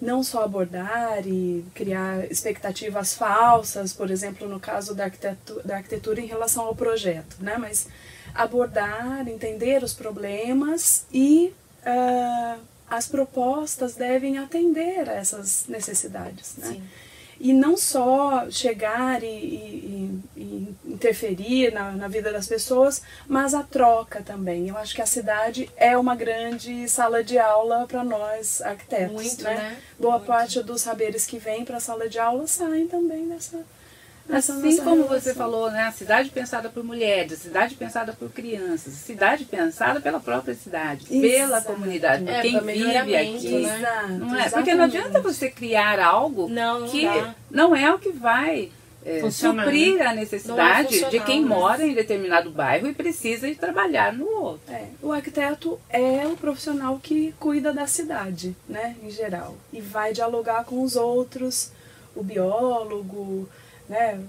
não 0.02 0.24
só 0.24 0.44
abordar 0.44 1.28
e 1.28 1.64
criar 1.76 2.26
expectativas 2.32 3.14
falsas, 3.14 3.94
por 3.94 4.10
exemplo, 4.10 4.48
no 4.48 4.60
caso 4.60 4.96
da 4.96 5.06
arquitetura, 5.06 5.64
da 5.64 5.76
arquitetura 5.78 6.20
em 6.20 6.26
relação 6.26 6.66
ao 6.66 6.76
projeto, 6.76 7.38
né? 7.40 7.58
Mas 7.58 7.88
abordar, 8.34 9.28
entender 9.28 9.84
os 9.84 9.94
problemas 9.94 11.06
e 11.12 11.54
uh, 11.86 12.60
as 12.90 13.08
propostas 13.08 13.96
devem 13.96 14.38
atender 14.38 15.10
a 15.10 15.14
essas 15.14 15.66
necessidades. 15.68 16.56
Né? 16.58 16.68
Sim. 16.68 16.84
E 17.40 17.54
não 17.54 17.78
só 17.78 18.52
chegar 18.52 19.24
e, 19.24 19.28
e, 19.28 20.20
e 20.36 20.76
interferir 20.86 21.72
na, 21.72 21.94
na, 21.94 22.08
vida 22.10 22.34
das 22.34 22.48
pessoas, 22.48 23.02
mas 23.30 23.54
a 23.54 23.64
troca 23.64 24.22
também. 24.22 24.68
Eu 24.68 24.78
acho 24.78 24.94
que 24.94 25.02
a 25.02 25.06
cidade 25.06 25.72
é 25.78 25.98
uma 25.98 26.16
grande 26.16 26.90
sala 26.90 27.24
de 27.24 27.38
aula 27.38 27.88
para 27.88 28.04
nós 28.04 28.62
arquitetos. 28.62 29.14
Muito, 29.14 29.44
né? 29.46 29.56
né? 29.56 29.78
Boa 29.98 30.18
Muito. 30.18 30.28
parte 30.28 30.62
dos 30.62 30.82
saberes 30.82 31.26
que 31.26 31.38
vêm 31.38 31.64
para 31.64 31.78
a 31.78 31.80
sala 31.80 32.10
de 32.10 32.20
aula 32.20 32.46
saem 32.46 32.88
também 32.88 33.30
dessa 33.30 33.66
Assim 34.32 34.78
como 34.78 35.06
você 35.06 35.34
falou, 35.34 35.72
né? 35.72 35.84
A 35.84 35.92
cidade 35.92 36.30
pensada 36.30 36.70
por 36.70 36.84
mulheres, 36.84 37.34
a 37.34 37.36
cidade 37.36 37.76
pensada 37.76 38.14
por 38.14 38.30
crianças, 38.30 38.94
a 38.94 38.98
cidade 38.98 39.46
pensada 39.46 40.00
pela 40.00 40.20
própria 40.20 40.54
cidade, 40.54 41.06
Exato. 41.10 41.22
pela 41.22 41.62
comunidade, 41.62 42.30
é, 42.30 42.42
quem 42.42 42.60
vive 42.60 43.16
aqui. 43.16 43.62
Né? 43.62 44.18
Não 44.20 44.36
é? 44.36 44.50
Porque 44.50 44.76
não 44.76 44.86
adianta 44.86 45.20
você 45.20 45.50
criar 45.50 46.00
algo 46.00 46.48
não, 46.48 46.88
que 46.88 47.06
não, 47.06 47.36
não 47.50 47.76
é 47.76 47.92
o 47.94 47.98
que 47.98 48.12
vai 48.12 48.72
é, 49.06 49.30
suprir 49.32 50.02
a 50.06 50.14
necessidade 50.14 51.04
é 51.04 51.10
de 51.10 51.20
quem 51.22 51.44
mora 51.44 51.86
em 51.86 51.94
determinado 51.94 52.52
bairro 52.52 52.88
e 52.88 52.94
precisa 52.94 53.48
ir 53.48 53.56
trabalhar 53.56 54.14
no 54.14 54.28
outro. 54.28 54.74
É, 54.74 54.88
o 55.02 55.12
arquiteto 55.12 55.80
é 55.90 56.28
o 56.28 56.36
profissional 56.36 57.00
que 57.02 57.34
cuida 57.40 57.74
da 57.74 57.88
cidade, 57.88 58.56
né, 58.68 58.96
em 59.02 59.10
geral, 59.10 59.56
e 59.72 59.82
vai 59.82 60.14
dialogar 60.14 60.66
com 60.66 60.82
os 60.82 60.96
outros, 60.96 61.72
o 62.16 62.24
biólogo, 62.24 63.48
né, 63.90 64.20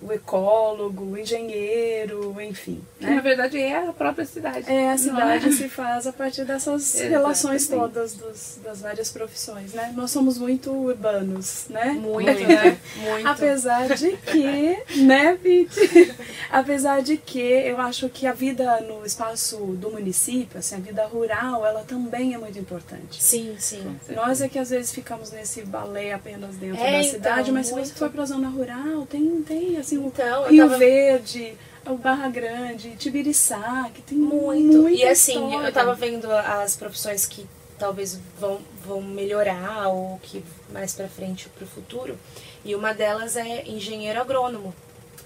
o, 0.00 0.10
ecólogo, 0.10 1.04
o 1.04 1.18
engenheiro, 1.18 2.34
enfim. 2.40 2.82
Né? 2.98 3.16
na 3.16 3.20
verdade 3.20 3.58
é 3.58 3.86
a 3.86 3.92
própria 3.92 4.24
cidade. 4.24 4.70
É, 4.70 4.90
a 4.90 4.96
cidade 4.96 5.48
é? 5.48 5.52
se 5.52 5.68
faz 5.68 6.06
a 6.06 6.12
partir 6.12 6.46
dessas 6.46 6.94
relações 7.00 7.68
todas 7.68 8.14
dos, 8.14 8.58
das 8.64 8.80
várias 8.80 9.10
profissões, 9.10 9.74
né? 9.74 9.92
Nós 9.94 10.10
somos 10.10 10.38
muito 10.38 10.70
urbanos, 10.70 11.66
né? 11.68 11.90
Muito, 11.90 12.30
né? 12.48 12.78
Muito. 12.96 13.28
Apesar 13.28 13.94
de 13.94 14.16
que, 14.24 15.02
né, 15.02 15.36
Pete? 15.36 16.14
Apesar 16.50 17.02
de 17.02 17.18
que 17.18 17.38
eu 17.38 17.78
acho 17.78 18.08
que 18.08 18.26
a 18.26 18.32
vida 18.32 18.80
no 18.80 19.04
espaço 19.04 19.56
do 19.58 19.90
município, 19.90 20.58
assim, 20.58 20.76
a 20.76 20.78
vida 20.78 21.06
rural, 21.06 21.66
ela 21.66 21.82
também 21.82 22.32
é 22.32 22.38
muito 22.38 22.58
importante. 22.58 23.22
Sim, 23.22 23.54
sim. 23.58 23.98
Nós 24.14 24.40
é 24.40 24.48
que 24.48 24.58
às 24.58 24.70
vezes 24.70 24.92
ficamos 24.92 25.30
nesse 25.30 25.62
balé 25.62 26.14
apenas 26.14 26.56
dentro 26.56 26.82
é, 26.82 26.98
da 26.98 27.04
cidade, 27.04 27.40
então, 27.42 27.54
mas 27.54 27.70
muito. 27.70 27.86
se 27.86 27.92
você 27.92 27.98
for 27.98 28.10
para 28.10 28.22
a 28.22 28.26
zona 28.26 28.48
rural, 28.48 29.06
tem, 29.10 29.42
tem 29.42 29.76
assim, 29.76 30.02
então, 30.04 30.44
o 30.44 30.48
Rio 30.48 30.64
tava... 30.64 30.78
Verde, 30.78 31.54
o 31.84 31.96
Barra 31.96 32.28
Grande, 32.28 32.96
Tibiriçá, 32.96 33.90
que 33.92 34.02
tem 34.02 34.16
muito. 34.16 34.88
E 34.88 35.04
assim, 35.04 35.44
história. 35.44 35.66
eu 35.66 35.72
tava 35.72 35.94
vendo 35.94 36.30
as 36.30 36.76
profissões 36.76 37.26
que 37.26 37.46
talvez 37.78 38.20
vão, 38.38 38.60
vão 38.86 39.02
melhorar 39.02 39.88
ou 39.88 40.18
que 40.22 40.44
mais 40.72 40.94
para 40.94 41.08
frente 41.08 41.48
para 41.48 41.64
o 41.64 41.66
futuro. 41.66 42.16
E 42.64 42.74
uma 42.74 42.92
delas 42.92 43.36
é 43.36 43.66
engenheiro 43.66 44.20
agrônomo. 44.20 44.74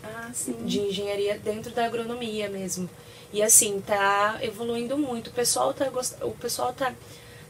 Ah, 0.02 0.30
sim. 0.32 0.54
De 0.64 0.80
engenharia 0.80 1.38
dentro 1.38 1.72
da 1.72 1.84
agronomia 1.84 2.48
mesmo. 2.48 2.88
E 3.32 3.42
assim, 3.42 3.82
tá 3.84 4.38
evoluindo 4.40 4.96
muito. 4.96 5.28
O 5.28 5.32
pessoal 5.32 5.74
tá 5.74 5.90
o 6.22 6.30
pessoal 6.32 6.72
tá 6.72 6.94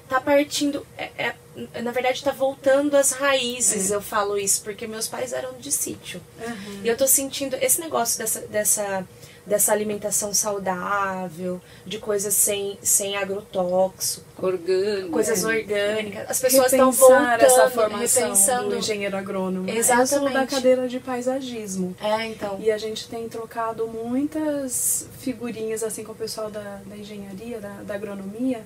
tá 0.09 0.21
partindo, 0.21 0.87
é, 0.97 1.11
é, 1.17 1.83
na 1.83 1.90
verdade 1.90 2.23
tá 2.23 2.33
voltando 2.33 2.97
às 2.97 3.12
raízes, 3.12 3.90
é. 3.90 3.95
eu 3.95 4.03
falo 4.03 4.37
isso, 4.37 4.62
porque 4.62 4.87
meus 4.87 5.09
pais 5.09 5.33
eram 5.33 5.55
de 5.55 5.73
sítio. 5.73 6.21
Uhum. 6.38 6.81
E 6.85 6.88
eu 6.88 6.97
tô 6.97 7.07
sentindo 7.07 7.57
esse 7.57 7.81
negócio 7.81 8.19
dessa, 8.19 8.40
dessa, 8.40 9.09
dessa 9.47 9.73
alimentação 9.73 10.35
saudável, 10.35 11.61
de 11.87 11.99
coisas 11.99 12.35
sem, 12.35 12.79
sem 12.83 13.17
agrotóxico. 13.17 14.25
Orgânico. 14.47 15.11
Coisas 15.11 15.45
orgânicas. 15.45 16.31
As 16.31 16.40
pessoas 16.40 16.73
estão 16.73 16.93
voltando, 16.93 17.43
essa 17.43 17.71
formação 17.71 18.23
repensando. 18.23 18.69
do 18.71 18.77
engenheiro 18.77 19.17
agrônomo. 19.17 19.71
Exatamente. 19.71 20.35
Eu 20.35 20.40
da 20.40 20.47
cadeira 20.47 20.88
de 20.88 21.01
paisagismo. 21.01 21.97
É, 22.01 22.27
então. 22.27 22.59
E 22.61 22.71
a 22.71 22.79
gente 22.79 23.09
tem 23.09 23.29
trocado 23.29 23.87
muitas 23.87 25.09
figurinhas 25.21 25.83
assim 25.83 26.05
com 26.05 26.12
o 26.12 26.17
pessoal 26.17 26.51
da, 26.51 26.81
da 26.85 26.97
engenharia, 26.97 27.59
da, 27.61 27.83
da 27.83 27.95
agronomia, 27.95 28.64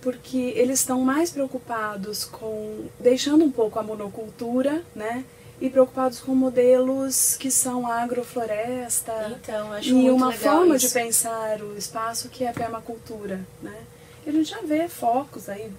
porque 0.00 0.52
eles 0.56 0.80
estão 0.80 1.00
mais 1.00 1.30
preocupados 1.30 2.24
com 2.24 2.86
deixando 3.00 3.44
um 3.44 3.50
pouco 3.50 3.78
a 3.78 3.82
monocultura, 3.82 4.82
né? 4.94 5.24
E 5.60 5.68
preocupados 5.68 6.20
com 6.20 6.34
modelos 6.34 7.36
que 7.36 7.50
são 7.50 7.86
agrofloresta 7.86 9.36
então, 9.42 9.72
acho 9.72 9.88
e 9.88 10.08
uma 10.08 10.30
forma 10.32 10.76
isso. 10.76 10.86
de 10.86 10.94
pensar 10.94 11.60
o 11.60 11.76
espaço 11.76 12.28
que 12.28 12.44
é 12.44 12.50
a 12.50 12.52
permacultura, 12.52 13.40
né? 13.60 13.76
E 14.24 14.30
a 14.30 14.32
gente 14.32 14.50
já 14.50 14.60
vê 14.60 14.88
focos 14.88 15.48
aí 15.48 15.72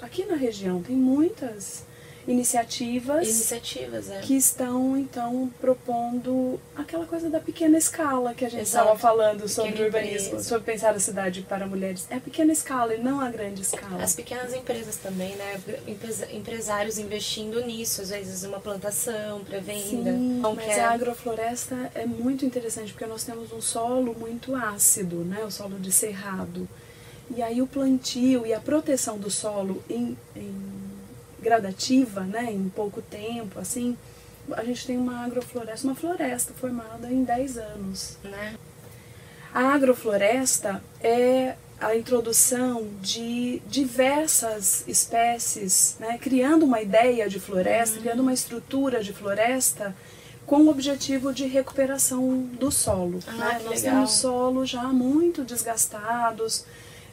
aqui 0.00 0.24
na 0.24 0.36
região 0.36 0.82
tem 0.82 0.96
muitas 0.96 1.84
iniciativas, 2.26 3.28
iniciativas 3.28 4.10
é. 4.10 4.20
que 4.20 4.34
estão 4.34 4.96
então 4.96 5.50
propondo 5.60 6.58
aquela 6.74 7.06
coisa 7.06 7.30
da 7.30 7.38
pequena 7.38 7.78
escala 7.78 8.34
que 8.34 8.44
a 8.44 8.48
gente 8.48 8.62
estava 8.62 8.98
falando 8.98 9.48
sobre 9.48 9.82
o 9.82 9.86
urbanismo, 9.86 10.28
empresa. 10.28 10.48
sobre 10.48 10.72
pensar 10.72 10.94
a 10.94 10.98
cidade 10.98 11.42
para 11.42 11.66
mulheres. 11.66 12.06
É 12.10 12.16
a 12.16 12.20
pequena 12.20 12.52
escala 12.52 12.94
e 12.94 12.98
não 12.98 13.20
a 13.20 13.30
grande 13.30 13.62
escala. 13.62 14.02
As 14.02 14.14
pequenas 14.14 14.52
empresas 14.52 14.96
também, 14.96 15.36
né? 15.36 15.60
Empresários 16.32 16.98
investindo 16.98 17.64
nisso, 17.64 18.02
às 18.02 18.10
vezes 18.10 18.42
uma 18.42 18.60
plantação 18.60 19.44
para 19.44 19.60
venda. 19.60 20.12
Sim, 20.12 20.40
mas 20.54 20.68
é... 20.68 20.80
a 20.80 20.90
agrofloresta 20.90 21.92
é 21.94 22.06
muito 22.06 22.44
interessante 22.44 22.92
porque 22.92 23.06
nós 23.06 23.22
temos 23.22 23.52
um 23.52 23.60
solo 23.60 24.14
muito 24.18 24.54
ácido, 24.54 25.16
né? 25.24 25.44
O 25.44 25.50
solo 25.50 25.78
de 25.78 25.92
cerrado. 25.92 26.68
E 27.34 27.42
aí 27.42 27.60
o 27.60 27.66
plantio 27.66 28.46
e 28.46 28.54
a 28.54 28.60
proteção 28.60 29.18
do 29.18 29.30
solo 29.30 29.82
em, 29.88 30.16
em 30.34 30.85
gradativa, 31.46 32.22
né, 32.22 32.52
em 32.52 32.68
pouco 32.68 33.00
tempo, 33.00 33.60
assim, 33.60 33.96
a 34.50 34.64
gente 34.64 34.84
tem 34.84 34.98
uma 34.98 35.24
agrofloresta, 35.24 35.86
uma 35.86 35.94
floresta 35.94 36.52
formada 36.54 37.08
em 37.10 37.22
10 37.22 37.58
anos. 37.58 38.16
Né? 38.24 38.56
A 39.54 39.72
agrofloresta 39.74 40.82
é 41.00 41.54
a 41.80 41.94
introdução 41.94 42.88
de 43.00 43.62
diversas 43.68 44.82
espécies, 44.88 45.96
né, 46.00 46.18
criando 46.18 46.64
uma 46.64 46.80
ideia 46.80 47.28
de 47.28 47.38
floresta, 47.38 47.96
uhum. 47.96 48.02
criando 48.02 48.20
uma 48.20 48.32
estrutura 48.32 49.02
de 49.02 49.12
floresta 49.12 49.94
com 50.44 50.62
o 50.62 50.68
objetivo 50.68 51.32
de 51.32 51.46
recuperação 51.46 52.40
do 52.58 52.72
solo. 52.72 53.20
Ah, 53.26 53.32
né? 53.32 53.60
Nós 53.64 53.82
legal. 53.82 53.94
temos 53.94 54.12
solos 54.12 54.68
já 54.68 54.84
muito 54.84 55.44
desgastados, 55.44 56.64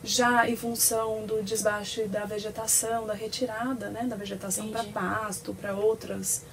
já 0.04 0.49
em 0.49 0.56
função 0.56 1.26
do 1.26 1.41
desbaste 1.41 2.04
da 2.04 2.26
vegetação, 2.26 3.08
da 3.08 3.14
retirada 3.14 3.89
né, 3.89 4.04
da 4.04 4.16
vegetação 4.16 4.68
para 4.70 4.84
pasto, 4.84 5.54
para 5.54 5.74
outras 5.76 6.43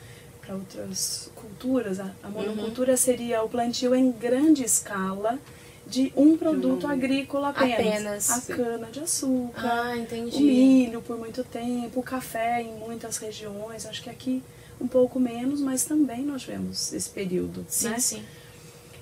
para 0.41 0.55
outras 0.55 1.31
culturas. 1.35 2.01
A, 2.01 2.11
a 2.23 2.29
uhum. 2.29 2.33
monocultura 2.33 2.93
uhum. 2.93 2.97
seria 2.97 3.43
o 3.43 3.49
plantio 3.49 3.95
em 3.95 4.11
grande 4.11 4.65
escala 4.65 5.39
de 5.87 6.13
um 6.17 6.37
produto 6.37 6.87
agrícola 6.87 7.49
apenas. 7.49 8.31
apenas. 8.31 8.51
A 8.51 8.55
cana-de-açúcar, 8.55 9.61
ah, 9.65 9.95
o 10.33 10.41
milho 10.41 11.03
por 11.03 11.19
muito 11.19 11.43
tempo, 11.43 12.01
o 12.01 12.03
café 12.03 12.63
em 12.63 12.75
muitas 12.75 13.17
regiões. 13.17 13.85
Acho 13.87 14.03
que 14.03 14.11
aqui 14.11 14.43
um 14.81 14.87
pouco 14.87 15.19
menos, 15.19 15.61
mas 15.61 15.85
também 15.85 16.23
nós 16.23 16.45
vemos 16.45 16.93
esse 16.93 17.11
período. 17.11 17.67
Sim, 17.69 17.89
né? 17.89 17.99
sim. 17.99 18.25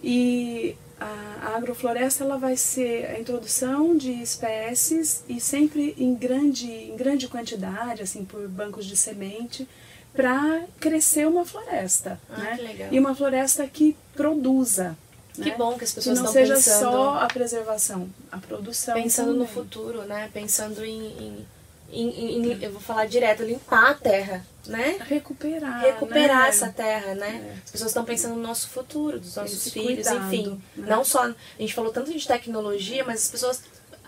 E 0.03 0.77
a, 1.01 1.57
agrofloresta 1.57 2.25
ela 2.25 2.39
vai 2.39 2.57
ser 2.57 3.07
a 3.07 3.19
introdução 3.19 3.97
de 3.97 4.11
espécies 4.11 5.23
e 5.29 5.41
sempre 5.41 5.95
em 5.99 6.15
grande, 6.15 6.71
em 6.71 6.97
grande 6.97 7.29
quantidade, 7.29 8.03
assim, 8.03 8.25
por 8.25 8.47
bancos 8.49 8.87
de 8.87 8.97
semente, 8.97 9.69
para 10.13 10.65
crescer 10.81 11.27
uma 11.27 11.45
floresta. 11.45 12.21
Ah, 12.31 12.39
né? 12.39 12.57
Que 12.57 12.63
legal. 12.63 12.89
E 12.93 12.99
uma 12.99 13.15
floresta 13.15 13.67
que 13.67 13.97
produza. 14.15 14.97
Que 15.35 15.51
né? 15.51 15.55
bom 15.57 15.79
que 15.79 15.85
as 15.85 15.93
pessoas 15.93 16.19
que 16.19 16.25
não 16.25 16.33
seja 16.33 16.55
pensando... 16.55 16.91
só 16.91 17.19
a 17.21 17.27
preservação, 17.27 18.09
a 18.33 18.39
produção. 18.39 18.95
Pensando 18.95 19.27
também. 19.27 19.41
no 19.41 19.47
futuro, 19.47 20.03
né? 20.03 20.29
Pensando 20.33 20.85
em, 20.85 21.01
em 21.01 21.47
em, 21.91 22.53
em, 22.53 22.63
eu 22.63 22.71
vou 22.71 22.81
falar 22.81 23.07
direto, 23.07 23.43
limpar 23.43 23.91
a 23.91 23.95
terra, 23.95 24.45
né? 24.69 24.99
Recuperar. 25.09 25.81
Recuperar 25.81 26.43
né? 26.43 26.49
essa 26.49 26.69
terra, 26.69 27.15
né? 27.15 27.43
É. 27.49 27.59
As 27.65 27.71
pessoas 27.71 27.91
estão 27.91 28.05
pensando 28.05 28.35
no 28.35 28.43
nosso 28.43 28.69
futuro, 28.69 29.19
dos 29.19 29.35
nossos 29.35 29.67
Esse 29.67 29.71
filhos, 29.71 30.07
cuidado, 30.07 30.27
enfim. 30.27 30.61
Né? 30.77 30.87
Não 30.89 31.05
só. 31.05 31.25
A 31.25 31.35
gente 31.59 31.75
falou 31.75 31.93
tanto 31.93 32.13
de 32.13 32.27
tecnologia, 32.27 33.05
mas 33.05 33.23
as 33.23 33.31
pessoas 33.31 33.63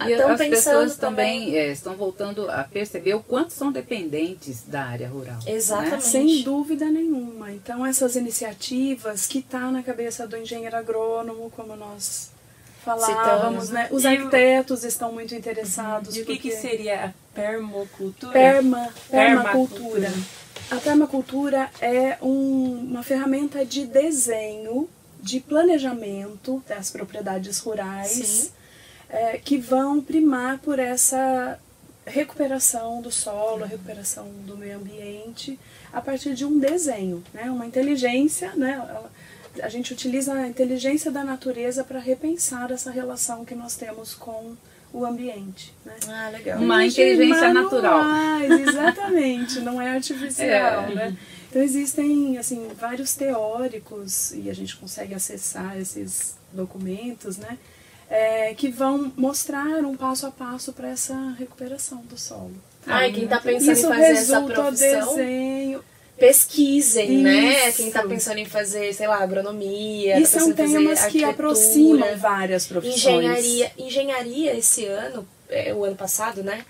estão 0.08 0.36
pensando. 0.36 0.42
As 0.42 0.48
pessoas 0.48 0.96
também, 0.96 1.46
também 1.46 1.56
é, 1.56 1.72
estão 1.72 1.94
voltando 1.94 2.50
a 2.50 2.64
perceber 2.64 3.14
o 3.14 3.22
quanto 3.22 3.52
são 3.52 3.72
dependentes 3.72 4.62
da 4.62 4.84
área 4.84 5.08
rural. 5.08 5.38
Né? 5.44 5.52
Exatamente. 5.52 5.92
Né? 5.92 6.00
Sem 6.00 6.42
dúvida 6.42 6.86
nenhuma. 6.86 7.52
Então, 7.52 7.84
essas 7.84 8.16
iniciativas 8.16 9.26
que 9.26 9.42
tá 9.42 9.70
na 9.70 9.82
cabeça 9.82 10.26
do 10.26 10.36
engenheiro 10.36 10.76
agrônomo, 10.76 11.50
como 11.50 11.74
nós 11.74 12.30
falávamos, 12.84 13.70
né? 13.70 13.88
Os 13.90 14.06
arquitetos 14.06 14.84
estão 14.84 15.12
muito 15.12 15.34
interessados. 15.34 16.16
E 16.16 16.22
o 16.22 16.26
que, 16.26 16.38
que 16.38 16.50
seria 16.50 17.06
a 17.06 17.12
permacultura? 17.34 18.32
Perma, 18.32 18.88
permacultura. 19.11 20.12
A 20.71 20.77
permacultura 20.77 21.68
é 21.81 22.16
um, 22.23 22.87
uma 22.91 23.03
ferramenta 23.03 23.64
de 23.66 23.87
desenho, 23.87 24.89
de 25.21 25.41
planejamento 25.41 26.62
das 26.68 26.91
propriedades 26.91 27.59
rurais 27.59 28.53
é, 29.09 29.37
que 29.39 29.59
vão 29.59 30.01
primar 30.01 30.59
por 30.59 30.79
essa 30.79 31.59
recuperação 32.07 33.03
do 33.03 33.11
solo, 33.11 33.64
recuperação 33.64 34.29
do 34.47 34.57
meio 34.57 34.79
ambiente 34.79 35.59
a 35.93 36.01
partir 36.01 36.35
de 36.35 36.45
um 36.45 36.59
desenho, 36.59 37.23
né? 37.35 37.51
Uma 37.51 37.66
inteligência, 37.66 38.55
né? 38.55 38.81
a 39.61 39.68
gente 39.68 39.93
utiliza 39.93 40.33
a 40.33 40.47
inteligência 40.47 41.11
da 41.11 41.25
natureza 41.25 41.83
para 41.83 41.99
repensar 41.99 42.71
essa 42.71 42.91
relação 42.91 43.45
que 43.45 43.55
nós 43.55 43.75
temos 43.75 44.14
com 44.14 44.55
o 44.93 45.05
ambiente. 45.05 45.74
Né? 45.84 45.95
Ah, 46.09 46.30
legal. 46.30 46.61
Uma 46.61 46.84
inteligência 46.84 47.53
natural. 47.53 48.03
Exatamente, 48.68 49.61
não 49.61 49.80
é 49.80 49.91
artificial. 49.91 50.41
É. 50.91 50.95
Né? 50.95 51.16
Então 51.51 51.62
existem 51.62 52.38
assim 52.38 52.68
vários 52.78 53.14
teóricos 53.14 54.32
e 54.32 54.49
a 54.49 54.55
gente 54.55 54.76
consegue 54.76 55.14
acessar 55.14 55.76
esses 55.78 56.36
documentos, 56.53 57.36
né? 57.36 57.59
É, 58.09 58.55
que 58.55 58.68
vão 58.68 59.12
mostrar 59.16 59.84
um 59.84 59.97
passo 59.97 60.26
a 60.26 60.30
passo 60.30 60.72
para 60.72 60.88
essa 60.88 61.14
recuperação 61.38 62.03
do 62.03 62.18
solo. 62.18 62.55
Ai, 62.86 63.12
quem 63.12 63.24
está 63.24 63.41
pensando 63.41 63.72
Isso 63.72 63.86
em 63.86 63.88
fazer 63.88 64.05
essa 64.05 64.41
profissão... 64.43 65.16
desenho, 65.16 65.84
pesquisem, 66.21 67.18
né? 67.18 67.35
Isso. 67.35 67.66
né? 67.66 67.73
Quem 67.73 67.89
está 67.89 68.03
pensando 68.05 68.39
em 68.39 68.45
fazer, 68.45 68.93
sei 68.93 69.09
lá, 69.09 69.16
agronomia. 69.16 70.21
E 70.21 70.23
tá 70.23 70.29
são 70.29 70.53
temas 70.53 71.07
que 71.07 71.25
aproximam 71.25 72.16
várias 72.18 72.66
profissões. 72.66 72.99
Engenharia. 72.99 73.73
Engenharia 73.79 74.57
esse 74.57 74.85
ano, 74.85 75.27
é, 75.49 75.75
o 75.75 75.83
ano 75.83 75.97
passado, 75.97 76.43
né? 76.43 76.64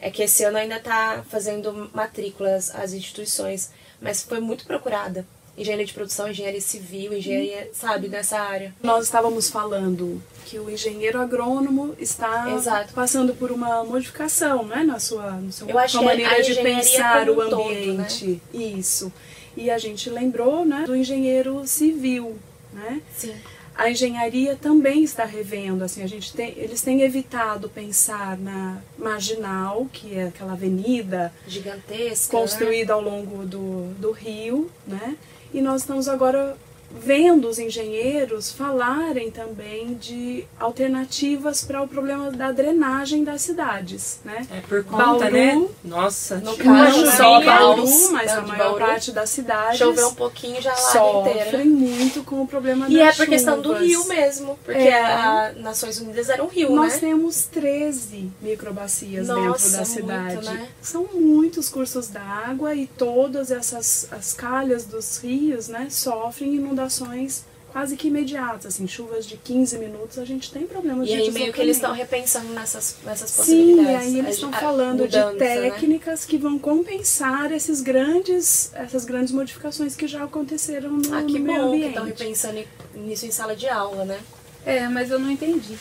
É 0.00 0.10
que 0.10 0.22
esse 0.22 0.44
ano 0.44 0.58
ainda 0.58 0.76
está 0.76 1.24
fazendo 1.28 1.90
matrículas 1.94 2.74
às 2.74 2.92
instituições, 2.92 3.70
mas 4.00 4.22
foi 4.22 4.40
muito 4.40 4.66
procurada 4.66 5.24
engenharia 5.58 5.84
de 5.84 5.92
produção, 5.92 6.30
engenharia 6.30 6.60
civil, 6.60 7.12
engenharia, 7.12 7.70
sabe, 7.72 8.08
nessa 8.08 8.38
área. 8.38 8.74
Nós 8.82 9.04
estávamos 9.04 9.50
falando 9.50 10.22
que 10.46 10.58
o 10.58 10.70
engenheiro 10.70 11.20
agrônomo 11.20 11.94
está 11.98 12.50
Exato. 12.52 12.94
passando 12.94 13.34
por 13.34 13.50
uma 13.50 13.84
modificação, 13.84 14.64
né, 14.64 14.82
na 14.82 14.98
sua, 14.98 15.32
na 15.32 15.52
sua, 15.52 15.68
Eu 15.68 15.78
acho 15.78 16.02
maneira 16.02 16.42
de 16.42 16.54
pensar 16.54 17.28
o 17.28 17.40
ambiente. 17.40 18.40
Todo, 18.52 18.58
né? 18.58 18.66
Isso. 18.78 19.12
E 19.56 19.70
a 19.70 19.76
gente 19.76 20.08
lembrou, 20.08 20.64
né, 20.64 20.84
do 20.86 20.94
engenheiro 20.94 21.66
civil, 21.66 22.38
né? 22.72 23.02
Sim. 23.16 23.34
A 23.78 23.88
engenharia 23.88 24.56
também 24.56 25.04
está 25.04 25.24
revendo, 25.24 25.84
assim, 25.84 26.02
a 26.02 26.06
gente 26.08 26.32
tem, 26.32 26.52
eles 26.56 26.82
têm 26.82 27.02
evitado 27.02 27.68
pensar 27.68 28.36
na 28.36 28.82
marginal, 28.98 29.86
que 29.92 30.16
é 30.16 30.24
aquela 30.26 30.54
avenida 30.54 31.32
gigantesca, 31.46 32.36
construída 32.36 32.92
né? 32.92 32.92
ao 32.94 33.00
longo 33.00 33.46
do, 33.46 33.94
do 33.94 34.10
rio, 34.10 34.68
né? 34.84 35.16
E 35.52 35.60
nós 35.60 35.82
estamos 35.82 36.08
agora 36.08 36.56
vendo 36.90 37.48
os 37.48 37.58
engenheiros 37.58 38.50
falarem 38.50 39.30
também 39.30 39.94
de 39.94 40.44
alternativas 40.58 41.62
para 41.62 41.82
o 41.82 41.88
problema 41.88 42.30
da 42.30 42.50
drenagem 42.50 43.24
das 43.24 43.42
cidades, 43.42 44.20
né? 44.24 44.46
É 44.50 44.60
por 44.60 44.82
conta, 44.84 45.04
Bauru, 45.04 45.32
né? 45.32 45.68
Nossa, 45.84 46.36
no 46.36 46.56
caso 46.56 47.04
não 47.04 47.12
só 47.12 47.44
Bauru, 47.44 48.12
mas 48.12 48.32
a 48.32 48.40
maior 48.40 48.70
Bauru, 48.70 48.78
parte 48.78 49.12
das 49.12 49.30
cidades 49.30 49.78
choveu 49.78 50.08
um 50.08 50.14
pouquinho 50.14 50.60
já 50.62 50.70
lá 50.70 50.76
sofrem 50.76 51.68
muito 51.68 52.24
com 52.24 52.42
o 52.42 52.46
problema 52.46 52.86
e 52.88 52.94
das 52.94 53.00
é 53.00 53.06
por 53.06 53.12
chuvas. 53.12 53.28
questão 53.28 53.60
do 53.60 53.74
rio 53.74 54.04
mesmo, 54.06 54.58
porque 54.64 54.78
é. 54.78 55.04
a 55.04 55.52
Nações 55.56 56.00
Unidas 56.00 56.28
era 56.28 56.42
um 56.42 56.48
rio, 56.48 56.74
Nós 56.74 56.94
né? 56.94 57.00
temos 57.00 57.44
13 57.44 58.30
microbacias 58.40 59.28
Nossa, 59.28 59.40
dentro 59.40 59.78
da 59.78 59.84
cidade. 59.84 60.34
Muito, 60.34 60.50
né? 60.50 60.68
São 60.80 61.06
muitos 61.14 61.68
cursos 61.68 62.08
d'água 62.08 62.74
e 62.74 62.86
todas 62.86 63.50
essas 63.50 64.08
as 64.10 64.32
calhas 64.32 64.84
dos 64.84 65.18
rios, 65.18 65.68
né, 65.68 65.88
sofrem 65.90 66.54
inundações 66.54 66.77
inundações 66.78 67.44
quase 67.72 67.98
que 67.98 68.08
imediatas, 68.08 68.64
assim, 68.74 68.88
chuvas 68.88 69.26
de 69.26 69.36
15 69.36 69.78
minutos, 69.78 70.18
a 70.18 70.24
gente 70.24 70.50
tem 70.50 70.66
problemas 70.66 71.06
e 71.06 71.10
de 71.10 71.18
E 71.18 71.22
aí 71.22 71.30
meio 71.30 71.52
que 71.52 71.60
eles 71.60 71.76
estão 71.76 71.92
repensando 71.92 72.48
nessas, 72.54 72.96
nessas 73.04 73.30
possibilidades. 73.30 74.04
Sim, 74.04 74.14
e 74.14 74.14
aí 74.14 74.18
eles 74.18 74.36
estão 74.36 74.50
falando 74.50 75.00
mudança, 75.00 75.32
de 75.32 75.38
né? 75.38 75.70
técnicas 75.70 76.20
né? 76.22 76.26
que 76.28 76.38
vão 76.38 76.58
compensar 76.58 77.52
esses 77.52 77.82
grandes, 77.82 78.72
essas 78.74 79.04
grandes 79.04 79.32
modificações 79.32 79.94
que 79.94 80.06
já 80.06 80.24
aconteceram 80.24 80.92
no, 80.92 81.14
ah, 81.14 81.22
que 81.22 81.38
no 81.38 81.44
meio 81.44 81.58
bom 81.58 81.68
ambiente. 81.68 81.82
que 81.82 81.88
estão 81.88 82.04
repensando 82.06 82.64
nisso 82.94 83.26
em 83.26 83.30
sala 83.30 83.54
de 83.54 83.68
aula, 83.68 84.04
né? 84.06 84.18
É, 84.64 84.88
mas 84.88 85.10
eu 85.10 85.18
não 85.18 85.30
entendi. 85.30 85.78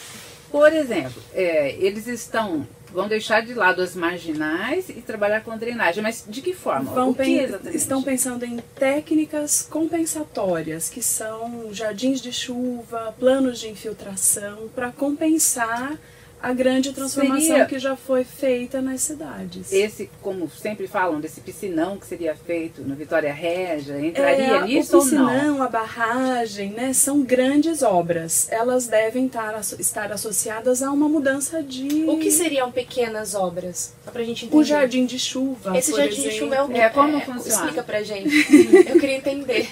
Por 0.52 0.72
exemplo, 0.74 1.22
é, 1.34 1.74
eles 1.80 2.06
estão 2.06 2.68
vão 2.98 3.08
deixar 3.08 3.42
de 3.42 3.54
lado 3.54 3.80
as 3.80 3.96
marginais 3.96 4.90
e 4.90 4.94
trabalhar 4.94 5.42
com 5.42 5.52
a 5.52 5.56
drenagem. 5.56 6.02
Mas 6.02 6.26
de 6.28 6.42
que 6.42 6.52
forma? 6.52 6.92
Vão 6.92 7.14
que 7.14 7.38
exatamente? 7.38 7.78
Estão 7.78 8.02
pensando 8.02 8.44
em 8.44 8.58
técnicas 8.74 9.62
compensatórias, 9.70 10.90
que 10.90 11.04
são 11.04 11.72
jardins 11.72 12.20
de 12.20 12.34
chuva, 12.34 13.14
planos 13.20 13.60
de 13.60 13.70
infiltração, 13.70 14.68
para 14.74 14.92
compensar 14.92 15.96
a 16.42 16.54
grande 16.54 16.94
transformação 16.94 17.42
seria 17.42 17.66
que 17.66 17.80
já 17.80 17.96
foi 17.96 18.24
feita 18.24 18.82
nas 18.82 19.02
cidades. 19.02 19.72
Esse, 19.72 20.10
como 20.22 20.50
sempre 20.50 20.88
falam, 20.88 21.20
desse 21.20 21.42
piscinão 21.42 21.98
que 21.98 22.06
seria 22.06 22.36
feito 22.36 22.82
no 22.84 22.96
Vitória 22.96 23.34
Régia, 23.34 24.00
entraria 24.00 24.46
é, 24.46 24.66
nisso 24.66 24.98
o 24.98 25.02
piscinão, 25.02 25.64
a 25.64 25.68
barragem, 25.68 26.72
né, 26.72 26.94
são 26.94 27.22
grandes 27.22 27.82
obras. 27.82 28.48
Elas 28.52 28.88
devem 28.88 29.26
estar, 29.26 29.60
estar 29.80 30.12
associadas 30.12 30.84
a 30.84 30.92
uma 30.92 31.10
mudança 31.10 31.64
de... 31.64 32.06
O 32.08 32.18
que 32.20 32.30
seriam 32.30 32.72
pequenas 32.72 33.34
obras? 33.34 33.94
Só 34.06 34.12
pra 34.12 34.24
gente 34.24 34.46
entender. 34.46 34.62
O 34.62 34.64
jardim 34.64 35.06
de 35.06 35.18
chuva, 35.18 35.78
Esse 35.78 35.92
jardim 35.92 36.20
exemplo. 36.20 36.30
de 36.30 36.38
chuva 36.38 36.56
é 36.56 36.62
o 36.62 36.70
que? 36.70 36.80
É, 36.80 36.90
como 36.90 37.18
é, 37.18 37.22
funciona? 37.22 37.56
Explica 37.56 37.84
pra 37.84 38.04
gente. 38.04 38.30
Eu 38.88 39.00
queria 39.00 39.18
entender. 39.18 39.68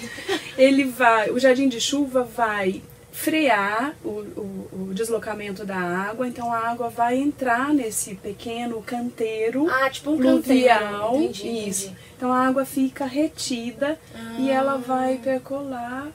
Ele 0.58 0.84
vai, 0.84 1.30
o 1.30 1.38
jardim 1.38 1.68
de 1.68 1.80
chuva 1.80 2.22
vai 2.22 2.82
frear 3.16 3.96
o, 4.04 4.08
o, 4.08 4.68
o, 4.72 4.94
deslocamento 4.94 5.64
da 5.64 5.78
água, 5.78 6.28
então 6.28 6.52
a 6.52 6.58
água 6.58 6.90
vai 6.90 7.16
entrar 7.16 7.72
nesse 7.72 8.14
pequeno 8.14 8.82
canteiro 8.82 9.66
ah, 9.70 9.88
tipo 9.88 10.10
um 10.10 10.18
pluvial. 10.18 11.12
Canteiro. 11.12 11.24
Entendi, 11.24 11.68
isso. 11.68 11.86
Entendi. 11.86 12.00
Então 12.16 12.32
a 12.32 12.46
água 12.46 12.66
fica 12.66 13.06
retida 13.06 13.98
ah. 14.14 14.36
e 14.38 14.50
ela 14.50 14.76
vai 14.76 15.16
percolar. 15.16 16.08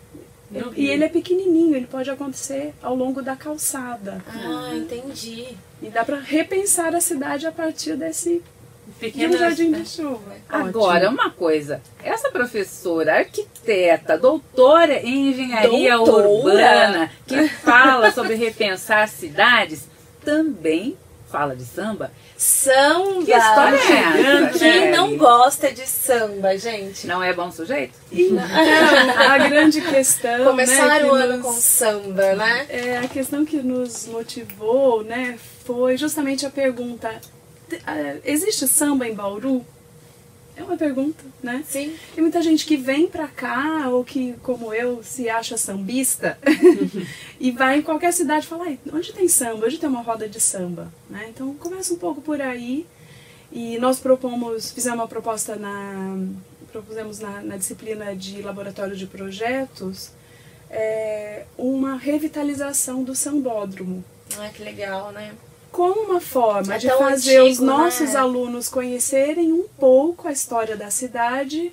E 0.75 0.87
ele 0.87 1.03
é 1.03 1.09
pequenininho, 1.09 1.75
ele 1.75 1.87
pode 1.87 2.09
acontecer 2.09 2.73
ao 2.83 2.93
longo 2.93 3.21
da 3.21 3.35
calçada. 3.35 4.21
Ah, 4.27 4.71
entendi. 4.75 5.57
E 5.81 5.89
dá 5.89 6.05
para 6.05 6.19
repensar 6.19 6.93
a 6.93 7.01
cidade 7.01 7.47
a 7.47 7.51
partir 7.51 7.95
desse 7.95 8.43
Pequenas... 8.99 9.31
de 9.31 9.35
um 9.35 9.39
jardim 9.39 9.71
de 9.71 9.87
chuva. 9.87 10.35
Agora, 10.47 11.07
Ótimo. 11.07 11.21
uma 11.21 11.29
coisa. 11.29 11.81
Essa 12.03 12.29
professora, 12.29 13.17
arquiteta, 13.17 14.17
doutora 14.17 14.99
em 15.01 15.29
engenharia 15.29 15.97
doutora. 15.97 16.27
urbana, 16.27 17.11
que 17.25 17.47
fala 17.47 18.11
sobre 18.11 18.35
repensar 18.35 19.07
cidades, 19.07 19.87
também 20.23 20.97
fala 21.31 21.55
de 21.55 21.63
samba. 21.63 22.11
Samba! 22.35 23.23
Que 23.23 23.31
história 23.31 23.77
é 23.77 24.43
essa? 24.43 24.59
Quem 24.59 24.91
não 24.91 25.15
gosta 25.15 25.71
de 25.71 25.87
samba, 25.87 26.57
gente? 26.57 27.07
Não 27.07 27.23
é 27.23 27.31
bom 27.33 27.51
sujeito? 27.51 27.93
Então, 28.11 28.43
a 29.29 29.37
grande 29.37 29.79
questão. 29.79 30.39
Né, 30.39 30.43
Começar 30.45 30.99
né, 30.99 31.05
o 31.05 31.13
ano 31.13 31.37
nos, 31.37 31.45
com 31.45 31.53
samba, 31.53 32.35
né? 32.35 32.65
É, 32.69 32.97
a 32.97 33.07
questão 33.07 33.45
que 33.45 33.57
nos 33.57 34.07
motivou, 34.07 35.03
né, 35.03 35.37
foi 35.65 35.97
justamente 35.97 36.45
a 36.45 36.49
pergunta: 36.49 37.21
existe 38.23 38.67
samba 38.67 39.07
em 39.07 39.13
Bauru? 39.13 39.65
É 40.55 40.63
uma 40.63 40.77
pergunta, 40.77 41.23
né? 41.41 41.63
Sim. 41.67 41.95
Tem 42.13 42.21
muita 42.21 42.41
gente 42.41 42.65
que 42.65 42.75
vem 42.75 43.07
pra 43.07 43.27
cá, 43.27 43.87
ou 43.89 44.03
que, 44.03 44.33
como 44.43 44.73
eu, 44.73 45.01
se 45.01 45.29
acha 45.29 45.57
sambista, 45.57 46.37
e 47.39 47.51
vai 47.51 47.79
em 47.79 47.81
qualquer 47.81 48.11
cidade 48.11 48.45
e 48.45 48.49
fala, 48.49 48.65
onde 48.93 49.13
tem 49.13 49.27
samba? 49.27 49.65
Onde 49.65 49.77
tem 49.77 49.89
uma 49.89 50.01
roda 50.01 50.27
de 50.27 50.39
samba? 50.39 50.91
Né? 51.09 51.27
Então 51.29 51.53
começa 51.55 51.93
um 51.93 51.97
pouco 51.97 52.21
por 52.21 52.41
aí. 52.41 52.85
E 53.51 53.77
nós 53.79 53.99
propomos, 53.99 54.71
fizemos 54.71 54.99
uma 54.99 55.07
proposta 55.07 55.55
na. 55.55 56.17
propusemos 56.71 57.19
na, 57.19 57.41
na 57.41 57.57
disciplina 57.57 58.15
de 58.15 58.41
laboratório 58.41 58.95
de 58.95 59.05
projetos 59.05 60.11
é, 60.71 61.43
uma 61.57 61.97
revitalização 61.97 63.03
do 63.03 63.13
sambódromo. 63.13 64.03
Ah, 64.37 64.49
que 64.49 64.63
legal, 64.63 65.11
né? 65.11 65.33
Como 65.71 66.01
uma 66.01 66.21
forma 66.21 66.75
é 66.75 66.77
de 66.77 66.87
fazer 66.89 67.37
antigo, 67.37 67.51
os 67.51 67.59
nossos 67.59 68.13
né? 68.13 68.19
alunos 68.19 68.67
conhecerem 68.67 69.53
um 69.53 69.67
pouco 69.79 70.27
a 70.27 70.31
história 70.31 70.75
da 70.75 70.91
cidade 70.91 71.71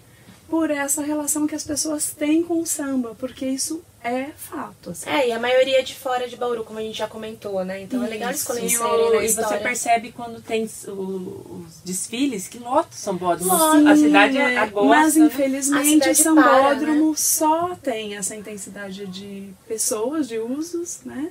por 0.49 0.71
essa 0.71 1.03
relação 1.03 1.47
que 1.47 1.55
as 1.55 1.65
pessoas 1.65 2.11
têm 2.11 2.43
com 2.43 2.61
o 2.61 2.67
samba, 2.67 3.15
porque 3.19 3.45
isso 3.45 3.83
é 4.03 4.29
fato. 4.37 4.91
Assim. 4.91 5.11
É, 5.11 5.29
e 5.29 5.33
a 5.33 5.39
maioria 5.39 5.81
é 5.81 5.83
de 5.83 5.95
fora 5.95 6.29
de 6.29 6.37
Bauru, 6.37 6.65
como 6.65 6.79
a 6.79 6.83
gente 6.83 6.97
já 6.97 7.07
comentou, 7.07 7.63
né? 7.65 7.83
Então 7.83 8.03
é 8.03 8.09
legal 8.09 8.31
eles 8.31 8.45
conhecerem 8.45 9.11
né, 9.11 9.25
E 9.25 9.29
você 9.29 9.57
percebe 9.59 10.13
quando 10.13 10.41
tem 10.41 10.65
os 10.65 11.81
desfiles 11.85 12.49
que 12.49 12.59
lotam 12.59 12.93
Sambódromo. 12.93 13.53
a 13.53 13.97
cidade 13.97 14.39
é, 14.39 14.57
agora. 14.57 14.89
Mas 14.89 15.17
né? 15.17 15.27
infelizmente 15.27 16.09
o 16.09 16.15
Sambódromo 16.15 17.11
né? 17.11 17.17
só 17.17 17.75
tem 17.83 18.17
essa 18.17 18.35
intensidade 18.35 19.07
de 19.07 19.51
pessoas, 19.67 20.29
de 20.29 20.39
usos, 20.39 21.01
né? 21.05 21.31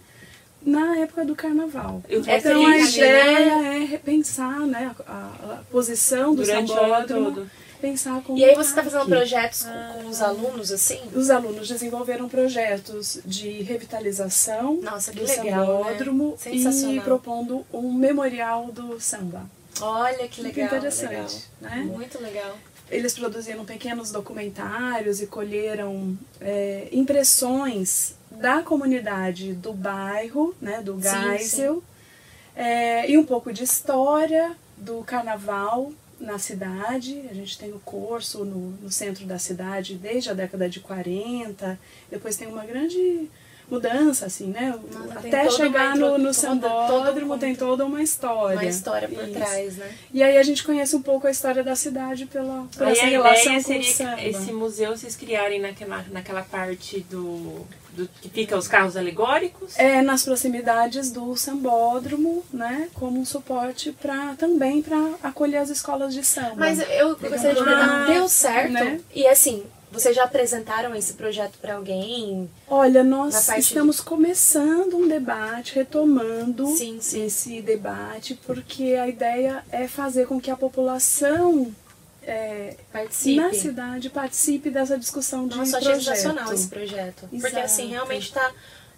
Na 0.68 0.97
época 0.97 1.24
do 1.24 1.34
carnaval. 1.34 2.03
Eu 2.09 2.20
então 2.20 2.65
a 2.65 2.78
ideia 2.78 3.55
né? 3.55 3.78
é 3.78 3.86
repensar 3.86 4.59
né, 4.68 4.93
a, 5.07 5.11
a 5.13 5.63
posição 5.72 6.36
do 6.36 6.43
Durante 6.43 6.74
sambódromo. 6.74 7.49
Pensar 7.80 8.24
como 8.24 8.39
e 8.39 8.43
aí 8.43 8.55
você 8.55 8.72
está 8.72 8.84
fazendo 8.84 9.05
projetos 9.05 9.61
com, 9.61 9.70
ah. 9.70 9.99
com, 10.01 10.09
os 10.09 10.20
alunos, 10.20 10.72
assim? 10.72 10.99
Os 11.13 11.30
alunos 11.30 11.68
desenvolveram 11.68 12.28
projetos 12.28 13.20
de 13.24 13.61
revitalização 13.61 14.82
Nossa, 14.82 15.13
do 15.13 15.24
legal, 15.24 15.45
né? 15.45 15.51
sambódromo 15.51 16.38
né? 16.43 16.95
e 16.95 16.99
propondo 17.01 17.63
um 17.72 17.93
memorial 17.93 18.72
do 18.72 18.99
samba. 18.99 19.47
Olha 19.80 20.28
que 20.28 20.41
legal. 20.41 20.61
Muito 20.63 20.76
interessante. 20.76 21.43
Legal. 21.61 21.78
Né? 21.78 21.84
Muito 21.84 22.20
legal. 22.20 22.57
Eles 22.89 23.13
produziram 23.13 23.63
pequenos 23.63 24.11
documentários 24.11 25.22
e 25.22 25.28
colheram 25.28 26.18
é, 26.41 26.88
impressões 26.91 28.16
da 28.40 28.62
comunidade 28.62 29.54
do 29.54 29.74
bairro, 29.74 30.56
né, 30.62 30.82
do 30.82 31.00
Geisel, 31.00 31.84
é, 32.56 33.10
e 33.10 33.18
um 33.18 33.26
pouco 33.26 33.52
de 33.54 33.64
história 33.64 34.56
do 34.78 35.04
carnaval 35.04 35.92
na 36.20 36.40
cidade. 36.40 37.24
A 37.30 37.34
gente 37.34 37.58
tem 37.58 37.72
o 37.72 37.80
curso 37.80 38.44
no, 38.44 38.72
no 38.82 38.92
centro 38.92 39.26
da 39.26 39.38
cidade 39.38 39.96
desde 39.96 40.30
a 40.30 40.34
década 40.34 40.70
de 40.70 40.80
40, 40.80 41.80
depois 42.10 42.36
tem 42.36 42.48
uma 42.48 42.66
grande 42.66 43.30
mudança, 43.70 44.26
assim, 44.26 44.48
né? 44.48 44.80
Nossa, 44.92 45.20
Até 45.20 45.50
chegar 45.50 45.96
no, 45.96 46.18
no 46.18 46.34
sambódromo 46.34 47.38
tem 47.38 47.54
toda 47.54 47.86
uma 47.86 48.02
história. 48.02 48.56
Uma 48.58 48.66
história 48.66 49.10
por 49.10 49.24
Isso. 49.24 49.34
trás, 49.34 49.76
né? 49.76 49.94
E 50.14 50.24
aí 50.24 50.38
a 50.38 50.44
gente 50.44 50.64
conhece 50.64 50.96
um 50.96 51.02
pouco 51.02 51.28
a 51.28 51.32
história 51.32 51.64
da 51.64 51.76
cidade 51.76 52.26
pela, 52.26 52.66
por 52.76 52.88
aí 52.88 52.94
essa 52.94 53.06
relação 53.06 53.54
com 53.56 53.62
seria 53.62 53.82
o 53.82 53.94
samba. 53.94 54.24
esse 54.24 54.54
museu 54.54 54.98
vocês 54.98 55.16
criarem 55.16 55.60
naquela, 55.60 56.06
naquela 56.10 56.44
parte 56.44 57.02
do, 57.10 57.68
do 57.98 58.08
que 58.22 58.30
fica 58.30 58.56
os 58.56 58.68
carros 58.68 58.95
alegóricos? 58.95 59.78
É, 59.78 60.02
nas 60.02 60.24
proximidades 60.24 61.12
do 61.12 61.36
sambódromo, 61.36 62.45
né? 62.54 62.89
Como 62.93 63.20
um 63.20 63.26
suporte 63.26 63.91
para 63.91 64.36
também 64.36 64.82
para 64.82 65.16
acolher 65.24 65.58
as 65.58 65.70
escolas 65.70 66.14
de 66.14 66.24
samba. 66.24 66.56
Mas 66.56 66.80
eu 66.80 67.18
gostaria 67.18 67.56
de 67.56 67.64
perguntar, 67.64 68.06
deu 68.06 68.30
certo? 68.30 68.72
Né? 68.72 69.02
E 69.14 69.26
assim, 69.26 69.64
vocês 69.91 70.16
já 70.16 70.26
apresentaram 70.26 70.93
esse 70.95 71.14
projeto 71.14 71.58
para 71.60 71.76
alguém? 71.76 72.50
Olha, 72.68 73.04
nós 73.04 73.50
estamos 73.50 73.98
de... 73.98 74.04
começando 74.04 74.95
um 74.95 75.08
debate, 75.08 75.76
retomando 75.76 76.68
sim, 76.68 77.00
sim. 77.02 77.26
esse 77.26 77.62
debate, 77.62 78.39
porque 78.45 78.95
a 78.95 79.08
ideia 79.08 79.64
é 79.72 79.88
fazer 79.88 80.28
com 80.28 80.39
que 80.39 80.52
a 80.52 80.58
população 80.58 81.74
é, 82.28 82.76
participe. 82.92 83.38
na 83.38 83.54
cidade 83.54 84.10
participe 84.10 84.70
dessa 84.70 84.98
discussão 84.98 85.48
de 85.48 85.58
Nossa, 85.58 85.78
projeto. 85.78 85.96
Nossa, 85.96 86.04
sensacional 86.16 86.54
esse 86.54 86.68
projeto. 86.68 87.30
Exato. 87.32 87.42
Porque 87.42 87.58
assim, 87.58 87.88
realmente 87.88 88.28
está 88.28 88.52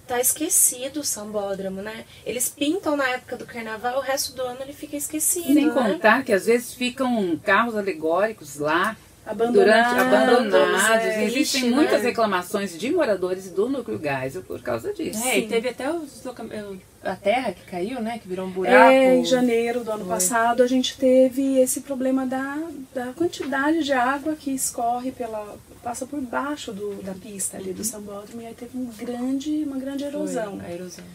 tá 0.07 0.19
esquecido 0.19 1.01
o 1.01 1.03
sambódromo, 1.03 1.83
né? 1.83 2.05
Eles 2.25 2.49
pintam 2.49 2.97
na 2.97 3.07
época 3.07 3.37
do 3.37 3.45
carnaval, 3.45 3.99
o 3.99 4.01
resto 4.01 4.33
do 4.33 4.41
ano 4.41 4.61
ele 4.61 4.73
fica 4.73 4.97
esquecido. 4.97 5.53
Sem 5.53 5.67
né? 5.67 5.73
contar 5.73 6.23
que 6.23 6.33
às 6.33 6.47
vezes 6.47 6.73
ficam 6.73 7.39
carros 7.43 7.75
alegóricos 7.75 8.57
lá 8.57 8.97
abandonados, 9.25 9.93
durante, 9.93 10.15
abandonados. 10.15 11.05
É, 11.05 11.23
Existem 11.25 11.69
muitas 11.69 12.01
né? 12.01 12.09
reclamações 12.09 12.77
de 12.77 12.91
moradores 12.91 13.51
do 13.51 13.69
núcleo 13.69 13.99
Geisel 14.01 14.41
por 14.43 14.61
causa 14.61 14.93
disso. 14.93 15.23
É, 15.23 15.39
e 15.39 15.47
teve 15.47 15.69
até 15.69 15.91
os, 15.91 16.23
a 17.03 17.15
terra 17.15 17.53
que 17.53 17.61
caiu, 17.69 18.01
né? 18.01 18.19
Que 18.19 18.27
virou 18.27 18.47
um 18.47 18.51
buraco. 18.51 18.75
É, 18.75 19.15
em 19.15 19.25
janeiro 19.25 19.83
do 19.83 19.91
ano 19.91 20.05
Foi. 20.05 20.13
passado 20.13 20.63
a 20.63 20.67
gente 20.67 20.97
teve 20.97 21.59
esse 21.59 21.81
problema 21.81 22.25
da, 22.25 22.57
da 22.93 23.13
quantidade 23.13 23.83
de 23.83 23.93
água 23.93 24.35
que 24.35 24.51
escorre 24.51 25.11
pela 25.11 25.57
passa 25.83 26.05
por 26.05 26.19
baixo 26.19 26.73
do, 26.73 27.01
da 27.01 27.13
pista 27.13 27.55
ali 27.55 27.69
uhum. 27.69 27.75
do 27.75 27.83
sambódromo 27.85 28.41
e 28.41 28.47
aí 28.47 28.53
teve 28.53 28.77
um 28.77 28.85
grande, 28.85 29.63
uma 29.63 29.77
grande 29.77 30.03
erosão. 30.03 30.59
Foi, 30.59 30.65
a 30.65 30.73
erosão 30.73 31.05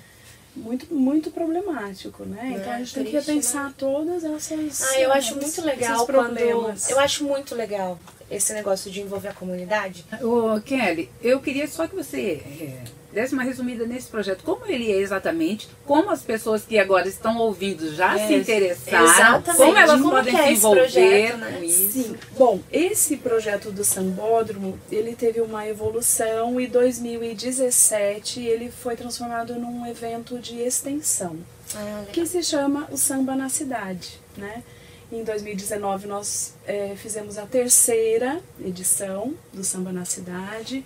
muito, 0.57 0.93
muito 0.95 1.31
problemático, 1.31 2.25
né? 2.25 2.57
então 2.57 2.73
a 2.73 2.79
gente 2.79 2.95
tem 2.95 3.05
que 3.05 3.11
repensar 3.11 3.65
né? 3.67 3.75
todas 3.77 4.25
essas. 4.25 4.83
Ah, 4.83 5.01
eu 5.01 5.13
acho 5.13 5.37
muito 5.37 5.63
legal 5.63 6.07
quando. 6.07 6.39
Eu 6.39 6.99
acho 7.01 7.25
muito 7.25 7.55
legal 7.55 7.99
esse 8.31 8.53
negócio 8.53 8.91
de 8.91 9.01
envolver 9.01 9.29
a 9.29 9.35
comunidade. 9.35 10.05
Ô, 10.23 10.61
Kelly, 10.61 11.11
eu 11.23 11.41
queria 11.41 11.67
só 11.67 11.87
que 11.87 11.95
você. 11.95 12.43
É 12.61 13.04
desse 13.15 13.33
uma 13.33 13.45
resumida 13.45 13.87
nesse 13.87 14.09
projeto, 14.09 14.43
como 14.45 14.67
ele 14.67 14.91
é 14.91 14.97
exatamente, 14.97 15.69
como 15.87 16.11
as 16.11 16.23
pessoas 16.23 16.65
que 16.65 16.79
agora 16.79 17.09
estão 17.09 17.39
ouvindo 17.39 17.95
já 17.95 18.19
é, 18.19 18.27
se 18.27 18.35
interessaram, 18.35 19.05
exatamente. 19.05 19.57
como 19.57 19.79
elas 19.79 20.01
como 20.01 20.11
podem 20.11 20.37
é 20.37 20.47
se 20.47 20.53
envolver 20.53 20.81
projeto, 20.81 21.37
né? 21.39 21.53
com 21.53 21.65
isso. 21.65 21.93
Sim. 21.93 22.17
Bom, 22.37 22.61
esse 22.73 23.17
projeto 23.17 23.71
do 23.71 23.85
Sambódromo, 23.85 24.79
ele 24.91 25.15
teve 25.15 25.41
uma 25.41 25.67
evolução 25.67 26.61
e 26.61 26.67
2017 26.67 28.41
ele 28.41 28.71
foi 28.71 28.97
transformado 28.97 29.55
num 29.55 29.87
evento 29.87 30.39
de 30.39 30.59
extensão, 30.59 31.39
ah, 31.75 32.05
que 32.13 32.27
se 32.27 32.43
chama 32.43 32.89
o 32.91 32.97
Samba 32.97 33.37
na 33.37 33.49
Cidade, 33.49 34.21
né? 34.37 34.63
Em 35.13 35.23
2019 35.23 36.09
nós 36.09 36.55
é, 36.67 36.95
fizemos 36.97 37.39
a 37.39 37.47
terceira 37.47 38.41
edição 38.65 39.35
do 39.53 39.63
Samba 39.63 39.93
na 39.93 40.05
Cidade 40.05 40.85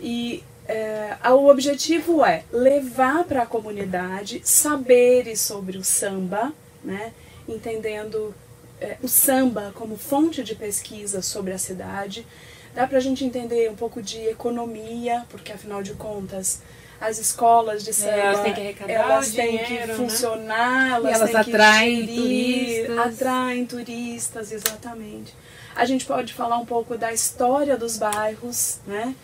e 0.00 0.44
é, 0.66 1.16
o 1.30 1.48
objetivo 1.48 2.24
é 2.24 2.44
levar 2.50 3.24
para 3.24 3.42
a 3.42 3.46
comunidade 3.46 4.40
saberes 4.44 5.40
sobre 5.40 5.76
o 5.76 5.84
samba, 5.84 6.52
né? 6.82 7.12
entendendo 7.46 8.34
é, 8.80 8.96
o 9.02 9.08
samba 9.08 9.72
como 9.74 9.96
fonte 9.96 10.42
de 10.42 10.54
pesquisa 10.54 11.20
sobre 11.20 11.52
a 11.52 11.58
cidade. 11.58 12.26
Dá 12.74 12.86
para 12.86 12.98
a 12.98 13.00
gente 13.00 13.24
entender 13.24 13.70
um 13.70 13.76
pouco 13.76 14.02
de 14.02 14.18
economia, 14.26 15.24
porque 15.30 15.52
afinal 15.52 15.82
de 15.82 15.92
contas 15.94 16.60
as 17.00 17.18
escolas 17.18 17.84
de 17.84 17.92
samba 17.92 18.12
elas 18.12 18.42
têm 18.42 18.54
que 18.54 18.60
arrecadar 18.60 18.92
elas 18.92 19.32
têm 19.32 19.58
que 19.58 19.74
né? 19.74 19.94
funcionar, 19.94 20.96
elas, 20.96 21.12
elas 21.14 21.30
têm 21.30 21.40
atraem 21.40 22.06
que 22.06 22.14
gerir, 22.14 22.86
turistas. 22.86 22.98
atraem 22.98 23.66
turistas, 23.66 24.52
exatamente. 24.52 25.34
A 25.76 25.84
gente 25.84 26.06
pode 26.06 26.32
falar 26.32 26.56
um 26.56 26.64
pouco 26.64 26.96
da 26.96 27.12
história 27.12 27.76
dos 27.76 27.98
bairros, 27.98 28.78
né? 28.86 29.14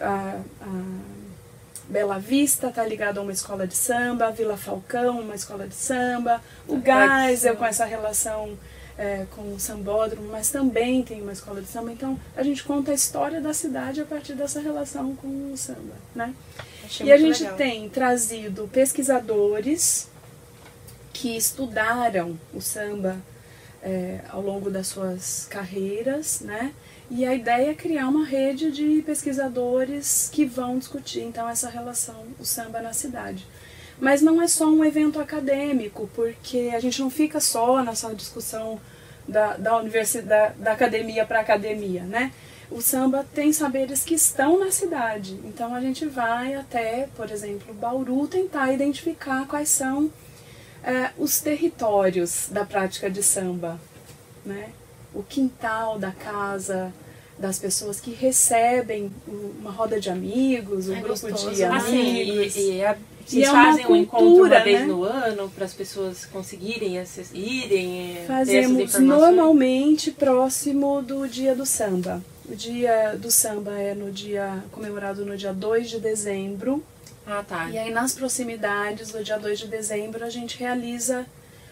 A, 0.00 0.40
a 0.60 1.16
Bela 1.88 2.18
Vista 2.18 2.68
está 2.68 2.84
ligado 2.84 3.18
a 3.18 3.22
uma 3.22 3.32
escola 3.32 3.66
de 3.66 3.76
samba, 3.76 4.26
a 4.26 4.30
Vila 4.30 4.56
Falcão, 4.56 5.20
uma 5.20 5.34
escola 5.34 5.66
de 5.68 5.74
samba, 5.74 6.42
o 6.66 6.80
Geisel 6.80 7.56
com 7.56 7.64
essa 7.64 7.84
relação 7.84 8.58
é, 8.98 9.26
com 9.34 9.54
o 9.54 9.60
sambódromo, 9.60 10.28
mas 10.30 10.50
também 10.50 11.02
tem 11.02 11.20
uma 11.22 11.32
escola 11.32 11.60
de 11.60 11.68
samba. 11.68 11.92
Então 11.92 12.18
a 12.36 12.42
gente 12.42 12.64
conta 12.64 12.90
a 12.90 12.94
história 12.94 13.40
da 13.40 13.52
cidade 13.52 14.00
a 14.00 14.04
partir 14.04 14.34
dessa 14.34 14.60
relação 14.60 15.14
com 15.14 15.52
o 15.52 15.56
samba, 15.56 15.94
né? 16.14 16.34
Achei 16.84 17.06
e 17.06 17.12
a 17.12 17.16
gente 17.16 17.42
legal. 17.42 17.56
tem 17.56 17.88
trazido 17.88 18.68
pesquisadores 18.72 20.08
que 21.12 21.36
estudaram 21.36 22.38
o 22.52 22.60
samba 22.60 23.16
é, 23.82 24.20
ao 24.30 24.40
longo 24.40 24.70
das 24.70 24.86
suas 24.88 25.46
carreiras, 25.48 26.40
né? 26.40 26.72
E 27.10 27.24
a 27.24 27.34
ideia 27.34 27.70
é 27.70 27.74
criar 27.74 28.08
uma 28.08 28.24
rede 28.24 28.72
de 28.72 29.02
pesquisadores 29.02 30.28
que 30.32 30.44
vão 30.44 30.78
discutir 30.78 31.20
então 31.20 31.48
essa 31.48 31.68
relação, 31.68 32.24
o 32.38 32.44
samba 32.44 32.82
na 32.82 32.92
cidade. 32.92 33.46
Mas 34.00 34.20
não 34.20 34.42
é 34.42 34.48
só 34.48 34.66
um 34.66 34.84
evento 34.84 35.20
acadêmico, 35.20 36.10
porque 36.14 36.72
a 36.74 36.80
gente 36.80 37.00
não 37.00 37.08
fica 37.08 37.38
só 37.40 37.82
nessa 37.82 38.12
discussão 38.14 38.80
da, 39.26 39.56
da 39.56 39.76
universidade, 39.78 40.58
da 40.58 40.72
academia 40.72 41.24
para 41.24 41.40
academia, 41.40 42.02
né? 42.02 42.32
O 42.70 42.82
samba 42.82 43.24
tem 43.32 43.52
saberes 43.52 44.02
que 44.02 44.14
estão 44.14 44.58
na 44.58 44.72
cidade. 44.72 45.38
Então 45.44 45.74
a 45.74 45.80
gente 45.80 46.04
vai 46.06 46.54
até, 46.54 47.08
por 47.14 47.30
exemplo, 47.30 47.72
Bauru 47.72 48.26
tentar 48.26 48.72
identificar 48.72 49.46
quais 49.46 49.68
são 49.68 50.10
é, 50.82 51.10
os 51.16 51.40
territórios 51.40 52.48
da 52.50 52.64
prática 52.64 53.08
de 53.08 53.22
samba, 53.22 53.80
né? 54.44 54.70
O 55.18 55.22
quintal 55.22 55.98
da 55.98 56.10
casa 56.12 56.92
das 57.38 57.58
pessoas 57.58 58.00
que 58.00 58.12
recebem 58.12 59.10
uma 59.26 59.70
roda 59.70 60.00
de 60.00 60.08
amigos, 60.10 60.88
um 60.88 60.94
É 60.94 61.00
grupo 61.00 61.20
gostoso, 61.28 61.54
de 61.54 61.64
amigos. 61.64 61.84
Assim, 61.86 62.14
e, 62.14 62.76
e 62.78 62.84
a, 62.84 62.92
E 62.92 63.30
vocês 63.30 63.44
é 63.46 63.50
uma 63.52 63.64
fazem 63.64 63.86
um 63.86 63.96
encontro 63.96 64.26
cultura, 64.26 64.56
uma 64.56 64.64
vez 64.64 64.80
né? 64.80 64.86
no 64.86 65.02
ano 65.04 65.50
para 65.50 65.64
as 65.64 65.74
pessoas 65.74 66.24
conseguirem 66.26 66.98
acess- 66.98 67.30
irem, 67.34 68.10
é, 68.10 68.12
essas 68.22 68.26
Fazemos 68.26 68.94
normalmente 69.00 70.10
próximo 70.12 71.02
do 71.02 71.26
dia 71.28 71.54
do 71.54 71.66
samba. 71.66 72.22
O 72.48 72.54
dia 72.54 73.16
do 73.18 73.30
samba 73.30 73.72
é 73.72 73.94
no 73.94 74.10
dia 74.12 74.62
comemorado 74.70 75.24
no 75.26 75.36
dia 75.36 75.52
2 75.52 75.90
de 75.90 75.98
dezembro. 75.98 76.82
Ah, 77.26 77.44
tá. 77.46 77.68
E 77.70 77.76
aí 77.76 77.90
nas 77.90 78.14
proximidades 78.14 79.10
do 79.10 79.22
dia 79.24 79.36
2 79.38 79.58
de 79.58 79.66
dezembro 79.66 80.24
a 80.24 80.30
gente 80.30 80.56
realiza 80.58 81.26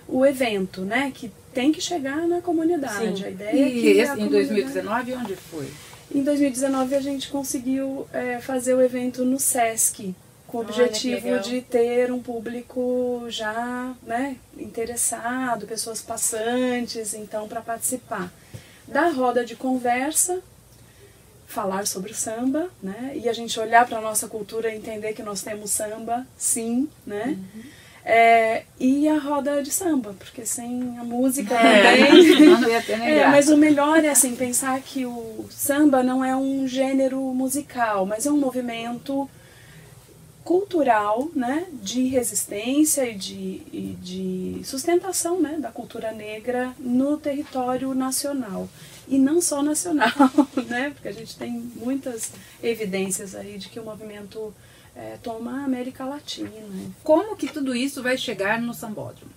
o 0.09 0.27
evento, 0.27 0.81
né? 0.83 1.13
Que 1.15 1.31
tem 1.55 1.73
que 1.73 1.81
chegar 1.81 2.27
na 2.27 2.41
comunidade. 2.41 3.19
Sim. 3.19 3.25
A 3.25 3.31
ideia 3.31 3.51
é 3.51 3.69
E 3.69 3.81
que 3.81 4.01
a 4.01 4.03
esse, 4.03 4.13
em 4.13 4.17
comunidade- 4.17 4.31
2019, 4.49 5.15
onde 5.15 5.37
foi? 5.37 5.69
Em 6.15 6.23
2019 6.23 6.95
a 6.95 7.01
gente 7.01 7.29
conseguiu 7.29 8.07
é, 8.13 8.41
fazer 8.41 8.75
o 8.75 8.81
evento 8.83 9.25
no 9.25 9.39
Sesc, 9.41 10.15
com 10.47 10.59
o 10.59 10.65
que 10.65 10.71
objetivo 10.71 11.39
de 11.41 11.61
ter 11.63 12.13
um 12.13 12.21
público 12.23 13.25
já 13.29 13.95
né, 14.03 14.37
interessado, 14.59 15.67
pessoas 15.67 16.01
passantes, 16.03 17.15
então, 17.15 17.49
para 17.49 17.61
participar 17.61 18.33
da 18.87 19.09
roda 19.09 19.45
de 19.45 19.57
conversa, 19.57 20.41
falar 21.47 21.87
sobre 21.87 22.13
o 22.13 22.15
samba, 22.15 22.69
né? 22.83 23.13
E 23.15 23.29
a 23.29 23.33
gente 23.33 23.59
olhar 23.59 23.87
para 23.87 23.99
a 23.99 24.01
nossa 24.01 24.29
cultura 24.29 24.71
e 24.73 24.77
entender 24.77 25.13
que 25.15 25.23
nós 25.23 25.43
temos 25.43 25.71
samba, 25.71 26.27
sim, 26.37 26.89
né? 27.07 27.39
É, 28.07 28.65
e 28.79 29.09
a 29.09 29.19
roda 29.19 29.63
de 29.63 29.71
samba, 29.71 30.15
porque 30.19 30.45
sem 30.45 30.99
a 30.99 31.05
música 31.05 31.57
também. 31.57 32.37
Senão 32.37 32.61
não 32.61 32.69
ia 32.69 32.83
ter 32.83 32.99
nem 32.99 33.09
É, 33.09 33.29
mas 33.29 33.49
o 33.49 33.57
melhor 33.57 34.05
é 34.05 34.11
assim 34.11 34.37
pensar 34.37 34.79
que 34.81 35.07
o 35.07 35.47
samba 35.49 36.03
não 36.03 36.23
é 36.23 36.37
um 36.37 36.69
gênero 36.69 37.19
musical, 37.21 38.05
mas 38.05 38.27
é 38.27 38.31
um 38.31 38.37
movimento 38.37 39.29
cultural, 40.45 41.31
né, 41.35 41.67
de 41.73 42.07
resistência 42.09 43.09
e 43.09 43.15
de, 43.15 43.63
e 43.73 43.97
de 44.03 44.61
sustentação, 44.63 45.41
né, 45.41 45.57
da 45.59 45.71
cultura 45.71 46.13
negra 46.13 46.75
no 46.79 47.17
território 47.17 47.95
nacional. 47.95 48.69
E 49.09 49.19
não 49.19 49.41
só 49.41 49.63
nacional, 49.63 50.13
né, 50.69 50.91
porque 50.91 51.09
a 51.09 51.13
gente 51.13 51.37
tem 51.39 51.51
muitas 51.77 52.31
evidências 52.63 53.35
aí 53.35 53.57
de 53.57 53.71
que 53.71 53.81
o 53.81 53.85
movimento 53.85 54.55
é, 54.97 55.17
toma 55.23 55.61
a 55.61 55.65
América 55.65 56.05
Latina. 56.05 56.51
Como 57.03 57.37
que 57.37 57.53
tudo 57.53 57.75
isso 57.75 58.03
vai 58.03 58.17
chegar 58.17 58.61
no 58.61 58.73
sambódromo? 58.75 59.33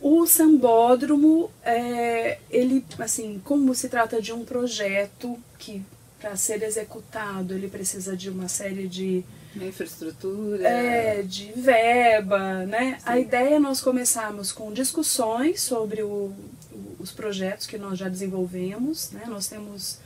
O 0.00 0.26
sambódromo, 0.26 1.50
é, 1.62 2.38
ele, 2.50 2.84
assim, 2.98 3.40
como 3.44 3.74
se 3.74 3.88
trata 3.88 4.20
de 4.20 4.32
um 4.32 4.44
projeto 4.44 5.38
que, 5.58 5.82
para 6.20 6.36
ser 6.36 6.62
executado, 6.62 7.54
ele 7.54 7.68
precisa 7.68 8.14
de 8.14 8.28
uma 8.28 8.46
série 8.48 8.86
de, 8.86 9.24
Na 9.54 9.64
infraestrutura? 9.66 10.62
é, 10.68 11.22
de 11.22 11.52
verba, 11.52 12.66
né? 12.66 12.98
A 13.06 13.18
ideia 13.18 13.54
é 13.54 13.58
nós 13.58 13.80
começarmos 13.80 14.52
com 14.52 14.72
discussões 14.72 15.62
sobre 15.62 16.02
o- 16.02 16.34
os 16.98 17.10
projetos 17.10 17.66
que 17.66 17.78
nós 17.78 17.98
já 17.98 18.08
desenvolvemos, 18.08 19.10
né? 19.10 19.22
Nós 19.26 19.46
temos 19.46 19.98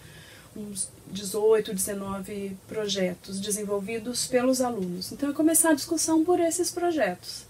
uns 0.57 0.89
18, 1.09 1.73
19 1.75 2.57
projetos 2.69 3.41
desenvolvidos 3.41 4.27
pelos 4.27 4.61
alunos. 4.61 5.13
Então, 5.13 5.31
é 5.31 5.33
começar 5.33 5.71
a 5.71 5.75
discussão 5.75 6.25
por 6.25 6.41
esses 6.41 6.71
projetos 6.71 7.47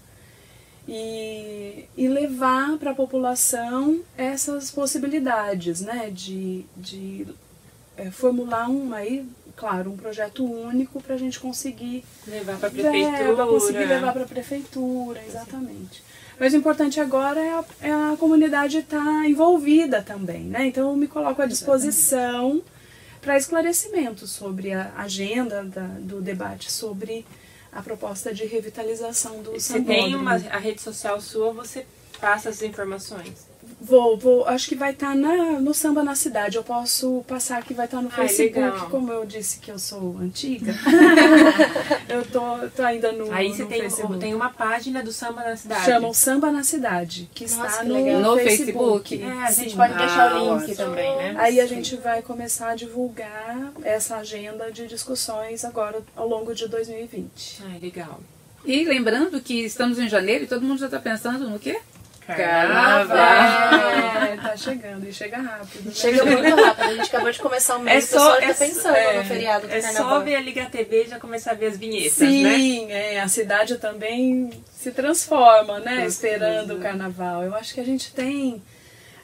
e, 0.87 1.85
e 1.95 2.07
levar 2.07 2.77
para 2.77 2.91
a 2.91 2.95
população 2.95 4.01
essas 4.17 4.71
possibilidades, 4.71 5.81
né, 5.81 6.09
de, 6.11 6.65
de 6.75 7.27
é, 7.95 8.09
formular 8.09 8.67
um 8.69 8.91
aí, 8.93 9.23
claro, 9.55 9.91
um 9.91 9.97
projeto 9.97 10.43
único 10.43 11.01
para 11.01 11.13
a 11.13 11.17
gente 11.17 11.39
conseguir 11.39 12.03
Levar 12.27 12.57
para 12.57 12.69
a 12.69 12.71
verba, 12.71 12.91
prefeitura. 12.91 13.45
conseguir 13.45 13.85
levar 13.85 14.13
para 14.13 14.23
a 14.23 14.27
prefeitura, 14.27 15.21
exatamente. 15.27 16.03
Mas 16.39 16.53
o 16.53 16.57
importante 16.57 16.99
agora 16.99 17.39
é 17.39 17.51
a, 17.51 17.65
é 17.81 17.91
a 17.91 18.17
comunidade 18.17 18.77
estar 18.77 19.29
envolvida 19.29 20.01
também, 20.01 20.43
né? 20.43 20.67
Então 20.67 20.89
eu 20.89 20.95
me 20.95 21.07
coloco 21.07 21.41
à 21.41 21.45
disposição 21.45 22.63
para 23.21 23.37
esclarecimento 23.37 24.25
sobre 24.27 24.71
a 24.73 24.93
agenda 24.97 25.63
da- 25.63 25.87
do 25.99 26.21
debate 26.21 26.71
sobre 26.71 27.25
a 27.71 27.81
proposta 27.81 28.33
de 28.33 28.45
revitalização 28.45 29.41
do 29.43 29.51
Você 29.51 29.81
tem 29.81 30.15
uma, 30.15 30.33
a 30.33 30.57
rede 30.57 30.81
social 30.81 31.19
sua, 31.21 31.51
você 31.53 31.85
passa 32.19 32.49
as 32.49 32.61
informações. 32.61 33.48
Vou, 33.81 34.17
vou, 34.17 34.45
acho 34.45 34.67
que 34.67 34.75
vai 34.75 34.91
estar 34.91 35.15
no 35.15 35.73
Samba 35.73 36.03
na 36.03 36.13
Cidade. 36.13 36.57
Eu 36.57 36.63
posso 36.63 37.23
passar 37.25 37.63
que 37.63 37.73
vai 37.73 37.85
estar 37.85 38.01
no 38.01 38.09
Ai, 38.11 38.27
Facebook, 38.27 38.59
legal. 38.59 38.89
como 38.89 39.11
eu 39.11 39.25
disse 39.25 39.59
que 39.59 39.71
eu 39.71 39.79
sou 39.79 40.17
antiga. 40.19 40.73
eu 42.09 42.25
tô, 42.25 42.41
tô 42.75 42.83
ainda 42.83 43.11
no, 43.13 43.31
Aí 43.31 43.53
você 43.53 43.63
no 43.63 43.69
tem, 43.69 43.81
Facebook. 43.81 44.19
tem 44.19 44.33
uma 44.33 44.49
página 44.49 45.01
do 45.01 45.13
samba 45.13 45.43
na 45.43 45.55
cidade. 45.55 45.85
Chama 45.85 46.07
o 46.09 46.13
Samba 46.13 46.51
na 46.51 46.63
Cidade, 46.63 47.29
que 47.33 47.43
Nossa, 47.45 47.65
está 47.67 47.83
que 47.83 47.87
no, 47.89 47.93
legal. 47.95 48.21
No 48.21 48.37
Facebook. 48.37 49.17
Facebook? 49.17 49.23
É, 49.23 49.43
a 49.47 49.51
gente 49.51 49.71
Sim. 49.71 49.77
pode 49.77 49.93
deixar 49.97 50.31
Ah, 50.31 50.35
o 50.35 50.39
link 50.39 50.63
ótimo. 50.63 50.75
também, 50.75 51.15
né? 51.15 51.35
Aí 51.37 51.61
a 51.61 51.65
gente 51.65 51.95
vai 51.95 52.21
começar 52.21 52.69
a 52.71 52.75
divulgar 52.75 53.71
essa 53.83 54.17
agenda 54.17 54.71
de 54.71 54.87
discussões 54.87 55.63
agora 55.63 56.01
ao 56.17 56.27
longo 56.27 56.53
de 56.53 56.67
2020. 56.67 57.63
Ai, 57.71 57.79
legal. 57.79 58.19
E 58.65 58.83
lembrando 58.83 59.39
que 59.39 59.61
estamos 59.63 59.97
em 59.99 60.09
janeiro 60.09 60.43
e 60.43 60.47
todo 60.47 60.61
mundo 60.65 60.79
já 60.79 60.87
está 60.87 60.99
pensando 60.99 61.49
no 61.49 61.57
quê? 61.57 61.79
Carnaval. 62.35 63.17
É, 64.23 64.37
tá 64.37 64.55
chegando 64.57 65.07
e 65.07 65.13
chega 65.13 65.37
rápido. 65.37 65.85
né? 65.85 65.91
Chega 65.93 66.25
muito 66.25 66.55
rápido. 66.55 66.83
A 66.85 66.93
gente 66.95 67.07
acabou 67.07 67.31
de 67.31 67.39
começar 67.39 67.77
o 67.77 67.79
mês 67.81 67.95
É 67.95 67.99
e 67.99 67.99
o 67.99 68.01
pessoal 68.21 68.31
só- 68.31 68.37
é 68.41 68.47
tá 68.47 68.53
pensando 68.53 68.95
é- 68.95 69.17
no 69.17 69.23
feriado 69.25 69.67
do 69.67 69.73
É 69.73 69.81
carnaval. 69.81 70.09
só 70.09 70.19
ver 70.23 70.35
a 70.35 70.41
Liga 70.41 70.65
TV 70.65 71.03
e 71.05 71.09
já 71.09 71.19
começar 71.19 71.51
a 71.51 71.53
ver 71.55 71.67
as 71.67 71.77
vinhetas, 71.77 72.17
né? 72.17 72.27
Sim, 72.27 72.91
é, 72.91 73.19
a 73.19 73.27
cidade 73.27 73.77
também 73.77 74.51
se 74.75 74.91
transforma, 74.91 75.79
né? 75.79 75.97
Com 76.01 76.05
Esperando 76.05 76.75
o 76.75 76.79
carnaval. 76.79 77.43
Eu 77.43 77.55
acho 77.55 77.73
que 77.73 77.79
a 77.79 77.85
gente 77.85 78.13
tem, 78.13 78.61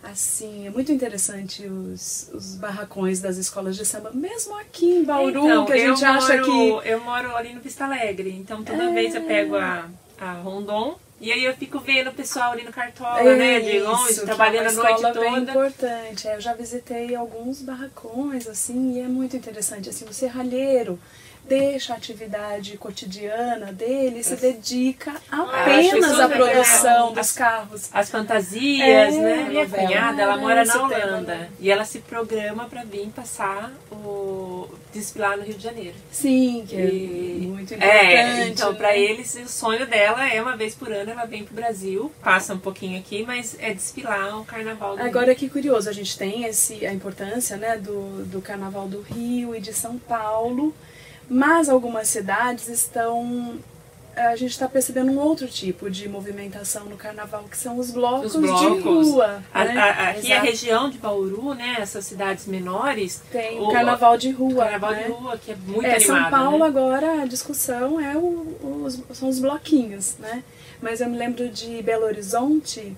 assim, 0.04 0.68
é 0.68 0.70
muito 0.70 0.92
interessante 0.92 1.66
os, 1.66 2.30
os 2.34 2.56
barracões 2.56 3.20
das 3.20 3.38
escolas 3.38 3.76
de 3.76 3.86
samba, 3.86 4.12
mesmo 4.14 4.58
aqui 4.58 4.86
em 5.00 5.04
Bauru, 5.04 5.46
Então, 5.46 5.66
que 5.66 5.74
a 5.74 5.78
gente 5.78 6.04
eu 6.04 6.10
acha 6.12 6.34
moro, 6.38 6.46
que. 6.82 6.90
Eu 6.90 7.00
moro 7.02 7.36
ali 7.36 7.54
no 7.54 7.62
Vista 7.62 7.86
Alegre, 7.86 8.32
então 8.32 8.64
toda 8.64 8.84
É. 8.84 8.92
vez 8.94 9.16
eu 9.16 9.22
pego 9.24 9.56
a, 9.56 9.86
a 10.20 10.32
Rondon 10.34 10.98
e 11.20 11.32
aí 11.32 11.44
eu 11.46 11.56
fico 11.56 11.80
vendo 11.80 12.10
o 12.10 12.14
pessoal 12.14 12.52
ali 12.52 12.64
no 12.64 12.72
Cartola, 12.72 13.36
né? 13.36 13.60
De 13.60 13.80
longe, 13.80 14.20
é 14.20 14.24
trabalhando 14.24 14.68
a 14.68 14.74
noite 14.74 14.96
escola 14.96 15.14
bem 15.14 15.34
toda. 15.34 15.52
importante. 15.52 16.28
É, 16.28 16.36
eu 16.36 16.42
já 16.42 16.54
visitei 16.54 17.16
alguns 17.16 17.62
barracões, 17.62 18.48
assim, 18.48 18.98
e 18.98 19.00
é 19.00 19.08
muito 19.08 19.36
interessante. 19.38 19.90
Assim, 19.90 20.06
o 20.06 20.14
serralheiro 20.14 21.00
deixa 21.48 21.94
a 21.94 21.98
atividade 21.98 22.78
cotidiana 22.78 23.72
dele 23.72 24.20
e 24.20 24.24
se 24.24 24.36
dedica 24.36 25.14
apenas 25.32 26.20
à 26.20 26.28
produção 26.28 27.14
dos 27.14 27.32
carros. 27.32 27.90
As 27.94 28.10
fantasias, 28.10 29.16
é, 29.16 29.20
né? 29.20 29.46
Minha 29.50 29.68
cunhada, 29.68 30.22
ela 30.22 30.38
mora 30.38 30.66
na 30.66 30.84
Holanda 30.84 31.34
tema. 31.34 31.50
e 31.60 31.72
ela 31.72 31.86
se 31.86 32.00
programa 32.00 32.66
para 32.66 32.84
vir 32.84 33.10
passar 33.10 33.72
o 33.92 34.68
desfilar 34.94 35.38
no 35.38 35.44
Rio 35.44 35.56
de 35.56 35.64
Janeiro. 35.64 35.96
Sim, 36.12 36.66
que 36.68 36.76
é 36.76 36.86
e, 36.86 37.44
é 37.44 37.48
muito 37.48 37.74
importante. 37.74 37.96
É, 37.96 38.48
então 38.48 38.72
né? 38.72 38.78
para 38.78 38.98
eles 38.98 39.36
o 39.36 39.48
sonho 39.48 39.86
dela 39.86 40.28
é 40.28 40.42
uma 40.42 40.56
vez 40.56 40.74
por 40.74 40.92
ano 40.92 41.12
ela 41.12 41.26
vem 41.26 41.44
pro 41.44 41.54
Brasil, 41.54 42.12
passa 42.24 42.54
um 42.54 42.60
pouquinho 42.60 42.98
aqui, 43.00 43.24
mas 43.24 43.56
é 43.60 43.74
desfilar 43.74 44.40
o 44.40 44.46
carnaval 44.46 44.96
do 44.96 45.04
Agora 45.04 45.28
Rio. 45.28 45.36
que 45.36 45.50
curioso, 45.50 45.90
a 45.90 45.94
gente 45.94 46.18
tem 46.18 46.46
esse 46.46 46.86
a 46.86 46.94
importância, 46.94 47.58
né, 47.58 47.78
do, 47.78 48.26
do 48.26 48.42
carnaval 48.42 48.88
do 48.88 49.02
Rio 49.02 49.56
e 49.56 49.60
de 49.60 49.74
São 49.74 49.98
Paulo 49.98 50.74
mas 51.30 51.70
algumas 51.70 52.08
cidades 52.08 52.68
estão 52.68 53.60
a 54.16 54.36
gente 54.36 54.52
está 54.52 54.68
percebendo 54.68 55.12
um 55.12 55.20
outro 55.20 55.48
tipo 55.48 55.90
de 55.90 56.08
movimentação 56.08 56.86
no 56.86 56.96
carnaval, 56.96 57.44
que 57.44 57.58
são 57.58 57.78
os 57.78 57.92
blocos, 57.92 58.34
os 58.34 58.42
blocos. 58.42 58.78
de 58.78 58.82
rua. 58.82 59.44
A, 59.54 59.66
né? 59.66 59.78
a, 59.78 60.10
aqui 60.10 60.28
Exato. 60.28 60.34
a 60.34 60.44
região 60.44 60.90
de 60.90 60.98
Bauru, 60.98 61.54
né, 61.54 61.76
essas 61.80 62.06
cidades 62.06 62.46
menores. 62.46 63.22
Tem 63.32 63.60
o, 63.60 63.72
carnaval 63.72 64.18
de 64.18 64.32
rua. 64.32 64.64
Carnaval 64.64 64.92
né? 64.92 65.04
de 65.04 65.12
rua, 65.12 65.38
que 65.38 65.52
é 65.52 65.56
muito 65.56 65.86
é, 65.86 65.96
animado. 65.96 66.22
São 66.22 66.30
Paulo 66.30 66.60
né? 66.60 66.66
agora 66.66 67.22
a 67.22 67.26
discussão 67.26 68.00
é 68.00 68.16
o, 68.16 68.84
os, 68.86 69.18
são 69.18 69.28
os 69.28 69.40
bloquinhos, 69.40 70.16
né? 70.20 70.44
Mas 70.82 71.02
eu 71.02 71.10
me 71.10 71.18
lembro 71.18 71.50
de 71.50 71.82
Belo 71.82 72.06
Horizonte, 72.06 72.96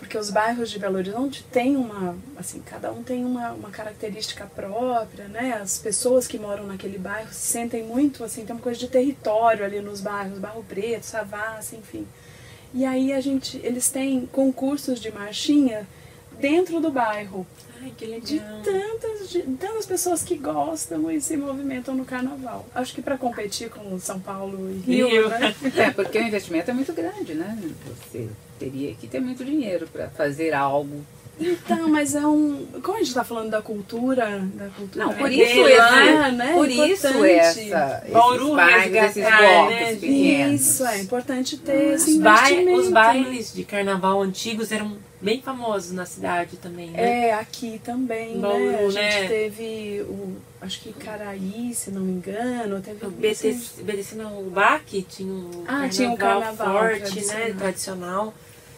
porque 0.00 0.16
os 0.16 0.30
bairros 0.30 0.70
de 0.70 0.78
Belo 0.78 0.96
Horizonte 0.96 1.44
têm 1.52 1.76
uma, 1.76 2.16
assim, 2.38 2.62
cada 2.62 2.90
um 2.90 3.02
tem 3.02 3.22
uma, 3.22 3.52
uma 3.52 3.70
característica 3.70 4.46
própria, 4.46 5.28
né? 5.28 5.60
As 5.62 5.76
pessoas 5.76 6.26
que 6.26 6.38
moram 6.38 6.66
naquele 6.66 6.96
bairro 6.96 7.30
se 7.30 7.52
sentem 7.52 7.84
muito, 7.84 8.24
assim, 8.24 8.46
tem 8.46 8.56
uma 8.56 8.62
coisa 8.62 8.80
de 8.80 8.88
território 8.88 9.62
ali 9.62 9.78
nos 9.82 10.00
bairros, 10.00 10.38
Barro 10.38 10.64
Preto, 10.66 11.04
Savassi, 11.04 11.76
enfim. 11.76 12.08
E 12.72 12.86
aí 12.86 13.12
a 13.12 13.20
gente, 13.20 13.60
eles 13.62 13.90
têm 13.90 14.24
concursos 14.24 14.98
de 14.98 15.12
marchinha 15.12 15.86
dentro 16.40 16.80
do 16.80 16.90
bairro. 16.90 17.46
Ai, 17.82 17.92
que 17.96 18.04
legal. 18.04 18.20
De 18.20 18.40
tantas, 18.62 19.30
de 19.30 19.42
tantas 19.42 19.86
pessoas 19.86 20.22
que 20.22 20.36
gostam 20.36 21.10
e 21.10 21.20
se 21.20 21.36
movimentam 21.36 21.94
no 21.94 22.04
carnaval. 22.04 22.66
Acho 22.74 22.94
que 22.94 23.00
para 23.00 23.16
competir 23.16 23.70
com 23.70 23.98
São 23.98 24.20
Paulo 24.20 24.70
e 24.70 24.78
Rio, 24.80 25.08
Rio. 25.08 25.28
né? 25.28 25.54
É, 25.76 25.90
porque 25.90 26.18
o 26.18 26.22
investimento 26.22 26.70
é 26.70 26.74
muito 26.74 26.92
grande, 26.92 27.34
né? 27.34 27.58
Você 27.86 28.28
teria 28.58 28.94
que 28.94 29.06
ter 29.06 29.20
muito 29.20 29.44
dinheiro 29.44 29.88
para 29.90 30.08
fazer 30.10 30.52
algo. 30.52 31.04
Então, 31.40 31.88
mas 31.88 32.14
é 32.14 32.26
um. 32.26 32.66
Como 32.82 32.96
a 32.96 32.98
gente 32.98 33.08
está 33.08 33.24
falando 33.24 33.48
da 33.48 33.62
cultura, 33.62 34.46
da 34.54 34.68
cultura. 34.68 35.06
Não, 35.06 35.14
por 35.14 35.32
isso 35.32 35.66
é, 35.66 35.72
essa, 35.72 36.32
né? 36.32 36.52
Por 36.52 36.70
isso 36.70 37.24
essa. 37.24 38.04
Bauru 38.12 38.60
esses 38.60 38.94
esses 38.94 39.24
blocos 39.24 39.70
né? 39.70 39.94
pequenos. 39.94 40.60
Isso 40.60 40.86
é 40.86 41.00
importante 41.00 41.56
ter 41.56 41.72
ah, 41.72 41.94
esse 41.94 42.10
investimento. 42.16 42.80
Os 42.80 42.90
bailes 42.90 43.54
de 43.54 43.64
carnaval 43.64 44.20
antigos 44.20 44.70
eram 44.70 44.98
bem 45.20 45.42
famosos 45.42 45.92
na 45.92 46.06
cidade 46.06 46.56
também, 46.56 46.90
né? 46.90 47.28
É, 47.28 47.34
aqui 47.34 47.80
também, 47.84 48.40
Bauru, 48.40 48.58
né? 48.60 48.86
A 48.86 48.90
gente 48.90 49.20
né? 49.22 49.28
teve 49.28 50.02
o, 50.02 50.36
acho 50.60 50.80
que 50.80 50.92
Caraí, 50.92 51.74
se 51.74 51.90
não 51.90 52.00
me 52.00 52.12
engano, 52.12 52.80
teve 52.80 53.06
o 53.06 53.10
BTC, 53.10 53.82
BTC 53.82 54.14
não, 54.16 54.40
o 54.40 54.50
BAC 54.50 55.02
tinha 55.02 55.32
um 55.32 55.64
ah, 55.66 55.88
tinha 55.88 56.10
um 56.10 56.16
carnaval 56.16 56.72
forte, 56.72 57.24
né, 57.26 57.54
tradicional. 57.56 58.34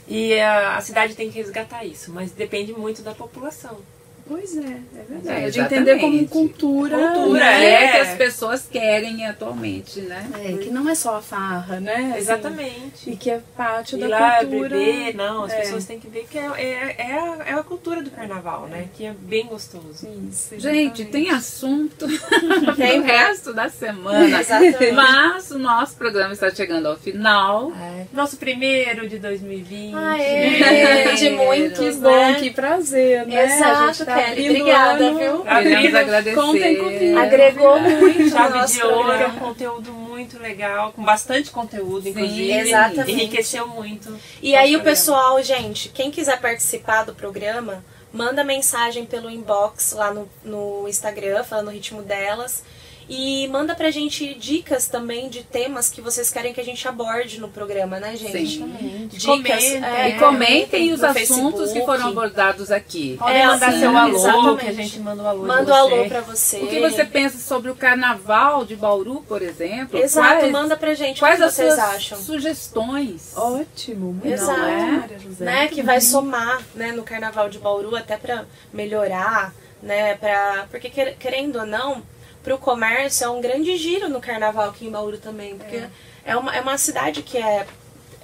E 0.09 0.39
a, 0.41 0.77
a 0.77 0.81
cidade 0.81 1.15
tem 1.15 1.31
que 1.31 1.39
resgatar 1.39 1.85
isso, 1.85 2.13
mas 2.13 2.33
depende 2.33 2.73
muito 2.73 3.03
da 3.03 3.15
população. 3.15 3.79
Pois 4.27 4.57
é, 4.57 4.61
é 4.61 5.05
verdade. 5.09 5.47
É, 5.47 5.51
de 5.51 5.61
entender 5.61 5.99
como 5.99 6.29
cultura. 6.29 6.97
Cultura 7.13 7.41
né? 7.41 7.85
é 7.85 7.89
que 7.89 7.97
as 7.99 8.15
pessoas 8.17 8.69
querem 8.71 9.27
atualmente, 9.27 10.01
né? 10.01 10.29
É, 10.43 10.53
que 10.59 10.71
não 10.71 10.89
é 10.89 10.95
só 10.95 11.17
a 11.17 11.23
farra, 11.23 11.81
né? 11.81 12.11
Assim, 12.11 12.19
Exatamente. 12.19 13.11
E 13.11 13.17
que 13.17 13.31
é 13.31 13.41
parte 13.57 13.97
Ir 13.97 14.01
da 14.01 14.09
lá, 14.09 14.39
cultura. 14.39 14.69
beber, 14.69 15.15
não, 15.15 15.45
as 15.45 15.53
é. 15.53 15.61
pessoas 15.61 15.85
têm 15.85 15.99
que 15.99 16.09
ver 16.09 16.27
que 16.31 16.39
é, 16.39 16.47
é, 16.57 16.95
é, 16.99 17.13
a, 17.13 17.37
é 17.49 17.53
a 17.55 17.63
cultura 17.63 18.03
do 18.03 18.11
carnaval, 18.11 18.67
né? 18.67 18.89
Que 18.95 19.07
é 19.07 19.13
bem 19.13 19.47
gostoso. 19.47 20.07
Isso, 20.31 20.59
Gente, 20.59 21.05
tem 21.05 21.31
assunto 21.31 22.07
tem 22.77 23.01
o 23.01 23.03
resto 23.03 23.53
da 23.53 23.69
semana. 23.69 24.41
Exatamente. 24.41 24.93
Mas 24.93 25.51
o 25.51 25.59
nosso 25.59 25.97
programa 25.97 26.33
está 26.33 26.51
chegando 26.51 26.87
ao 26.87 26.97
final. 26.97 27.73
É. 27.73 28.07
Nosso 28.13 28.37
primeiro 28.37 29.09
de 29.09 29.19
2020. 29.19 29.95
Ah, 29.95 30.19
é. 30.19 31.15
De 31.15 31.31
muitos, 31.31 31.79
que 31.79 32.01
bom, 32.01 32.11
né? 32.11 32.35
que 32.35 32.51
prazer, 32.51 33.27
né? 33.27 33.45
Exato, 33.45 34.05
tá 34.05 34.12
Kelly, 34.15 34.51
obrigada, 34.51 35.15
viu? 35.15 35.43
Queremos 35.43 35.95
agradecer. 35.95 36.35
Contem 36.37 36.77
comigo. 36.77 37.19
Agregou 37.19 37.81
muito. 37.81 38.31
Chave 38.31 38.67
de 38.67 38.83
ouro, 38.83 39.13
é 39.13 39.27
um 39.27 39.37
conteúdo 39.37 39.93
muito 39.93 40.39
legal, 40.39 40.93
com 40.93 41.03
bastante 41.03 41.51
conteúdo, 41.51 42.09
inclusive. 42.09 42.53
Sim, 42.53 42.59
exatamente. 42.59 43.13
Enriqueceu 43.13 43.67
muito. 43.67 44.17
E 44.41 44.55
aí 44.55 44.77
o 44.77 44.83
pessoal, 44.83 45.43
gente, 45.43 45.89
quem 45.89 46.11
quiser 46.11 46.41
participar 46.41 47.05
do 47.05 47.15
programa, 47.15 47.85
manda 48.13 48.45
mensagem 48.45 49.07
pelo 49.07 49.31
inbox 49.31 49.93
lá 49.93 50.13
no, 50.13 50.29
no 50.45 50.87
Instagram, 50.89 51.43
falando 51.45 51.69
o 51.69 51.71
ritmo 51.71 52.03
delas. 52.03 52.63
E 53.09 53.49
manda 53.49 53.75
pra 53.75 53.91
gente 53.91 54.35
dicas 54.35 54.87
também 54.87 55.29
de 55.29 55.43
temas 55.43 55.91
que 55.91 56.01
vocês 56.01 56.31
querem 56.31 56.53
que 56.53 56.61
a 56.61 56.65
gente 56.65 56.87
aborde 56.87 57.41
no 57.41 57.49
programa, 57.49 57.99
né, 57.99 58.17
gente? 58.17 58.59
Sim. 58.59 59.09
Dicas. 59.09 59.25
Comentem, 59.25 59.85
é, 59.85 60.09
e 60.09 60.19
comentem 60.19 60.93
os 60.93 61.03
assuntos 61.03 61.61
Facebook. 61.61 61.73
que 61.73 61.85
foram 61.85 62.09
abordados 62.09 62.71
aqui. 62.71 63.17
Podem 63.19 63.43
é, 63.43 63.47
mandar 63.47 63.69
assim, 63.69 63.81
seu 63.81 63.97
alô, 63.97 64.17
exatamente. 64.17 64.61
que 64.61 64.67
a 64.67 64.73
gente 64.73 65.01
manda 65.01 65.23
o 65.23 65.25
um 65.25 65.29
alô 65.29 65.47
Manda 65.47 65.73
o 65.73 65.75
um 65.75 65.79
alô 65.79 66.05
pra 66.07 66.21
você. 66.21 66.59
O 66.59 66.67
que 66.67 66.81
você 66.81 67.05
pensa 67.05 67.39
sobre 67.39 67.71
o 67.71 67.75
carnaval 67.75 68.65
de 68.65 68.77
Bauru, 68.77 69.23
por 69.29 69.43
exemplo? 69.43 69.99
Exato, 69.99 70.41
quais, 70.41 70.53
manda 70.53 70.77
pra 70.77 70.95
gente 70.95 71.19
quais 71.19 71.41
o 71.41 71.45
que 71.45 71.51
vocês 71.51 71.79
acham. 71.79 72.19
sugestões. 72.19 73.37
Ótimo, 73.37 74.13
muito 74.13 74.27
Exato. 74.27 74.61
É? 74.61 75.45
Né, 75.45 75.69
que 75.69 75.83
vai 75.83 76.01
somar 76.01 76.63
né, 76.75 76.93
no 76.93 77.03
carnaval 77.03 77.49
de 77.49 77.59
Bauru 77.59 77.97
até 77.97 78.17
pra 78.17 78.45
melhorar, 78.73 79.55
né? 79.83 80.15
Pra, 80.15 80.67
porque 80.71 80.91
querendo 80.91 81.61
ou 81.61 81.67
não 81.67 82.03
para 82.43 82.55
o 82.55 82.59
comércio 82.59 83.25
é 83.25 83.29
um 83.31 83.41
grande 83.41 83.77
giro 83.77 84.09
no 84.09 84.21
carnaval 84.21 84.71
aqui 84.71 84.87
em 84.87 84.91
Bauru 84.91 85.19
também, 85.19 85.57
porque 85.57 85.77
é, 85.77 85.91
é 86.25 86.37
uma, 86.37 86.55
é 86.55 86.61
uma 86.61 86.79
cidade 86.79 87.23
que 87.23 87.39
é 87.39 87.67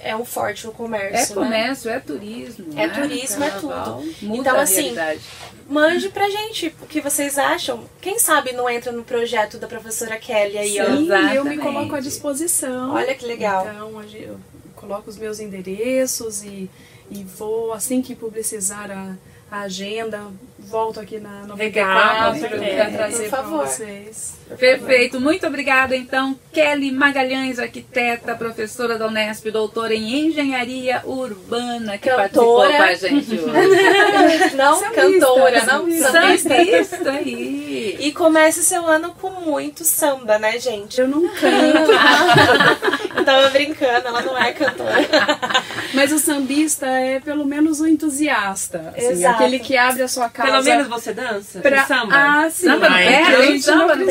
é 0.01 0.15
um 0.15 0.23
forte 0.23 0.65
no 0.65 0.71
comércio. 0.71 1.33
É 1.33 1.41
né? 1.41 1.45
comércio, 1.45 1.91
né? 1.91 1.97
é 1.97 1.99
turismo. 1.99 2.65
É 2.71 2.87
né? 2.87 2.93
turismo, 2.93 3.39
Carnaval, 3.39 3.99
é 3.99 4.03
tudo. 4.03 4.35
Então, 4.35 4.57
assim, 4.57 4.95
mande 5.67 6.07
pra 6.07 6.29
gente 6.29 6.73
o 6.81 6.85
que 6.85 7.01
vocês 7.01 7.37
acham. 7.37 7.83
Quem 7.99 8.17
sabe 8.17 8.53
não 8.53 8.69
entra 8.69 8.93
no 8.93 9.03
projeto 9.03 9.57
da 9.57 9.67
professora 9.67 10.17
Kelly 10.17 10.57
aí, 10.57 10.71
Sim, 10.71 10.79
ó. 10.79 10.83
Exatamente. 10.85 11.35
eu 11.35 11.43
me 11.43 11.57
coloco 11.57 11.95
à 11.95 11.99
disposição. 11.99 12.93
Olha 12.93 13.13
que 13.13 13.25
legal. 13.25 13.67
Então, 13.67 14.01
eu 14.13 14.39
coloco 14.73 15.09
os 15.09 15.17
meus 15.17 15.41
endereços 15.41 16.45
e, 16.45 16.69
e 17.11 17.21
vou, 17.25 17.73
assim 17.73 18.01
que 18.01 18.15
publicizar 18.15 18.89
a 18.89 19.17
a 19.51 19.61
agenda, 19.61 20.27
volto 20.67 20.99
aqui 20.99 21.19
na 21.19 21.45
94 21.45 22.39
para 22.39 22.91
trazer 22.91 23.29
para 23.29 23.41
vocês. 23.43 24.38
Perfeito, 24.57 25.19
muito 25.19 25.45
obrigada 25.45 25.95
então, 25.95 26.37
Kelly 26.51 26.91
Magalhães, 26.91 27.59
arquiteta, 27.59 28.35
professora 28.35 28.97
da 28.97 29.07
Unesp, 29.07 29.51
doutora 29.51 29.93
em 29.93 30.27
engenharia 30.27 31.01
urbana, 31.05 31.97
que 31.97 32.09
cantora. 32.09 32.19
participou 32.19 32.67
com 32.67 32.83
a 32.83 32.93
gente 32.93 33.35
hoje. 33.39 34.55
não, 34.55 34.79
sambista, 34.79 35.01
cantora, 35.01 35.65
não, 35.65 35.91
sambista 35.91 37.11
aí. 37.11 37.97
E 37.99 38.11
comece 38.11 38.63
seu 38.63 38.85
ano 38.87 39.13
com 39.19 39.29
muito 39.29 39.83
samba, 39.83 40.39
né, 40.39 40.59
gente? 40.59 40.99
Eu 40.99 41.07
não 41.07 41.27
canto. 41.29 41.91
Eu 43.15 43.23
tava 43.25 43.49
brincando, 43.49 44.07
ela 44.07 44.21
não 44.21 44.37
é 44.37 44.51
cantora. 44.51 45.07
Mas 45.93 46.11
o 46.11 46.19
sambista 46.19 46.85
é 46.87 47.19
pelo 47.19 47.45
menos 47.45 47.79
o 47.79 47.87
entusiasta. 47.87 48.93
Assim, 48.95 49.07
Exato. 49.07 49.35
Aquele 49.35 49.59
que 49.59 49.75
abre 49.75 50.03
a 50.03 50.07
sua 50.07 50.29
casa. 50.29 50.51
Pelo 50.51 50.63
menos 50.63 50.87
você 50.87 51.13
dança? 51.13 51.59
Pra... 51.59 51.85
Samba? 51.85 52.15
Ah, 52.15 52.49
sim. 52.49 52.65
Samba 52.67 52.89
não 52.89 52.97
é? 52.97 53.23
A 53.23 53.41
gente 53.41 53.63
samba 53.63 53.95
não 53.95 54.09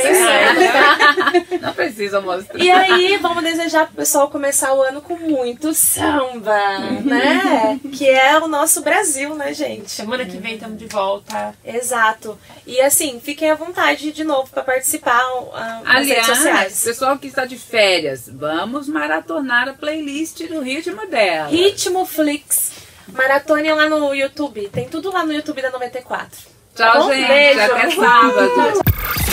Não 1.61 1.73
precisa 1.73 2.21
mostrar. 2.21 2.59
E 2.59 2.71
aí, 2.71 3.17
vamos 3.19 3.43
desejar 3.43 3.87
pro 3.87 3.97
pessoal 3.97 4.29
começar 4.29 4.73
o 4.75 4.83
ano 4.83 5.01
com 5.01 5.17
muito 5.17 5.75
samba, 5.75 6.79
né? 7.05 7.81
Que 7.93 8.09
é 8.09 8.39
o 8.39 8.49
nosso 8.49 8.83
Brasil, 8.83 9.35
né, 9.35 9.53
gente? 9.53 9.91
Semana 9.91 10.25
que 10.25 10.37
vem 10.37 10.55
estamos 10.55 10.79
de 10.79 10.87
volta. 10.87 11.55
Exato. 11.65 12.39
E 12.67 12.81
assim, 12.81 13.21
fiquem 13.21 13.51
à 13.51 13.55
vontade 13.55 14.13
de 14.13 14.25
novo 14.25 14.51
para 14.51 14.63
participar 14.63 15.23
uh, 15.33 15.51
Aliás, 15.85 16.09
redes 16.09 16.27
sociais. 16.27 16.85
pessoal 16.85 17.19
que 17.19 17.27
está 17.27 17.45
de 17.45 17.59
férias, 17.59 18.29
vamos 18.33 18.89
maratonar 18.89 19.69
a 19.69 19.73
playlist 19.73 20.47
do 20.47 20.61
Ritmo 20.61 21.07
dela. 21.07 21.49
Ritmo 21.49 22.05
Flix. 22.05 22.73
Maratone 23.13 23.73
lá 23.73 23.89
no 23.89 24.15
YouTube. 24.15 24.69
Tem 24.69 24.89
tudo 24.89 25.11
lá 25.11 25.25
no 25.25 25.33
YouTube 25.33 25.63
da 25.63 25.71
94. 25.71 26.29
Tchau, 26.75 27.09
tá 27.09 27.15
gente. 27.15 27.29
Beijo. 27.29 27.61
Até 27.61 27.91
sábado. 27.91 28.81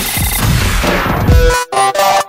Yeah. 1.46 2.25